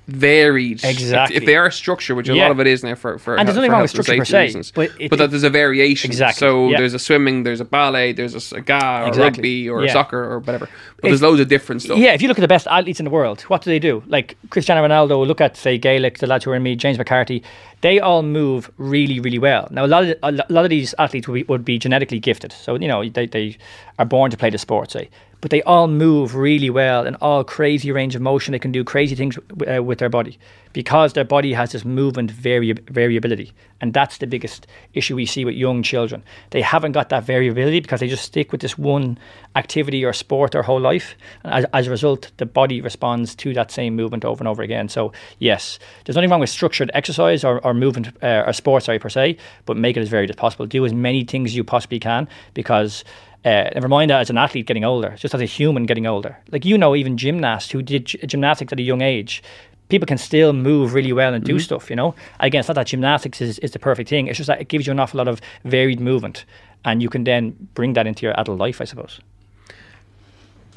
varied. 0.07 0.83
Exactly. 0.83 1.35
If 1.35 1.45
they 1.45 1.55
are 1.55 1.71
structured, 1.71 2.15
which 2.15 2.29
a 2.29 2.35
Yeah. 2.35 2.43
lot 2.43 2.51
of 2.51 2.59
it 2.59 2.67
is 2.67 2.83
now 2.83 2.93
for 2.93 3.17
for 3.17 3.37
And 3.37 3.47
there's 3.47 3.55
nothing 3.55 3.71
wrong 3.71 3.81
with 3.81 3.89
structure 3.89 4.15
per 4.17 4.23
se, 4.25 4.41
reasons. 4.43 4.71
but 4.71 4.91
it- 4.99 5.09
that 5.17 5.31
there's 5.31 5.43
a 5.43 5.49
variation. 5.49 6.11
Exactly, 6.11 6.39
So 6.39 6.69
yeah. 6.69 6.77
there's 6.77 6.93
a 6.93 6.99
swimming, 6.99 7.41
there's 7.43 7.59
a 7.59 7.65
ballet, 7.65 8.11
there's 8.13 8.35
a, 8.51 8.57
a 8.57 8.61
ga 8.61 9.03
or 9.03 9.07
Exactly, 9.07 9.23
rugby 9.23 9.69
or 9.69 9.81
a 9.81 9.85
yeah. 9.87 9.93
soccer 9.93 10.23
or 10.23 10.39
whatever. 10.39 10.65
But 10.97 11.05
If- 11.07 11.11
there's 11.11 11.21
loads 11.23 11.39
of 11.41 11.47
different 11.47 11.81
stuff. 11.81 11.97
Yeah, 11.97 12.13
if 12.13 12.21
you 12.21 12.27
look 12.27 12.37
at 12.37 12.41
the 12.41 12.47
best 12.47 12.67
athletes 12.67 12.99
in 12.99 13.05
the 13.05 13.09
world, 13.09 13.41
what 13.43 13.63
do 13.63 13.71
they 13.71 13.79
do? 13.79 14.03
Like 14.05 14.37
Cristiano 14.51 14.87
Ronaldo, 14.87 15.25
look 15.25 15.41
at 15.41 15.57
say 15.57 15.77
Gaelic, 15.79 16.19
the 16.19 16.27
lads 16.27 16.43
who 16.45 16.51
are 16.51 16.55
in 16.55 16.61
me, 16.61 16.75
James 16.75 16.99
McCarthy, 16.99 17.41
they 17.85 17.99
all 17.99 18.23
move 18.23 18.71
really, 18.77 19.19
really 19.19 19.37
well. 19.37 19.67
Now 19.69 19.85
a 19.85 19.91
lot 19.95 20.03
of 20.03 20.17
a 20.23 20.31
lot 20.31 20.65
of 20.65 20.69
these 20.71 20.95
athletes 20.97 21.27
would 21.27 21.35
be, 21.35 21.43
would 21.43 21.63
be 21.63 21.77
genetically 21.77 22.19
gifted, 22.19 22.51
so 22.51 22.75
you 22.75 22.87
know 22.87 23.07
they, 23.07 23.27
they 23.27 23.57
are 23.99 24.05
born 24.05 24.31
to 24.31 24.37
play 24.37 24.49
the 24.49 24.57
sport, 24.57 24.89
say. 24.89 25.09
but 25.41 25.51
they 25.51 25.61
all 25.63 25.87
move 25.87 26.33
really 26.33 26.71
well 26.71 27.05
and 27.05 27.15
all 27.21 27.43
crazy 27.43 27.91
range 27.91 28.15
of 28.15 28.21
motion. 28.23 28.53
They 28.53 28.59
can 28.59 28.71
do 28.71 28.83
crazy 28.83 29.15
things 29.15 29.37
uh, 29.37 29.83
with 29.83 29.99
their 29.99 30.09
body 30.09 30.39
because 30.75 31.13
their 31.13 31.23
body 31.23 31.53
has 31.53 31.71
this 31.71 31.85
movement 31.85 32.29
vari- 32.29 32.73
variability. 32.73 33.53
And 33.79 33.93
that's 33.93 34.17
the 34.17 34.27
biggest 34.27 34.67
issue 34.93 35.15
we 35.15 35.25
see 35.25 35.45
with 35.45 35.55
young 35.55 35.81
children. 35.83 36.21
They 36.49 36.61
haven't 36.61 36.91
got 36.91 37.07
that 37.09 37.23
variability 37.23 37.79
because 37.79 38.01
they 38.01 38.09
just 38.09 38.25
stick 38.25 38.51
with 38.51 38.59
this 38.59 38.77
one 38.77 39.17
activity 39.55 40.03
or 40.03 40.11
sport 40.11 40.51
their 40.51 40.63
whole 40.63 40.81
life. 40.81 41.15
And 41.45 41.53
as, 41.53 41.65
as 41.71 41.87
a 41.87 41.91
result, 41.91 42.29
the 42.35 42.45
body 42.45 42.81
responds 42.81 43.35
to 43.35 43.53
that 43.53 43.71
same 43.71 43.95
movement 43.95 44.25
over 44.25 44.41
and 44.41 44.49
over 44.49 44.61
again. 44.61 44.89
So, 44.89 45.13
yes, 45.39 45.79
there's 46.03 46.17
nothing 46.17 46.29
wrong 46.29 46.41
with 46.41 46.49
structured 46.49 46.91
exercise 46.93 47.45
or, 47.45 47.65
or 47.65 47.73
movement 47.73 48.09
uh, 48.21 48.43
or 48.45 48.51
sports, 48.51 48.87
sorry, 48.87 48.99
per 48.99 49.07
se, 49.07 49.37
but 49.65 49.77
make 49.77 49.95
it 49.95 50.01
as 50.01 50.09
varied 50.09 50.29
as 50.29 50.35
possible. 50.35 50.65
Do 50.65 50.85
as 50.85 50.93
many 50.93 51.23
things 51.23 51.51
as 51.51 51.55
you 51.55 51.63
possibly 51.63 52.01
can 52.01 52.27
because 52.53 53.05
uh, 53.45 53.69
never 53.75 53.87
mind 53.87 54.09
that 54.09 54.19
as 54.19 54.29
an 54.29 54.37
athlete 54.37 54.65
getting 54.65 54.83
older, 54.83 55.15
just 55.17 55.33
as 55.33 55.39
a 55.39 55.45
human 55.45 55.85
getting 55.85 56.05
older. 56.05 56.37
Like 56.51 56.65
you 56.65 56.77
know, 56.77 56.95
even 56.95 57.15
gymnasts 57.15 57.71
who 57.71 57.81
did 57.81 58.05
g- 58.07 58.17
gymnastics 58.25 58.73
at 58.73 58.79
a 58.79 58.81
young 58.83 59.01
age, 59.01 59.43
people 59.89 60.05
can 60.05 60.17
still 60.17 60.53
move 60.53 60.93
really 60.93 61.13
well 61.13 61.33
and 61.33 61.43
do 61.43 61.53
mm-hmm. 61.53 61.59
stuff. 61.59 61.89
You 61.89 61.95
know, 61.95 62.15
again, 62.39 62.59
it's 62.59 62.67
not 62.67 62.75
that 62.75 62.87
gymnastics 62.87 63.41
is, 63.41 63.59
is 63.59 63.71
the 63.71 63.79
perfect 63.79 64.09
thing. 64.09 64.27
It's 64.27 64.37
just 64.37 64.47
that 64.47 64.61
it 64.61 64.67
gives 64.67 64.87
you 64.87 64.91
an 64.91 64.99
awful 64.99 65.17
lot 65.17 65.27
of 65.27 65.41
varied 65.63 65.99
movement, 65.99 66.45
and 66.83 67.01
you 67.01 67.09
can 67.09 67.23
then 67.23 67.55
bring 67.73 67.93
that 67.93 68.07
into 68.07 68.25
your 68.25 68.39
adult 68.39 68.59
life, 68.59 68.81
I 68.81 68.85
suppose. 68.85 69.19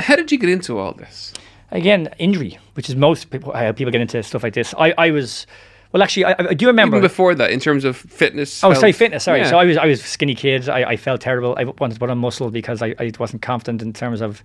How 0.01 0.17
did 0.17 0.31
you 0.31 0.39
get 0.39 0.51
into 0.51 0.79
all 0.79 0.93
this? 0.93 1.33
Again, 1.71 2.09
injury, 2.19 2.59
which 2.75 2.89
is 2.89 2.97
most 2.97 3.31
people 3.31 3.53
how 3.53 3.67
uh, 3.67 3.73
people 3.73 3.91
get 3.93 4.01
into 4.01 4.23
stuff 4.23 4.43
like 4.43 4.55
this. 4.55 4.75
I, 4.79 4.95
I 4.97 5.11
was. 5.11 5.47
Well, 5.93 6.03
actually, 6.03 6.27
I, 6.27 6.35
I 6.39 6.55
do 6.55 6.67
remember 6.67 6.99
Even 6.99 7.09
before 7.09 7.35
that, 7.35 7.51
in 7.51 7.61
terms 7.61 7.85
of 7.85 7.97
fitness. 7.97 8.63
Oh, 8.63 8.75
sorry, 8.75 8.93
fitness. 8.93 9.25
Sorry. 9.25 9.41
Yeah. 9.41 9.51
So 9.51 9.59
I 9.59 9.65
was 9.65 9.77
I 9.77 9.87
was 9.87 10.03
skinny 10.03 10.35
kid. 10.35 10.69
I, 10.69 10.91
I 10.91 10.97
felt 10.97 11.21
terrible. 11.21 11.57
I 11.59 11.65
wanted 11.65 11.95
to 11.95 12.01
put 12.01 12.11
on 12.11 12.19
muscle 12.19 12.51
because 12.51 12.81
I, 12.83 12.95
I 12.99 13.11
wasn't 13.19 13.43
confident 13.43 13.83
in 13.83 13.93
terms 13.93 14.21
of 14.21 14.43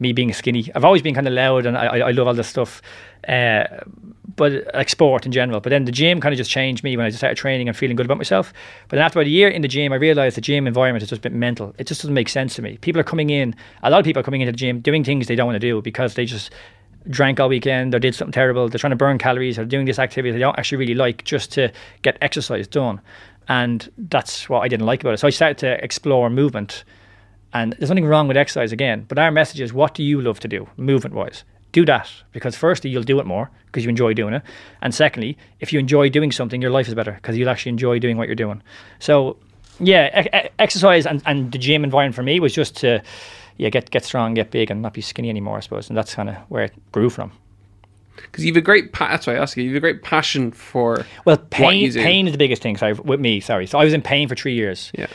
me 0.00 0.12
being 0.12 0.32
skinny. 0.32 0.70
I've 0.74 0.84
always 0.84 1.02
been 1.02 1.14
kind 1.14 1.26
of 1.26 1.32
loud 1.32 1.66
and 1.66 1.76
I, 1.76 1.98
I, 1.98 2.10
love 2.10 2.26
all 2.26 2.34
this 2.34 2.48
stuff, 2.48 2.82
uh, 3.28 3.64
but 4.36 4.66
like 4.74 4.88
sport 4.88 5.24
in 5.24 5.32
general. 5.32 5.60
But 5.60 5.70
then 5.70 5.84
the 5.84 5.92
gym 5.92 6.20
kind 6.20 6.32
of 6.32 6.36
just 6.36 6.50
changed 6.50 6.82
me 6.82 6.96
when 6.96 7.06
I 7.06 7.10
just 7.10 7.20
started 7.20 7.36
training 7.36 7.68
and 7.68 7.76
feeling 7.76 7.96
good 7.96 8.06
about 8.06 8.18
myself. 8.18 8.52
But 8.88 8.96
then 8.96 9.04
after 9.04 9.18
about 9.18 9.26
a 9.26 9.30
year 9.30 9.48
in 9.48 9.62
the 9.62 9.68
gym, 9.68 9.92
I 9.92 9.96
realized 9.96 10.36
the 10.36 10.40
gym 10.40 10.66
environment 10.66 11.02
is 11.02 11.10
just 11.10 11.20
a 11.20 11.22
bit 11.22 11.32
mental. 11.32 11.74
It 11.78 11.86
just 11.86 12.02
doesn't 12.02 12.14
make 12.14 12.28
sense 12.28 12.54
to 12.56 12.62
me. 12.62 12.78
People 12.78 13.00
are 13.00 13.04
coming 13.04 13.30
in. 13.30 13.54
A 13.82 13.90
lot 13.90 14.00
of 14.00 14.04
people 14.04 14.20
are 14.20 14.24
coming 14.24 14.40
into 14.40 14.52
the 14.52 14.58
gym 14.58 14.80
doing 14.80 15.04
things 15.04 15.26
they 15.26 15.36
don't 15.36 15.46
want 15.46 15.56
to 15.56 15.60
do 15.60 15.80
because 15.80 16.14
they 16.14 16.24
just 16.24 16.50
drank 17.08 17.38
all 17.38 17.48
weekend 17.48 17.94
or 17.94 17.98
did 17.98 18.14
something 18.14 18.32
terrible. 18.32 18.68
They're 18.68 18.78
trying 18.78 18.90
to 18.90 18.96
burn 18.96 19.18
calories 19.18 19.58
or 19.58 19.64
doing 19.64 19.86
this 19.86 19.98
activity 19.98 20.32
they 20.32 20.38
don't 20.38 20.58
actually 20.58 20.78
really 20.78 20.94
like 20.94 21.24
just 21.24 21.52
to 21.52 21.70
get 22.02 22.18
exercise 22.20 22.66
done. 22.66 23.00
And 23.48 23.90
that's 23.98 24.48
what 24.48 24.60
I 24.60 24.68
didn't 24.68 24.86
like 24.86 25.02
about 25.02 25.14
it. 25.14 25.18
So 25.18 25.26
I 25.26 25.30
started 25.30 25.58
to 25.58 25.84
explore 25.84 26.30
movement. 26.30 26.84
And 27.54 27.74
there's 27.78 27.88
nothing 27.88 28.04
wrong 28.04 28.28
with 28.28 28.36
exercise 28.36 28.72
again. 28.72 29.06
But 29.08 29.18
our 29.18 29.30
message 29.30 29.60
is 29.60 29.72
what 29.72 29.94
do 29.94 30.02
you 30.02 30.20
love 30.20 30.40
to 30.40 30.48
do, 30.48 30.68
movement 30.76 31.14
wise? 31.14 31.44
Do 31.72 31.84
that 31.86 32.10
because 32.32 32.56
firstly, 32.56 32.90
you'll 32.90 33.02
do 33.02 33.18
it 33.18 33.26
more 33.26 33.50
because 33.66 33.84
you 33.84 33.88
enjoy 33.88 34.12
doing 34.14 34.34
it. 34.34 34.42
And 34.82 34.94
secondly, 34.94 35.38
if 35.60 35.72
you 35.72 35.78
enjoy 35.78 36.08
doing 36.08 36.30
something, 36.30 36.60
your 36.60 36.70
life 36.70 36.86
is 36.88 36.94
better 36.94 37.12
because 37.12 37.36
you'll 37.36 37.48
actually 37.48 37.70
enjoy 37.70 37.98
doing 37.98 38.16
what 38.16 38.28
you're 38.28 38.36
doing. 38.36 38.62
So, 38.98 39.38
yeah, 39.80 40.22
e- 40.22 40.50
exercise 40.58 41.06
and, 41.06 41.22
and 41.26 41.50
the 41.50 41.58
gym 41.58 41.82
environment 41.82 42.14
for 42.14 42.22
me 42.22 42.38
was 42.38 42.52
just 42.52 42.76
to 42.78 43.02
yeah, 43.56 43.68
get 43.68 43.90
get 43.90 44.04
strong, 44.04 44.34
get 44.34 44.50
big, 44.50 44.70
and 44.70 44.82
not 44.82 44.94
be 44.94 45.00
skinny 45.00 45.30
anymore, 45.30 45.56
I 45.56 45.60
suppose. 45.60 45.88
And 45.88 45.96
that's 45.96 46.14
kind 46.14 46.28
of 46.28 46.36
where 46.48 46.64
it 46.64 46.72
grew 46.92 47.10
from. 47.10 47.32
Because 48.16 48.44
you've 48.44 48.56
a 48.56 48.60
great. 48.60 48.92
Pa- 48.92 49.08
that's 49.08 49.26
why 49.26 49.34
I 49.34 49.38
ask 49.38 49.56
you. 49.56 49.64
You've 49.64 49.76
a 49.76 49.80
great 49.80 50.02
passion 50.02 50.50
for. 50.52 51.04
Well, 51.24 51.36
pain 51.36 51.80
you 51.80 51.92
pain 51.92 52.26
is 52.26 52.32
the 52.32 52.38
biggest 52.38 52.62
thing. 52.62 52.76
Sorry, 52.76 52.92
with 52.92 53.20
me. 53.20 53.40
Sorry. 53.40 53.66
So 53.66 53.78
I 53.78 53.84
was 53.84 53.92
in 53.92 54.02
pain 54.02 54.28
for 54.28 54.34
three 54.34 54.54
years. 54.54 54.90
Yeah. 54.96 55.06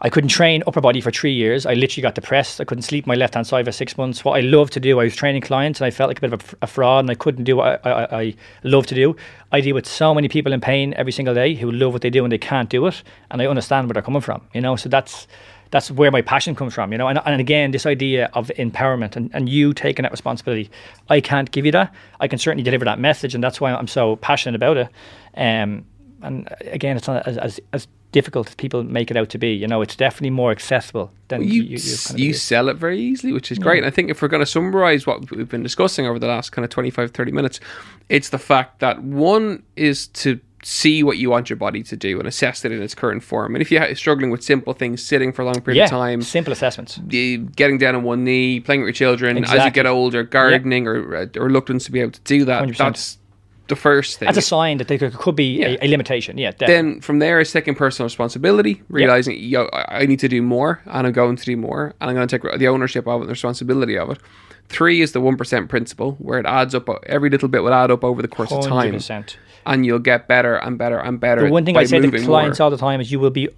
I 0.00 0.10
couldn't 0.10 0.28
train 0.28 0.62
upper 0.66 0.80
body 0.80 1.00
for 1.00 1.10
three 1.10 1.32
years. 1.32 1.64
I 1.64 1.74
literally 1.74 2.02
got 2.02 2.14
depressed. 2.14 2.60
I 2.60 2.64
couldn't 2.64 2.82
sleep 2.82 3.06
my 3.06 3.14
left 3.14 3.34
hand 3.34 3.46
side 3.46 3.64
for 3.64 3.72
six 3.72 3.96
months. 3.96 4.24
What 4.24 4.36
I 4.36 4.40
love 4.40 4.70
to 4.70 4.80
do, 4.80 5.00
I 5.00 5.04
was 5.04 5.16
training 5.16 5.42
clients 5.42 5.80
and 5.80 5.86
I 5.86 5.90
felt 5.90 6.08
like 6.08 6.18
a 6.18 6.20
bit 6.20 6.32
of 6.32 6.54
a 6.60 6.66
fraud 6.66 7.04
and 7.04 7.10
I 7.10 7.14
couldn't 7.14 7.44
do 7.44 7.56
what 7.56 7.80
I, 7.86 7.90
I, 7.90 8.20
I 8.20 8.34
love 8.62 8.86
to 8.88 8.94
do. 8.94 9.16
I 9.52 9.60
deal 9.60 9.74
with 9.74 9.86
so 9.86 10.14
many 10.14 10.28
people 10.28 10.52
in 10.52 10.60
pain 10.60 10.92
every 10.94 11.12
single 11.12 11.34
day 11.34 11.54
who 11.54 11.70
love 11.70 11.92
what 11.92 12.02
they 12.02 12.10
do 12.10 12.24
and 12.24 12.32
they 12.32 12.38
can't 12.38 12.68
do 12.68 12.86
it. 12.86 13.02
And 13.30 13.40
I 13.40 13.46
understand 13.46 13.88
where 13.88 13.94
they're 13.94 14.02
coming 14.02 14.20
from, 14.20 14.42
you 14.52 14.60
know? 14.60 14.76
So 14.76 14.88
that's 14.88 15.26
that's 15.70 15.90
where 15.90 16.12
my 16.12 16.22
passion 16.22 16.54
comes 16.54 16.74
from, 16.74 16.92
you 16.92 16.98
know? 16.98 17.08
And, 17.08 17.20
and 17.24 17.40
again, 17.40 17.72
this 17.72 17.86
idea 17.86 18.30
of 18.34 18.52
empowerment 18.56 19.16
and, 19.16 19.30
and 19.34 19.48
you 19.48 19.72
taking 19.72 20.04
that 20.04 20.12
responsibility. 20.12 20.70
I 21.08 21.20
can't 21.20 21.50
give 21.50 21.66
you 21.66 21.72
that. 21.72 21.92
I 22.20 22.28
can 22.28 22.38
certainly 22.38 22.62
deliver 22.62 22.84
that 22.84 23.00
message 23.00 23.34
and 23.34 23.42
that's 23.42 23.60
why 23.60 23.72
I'm 23.72 23.88
so 23.88 24.16
passionate 24.16 24.54
about 24.54 24.76
it. 24.76 24.88
Um, 25.36 25.84
and 26.26 26.48
again, 26.60 26.96
it's 26.96 27.08
not 27.08 27.26
as, 27.26 27.38
as, 27.38 27.60
as 27.72 27.88
difficult 28.12 28.48
as 28.48 28.54
people 28.54 28.82
make 28.82 29.10
it 29.10 29.16
out 29.16 29.28
to 29.30 29.38
be. 29.38 29.52
You 29.52 29.66
know, 29.66 29.82
it's 29.82 29.96
definitely 29.96 30.30
more 30.30 30.50
accessible 30.50 31.12
than 31.28 31.42
you, 31.42 31.62
you, 31.62 31.76
s- 31.76 32.08
kind 32.08 32.18
of 32.18 32.24
you 32.24 32.34
sell 32.34 32.68
it 32.68 32.76
very 32.76 33.00
easily, 33.00 33.32
which 33.32 33.52
is 33.52 33.58
great. 33.58 33.78
And 33.78 33.86
I 33.86 33.90
think 33.90 34.10
if 34.10 34.22
we're 34.22 34.28
going 34.28 34.42
to 34.42 34.46
summarize 34.46 35.06
what 35.06 35.30
we've 35.30 35.48
been 35.48 35.62
discussing 35.62 36.06
over 36.06 36.18
the 36.18 36.26
last 36.26 36.50
kind 36.50 36.64
of 36.64 36.70
25, 36.70 37.10
30 37.10 37.32
minutes, 37.32 37.60
it's 38.08 38.30
the 38.30 38.38
fact 38.38 38.80
that 38.80 39.02
one 39.02 39.62
is 39.76 40.08
to 40.08 40.40
see 40.62 41.02
what 41.02 41.16
you 41.16 41.30
want 41.30 41.48
your 41.48 41.56
body 41.56 41.82
to 41.82 41.96
do 41.96 42.18
and 42.18 42.26
assess 42.26 42.64
it 42.64 42.72
in 42.72 42.82
its 42.82 42.94
current 42.94 43.22
form. 43.22 43.54
And 43.54 43.62
if 43.62 43.70
you're 43.70 43.94
struggling 43.94 44.30
with 44.30 44.42
simple 44.42 44.72
things, 44.72 45.00
sitting 45.00 45.32
for 45.32 45.42
a 45.42 45.44
long 45.44 45.60
period 45.60 45.78
yeah, 45.78 45.84
of 45.84 45.90
time, 45.90 46.22
simple 46.22 46.52
assessments. 46.52 46.98
getting 46.98 47.78
down 47.78 47.94
on 47.94 48.02
one 48.02 48.24
knee, 48.24 48.58
playing 48.60 48.80
with 48.80 48.88
your 48.88 48.92
children, 48.94 49.44
as 49.44 49.64
you 49.64 49.70
get 49.70 49.86
older, 49.86 50.24
gardening 50.24 50.88
or, 50.88 51.16
uh, 51.16 51.26
or 51.36 51.44
reluctance 51.44 51.84
to 51.84 51.92
be 51.92 52.00
able 52.00 52.10
to 52.10 52.20
do 52.22 52.44
that, 52.46 52.64
100%. 52.64 52.76
that's 52.78 53.18
the 53.68 53.76
first 53.76 54.18
thing. 54.18 54.26
That's 54.26 54.38
a 54.38 54.42
sign 54.42 54.78
that 54.78 54.88
there 54.88 54.98
could- 55.10 55.36
be 55.36 55.58
Yeah. 55.60 55.76
a, 55.82 55.86
a 55.86 55.88
limitation. 55.88 56.38
Yeah, 56.38 56.50
definitely. 56.52 56.74
then 56.74 57.00
from 57.00 57.18
there 57.18 57.40
is 57.40 57.50
taking 57.52 57.74
personal 57.74 58.06
responsibility, 58.06 58.82
realizing 58.88 59.36
yo, 59.38 59.68
I 59.72 60.06
need 60.06 60.20
to 60.20 60.28
do 60.28 60.40
more, 60.42 60.80
and 60.86 61.06
I'm 61.06 61.12
going 61.12 61.36
to 61.36 61.44
do 61.44 61.56
more, 61.56 61.94
and 62.00 62.10
I'm 62.10 62.14
going 62.16 62.28
to 62.28 62.38
take 62.38 62.58
the 62.58 62.68
ownership 62.68 63.06
of 63.06 63.14
it, 63.14 63.22
and 63.22 63.28
the 63.28 63.32
responsibility 63.32 63.98
of 63.98 64.10
it. 64.10 64.18
Three 64.68 65.00
is 65.00 65.12
the 65.12 65.20
one 65.20 65.36
percent 65.36 65.68
principle, 65.68 66.12
where 66.18 66.38
it 66.40 66.46
adds 66.46 66.74
up. 66.74 66.88
Every 67.06 67.30
little 67.30 67.48
bit 67.48 67.62
will 67.62 67.74
add 67.74 67.90
up 67.90 68.02
over 68.04 68.20
the 68.22 68.28
course 68.28 68.50
of 68.52 68.64
time, 68.66 68.98
and 69.64 69.86
you'll 69.86 69.98
get 69.98 70.26
better 70.28 70.56
and 70.56 70.76
better 70.78 70.98
and 70.98 71.20
better. 71.20 71.42
The 71.46 71.50
one 71.52 71.64
thing 71.64 71.76
I 71.76 71.84
say 71.84 72.00
to 72.00 72.10
clients 72.24 72.58
more. 72.58 72.64
all 72.64 72.70
the 72.70 72.76
time 72.76 73.00
is 73.00 73.10
you 73.12 73.20
will 73.20 73.30
be 73.30 73.48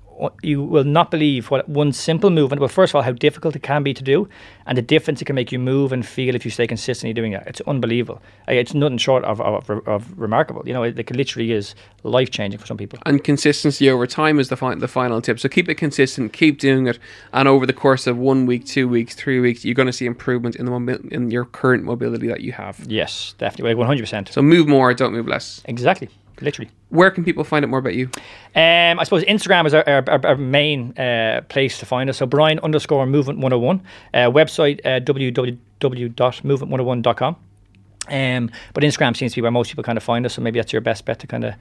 you 0.42 0.62
will 0.62 0.84
not 0.84 1.10
believe 1.10 1.50
what 1.50 1.68
one 1.68 1.92
simple 1.92 2.30
movement. 2.30 2.60
Well, 2.60 2.68
first 2.68 2.90
of 2.90 2.96
all, 2.96 3.02
how 3.02 3.12
difficult 3.12 3.56
it 3.56 3.62
can 3.62 3.82
be 3.82 3.94
to 3.94 4.02
do, 4.02 4.28
and 4.66 4.76
the 4.76 4.82
difference 4.82 5.22
it 5.22 5.26
can 5.26 5.34
make 5.34 5.52
you 5.52 5.58
move 5.58 5.92
and 5.92 6.04
feel 6.04 6.34
if 6.34 6.44
you 6.44 6.50
stay 6.50 6.66
consistently 6.66 7.12
doing 7.12 7.32
it. 7.32 7.42
It's 7.46 7.60
unbelievable. 7.66 8.20
It's 8.48 8.74
nothing 8.74 8.98
short 8.98 9.24
of, 9.24 9.40
of, 9.40 9.70
of 9.86 10.18
remarkable. 10.18 10.62
You 10.66 10.74
know, 10.74 10.82
it, 10.82 10.98
it 10.98 11.10
literally 11.14 11.52
is 11.52 11.74
life 12.02 12.30
changing 12.30 12.58
for 12.60 12.66
some 12.66 12.76
people. 12.76 12.98
and 13.06 13.22
consistency 13.22 13.88
over 13.90 14.06
time 14.06 14.38
is 14.40 14.48
the 14.48 14.56
fi- 14.56 14.74
the 14.74 14.88
final 14.88 15.20
tip. 15.20 15.38
So 15.38 15.48
keep 15.48 15.68
it 15.68 15.76
consistent, 15.76 16.32
keep 16.32 16.58
doing 16.58 16.86
it, 16.86 16.98
and 17.32 17.46
over 17.48 17.66
the 17.66 17.72
course 17.72 18.06
of 18.06 18.16
one 18.18 18.46
week, 18.46 18.64
two 18.64 18.88
weeks, 18.88 19.14
three 19.14 19.40
weeks, 19.40 19.64
you're 19.64 19.74
going 19.74 19.86
to 19.86 19.92
see 19.92 20.06
improvement 20.06 20.56
in 20.56 20.64
the 20.66 20.72
mobi- 20.72 21.12
in 21.12 21.30
your 21.30 21.44
current 21.44 21.84
mobility 21.84 22.26
that 22.28 22.40
you 22.40 22.52
have. 22.52 22.80
Yes, 22.88 23.34
definitely, 23.38 23.74
one 23.74 23.86
hundred 23.86 24.02
percent. 24.02 24.28
So 24.30 24.42
move 24.42 24.66
more, 24.66 24.92
don't 24.94 25.12
move 25.12 25.28
less. 25.28 25.62
Exactly, 25.66 26.08
literally. 26.42 26.70
Where 26.90 27.10
can 27.10 27.24
people 27.24 27.42
find 27.44 27.64
out 27.64 27.70
more 27.70 27.78
about 27.80 27.94
you? 27.94 28.10
Um, 28.54 28.98
I 28.98 29.04
suppose 29.04 29.24
Instagram 29.24 29.66
is 29.66 29.72
our, 29.74 29.86
our, 29.88 30.26
our- 30.26 30.36
main 30.36 30.96
uh, 30.98 31.40
place 31.48 31.78
to 31.78 31.86
find 31.86 32.08
us. 32.10 32.18
So 32.18 32.26
Brian 32.26 32.58
underscore 32.60 33.06
movement 33.06 33.38
101. 33.40 33.82
Uh, 34.14 34.18
website 34.30 34.80
uh, 34.84 35.00
www.movement101.com. 35.00 37.36
Um, 38.10 38.50
but 38.72 38.82
Instagram 38.84 39.14
seems 39.16 39.32
to 39.32 39.36
be 39.36 39.42
where 39.42 39.50
most 39.50 39.68
people 39.70 39.84
kind 39.84 39.98
of 39.98 40.02
find 40.04 40.24
us. 40.24 40.32
So 40.34 40.40
maybe 40.42 40.58
that's 40.58 40.72
your 40.72 40.80
best 40.80 41.04
bet 41.04 41.18
to 41.20 41.26
kind 41.26 41.44
of 41.44 41.52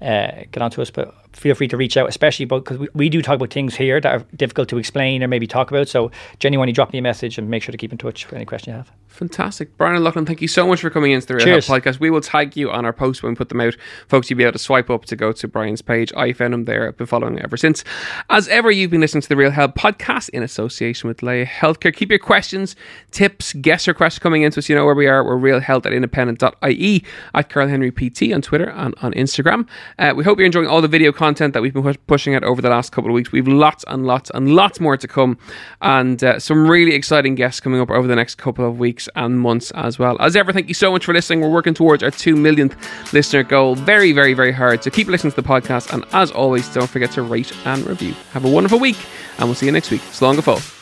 uh, 0.00 0.44
get 0.50 0.62
onto 0.62 0.82
us. 0.82 0.90
But 0.90 1.14
feel 1.32 1.54
free 1.54 1.68
to 1.68 1.76
reach 1.76 1.96
out, 1.96 2.08
especially 2.08 2.44
because 2.46 2.78
we, 2.78 2.88
we 2.94 3.08
do 3.08 3.22
talk 3.22 3.36
about 3.36 3.52
things 3.52 3.76
here 3.76 4.00
that 4.00 4.12
are 4.12 4.24
difficult 4.36 4.68
to 4.70 4.78
explain 4.78 5.22
or 5.22 5.28
maybe 5.28 5.46
talk 5.46 5.70
about. 5.70 5.88
So 5.88 6.10
genuinely 6.38 6.72
drop 6.72 6.92
me 6.92 6.98
a 6.98 7.02
message 7.02 7.38
and 7.38 7.48
make 7.48 7.62
sure 7.62 7.72
to 7.72 7.78
keep 7.78 7.92
in 7.92 7.98
touch 7.98 8.24
for 8.24 8.36
any 8.36 8.44
question 8.44 8.72
you 8.72 8.76
have. 8.76 8.90
Fantastic. 9.08 9.76
Brian 9.76 9.96
O'Loughlin, 9.96 10.24
thank 10.24 10.40
you 10.40 10.48
so 10.48 10.66
much 10.66 10.80
for 10.80 10.88
coming 10.88 11.12
into 11.12 11.26
the 11.26 11.34
Real 11.34 11.44
Cheers. 11.44 11.66
Health 11.66 11.82
Podcast. 11.82 12.00
We 12.00 12.10
will 12.10 12.20
tag 12.20 12.56
you 12.56 12.70
on 12.70 12.84
our 12.84 12.92
post 12.92 13.22
when 13.22 13.32
we 13.32 13.36
put 13.36 13.48
them 13.48 13.60
out. 13.60 13.76
Folks, 14.08 14.30
you'll 14.30 14.38
be 14.38 14.44
able 14.44 14.52
to 14.52 14.58
swipe 14.58 14.88
up 14.88 15.04
to 15.06 15.16
go 15.16 15.32
to 15.32 15.48
Brian's 15.48 15.82
page. 15.82 16.12
I 16.16 16.32
found 16.32 16.54
him 16.54 16.64
there. 16.64 16.88
I've 16.88 16.96
been 16.96 17.06
following 17.06 17.38
ever 17.40 17.56
since. 17.56 17.84
As 18.30 18.48
ever, 18.48 18.70
you've 18.70 18.90
been 18.90 19.00
listening 19.00 19.22
to 19.22 19.28
the 19.28 19.36
Real 19.36 19.50
Health 19.50 19.74
Podcast 19.74 20.30
in 20.30 20.42
association 20.42 21.08
with 21.08 21.22
Laya 21.22 21.44
Healthcare. 21.44 21.94
Keep 21.94 22.10
your 22.10 22.18
questions, 22.18 22.76
tips, 23.10 23.52
guest 23.54 23.88
requests 23.88 24.18
coming 24.18 24.42
into 24.42 24.58
us. 24.60 24.68
You 24.68 24.76
know 24.76 24.86
where 24.86 24.94
we 24.94 25.08
are. 25.08 25.24
We're 25.24 25.36
realhealth 25.36 25.86
at 25.86 25.92
independent.ie 25.92 27.04
at 27.34 27.50
Carl 27.50 27.68
Henry 27.68 27.90
PT 27.90 28.32
on 28.32 28.42
Twitter 28.42 28.70
and 28.70 28.94
on 29.02 29.12
Instagram. 29.14 29.68
Uh, 29.98 30.12
we 30.16 30.24
hope 30.24 30.38
you're 30.38 30.46
enjoying 30.46 30.66
all 30.66 30.80
the 30.80 30.88
video 30.88 31.12
content 31.12 31.54
that 31.54 31.62
we've 31.62 31.74
been 31.74 31.94
pushing 32.06 32.34
out 32.34 32.44
over 32.44 32.62
the 32.62 32.70
last 32.70 32.92
couple 32.92 33.10
of 33.10 33.14
weeks. 33.14 33.32
We've 33.32 33.48
lots 33.48 33.84
and 33.88 34.06
lots 34.06 34.30
and 34.34 34.54
lots 34.54 34.80
more 34.80 34.96
to 34.96 35.08
come, 35.08 35.38
and 35.82 36.22
uh, 36.22 36.38
some 36.38 36.68
really 36.68 36.94
exciting 36.94 37.34
guests 37.34 37.60
coming 37.60 37.80
up 37.80 37.90
over 37.90 38.06
the 38.06 38.16
next 38.16 38.36
couple 38.36 38.66
of 38.66 38.78
weeks 38.78 39.08
and 39.16 39.40
months 39.40 39.70
as 39.72 39.98
well. 39.98 40.16
As 40.20 40.36
ever, 40.36 40.52
thank 40.52 40.68
you 40.68 40.74
so 40.74 40.90
much 40.92 41.04
for 41.04 41.12
listening. 41.14 41.40
We're 41.40 41.50
working 41.50 41.74
towards 41.74 42.02
our 42.02 42.10
2 42.10 42.36
millionth 42.36 42.76
listener 43.12 43.42
goal. 43.42 43.74
Very, 43.74 44.12
very, 44.12 44.34
very 44.34 44.52
hard. 44.52 44.82
So 44.84 44.90
keep 44.90 45.08
listening 45.08 45.32
to 45.32 45.40
the 45.40 45.48
podcast, 45.48 45.92
and 45.92 46.04
as 46.12 46.30
always, 46.30 46.68
don't 46.72 46.88
forget 46.88 47.10
to 47.12 47.22
rate 47.22 47.52
and 47.66 47.86
review. 47.86 48.14
Have 48.32 48.44
a 48.44 48.50
wonderful 48.50 48.78
week, 48.78 48.98
and 49.38 49.46
we'll 49.46 49.54
see 49.54 49.66
you 49.66 49.72
next 49.72 49.90
week. 49.90 50.02
Slán 50.02 50.36
go 50.36 50.42
fóill. 50.42 50.76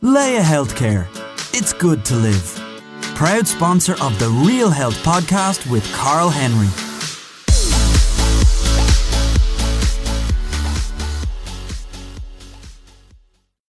Laya 0.00 0.40
Healthcare. 0.40 1.06
It's 1.54 1.72
good 1.72 2.04
to 2.06 2.16
live. 2.16 2.61
Proud 3.14 3.46
sponsor 3.46 3.94
of 4.02 4.18
the 4.18 4.28
Real 4.28 4.70
Health 4.70 4.96
Podcast 5.04 5.70
with 5.70 5.84
Carl 5.92 6.28
Henry. 6.28 6.91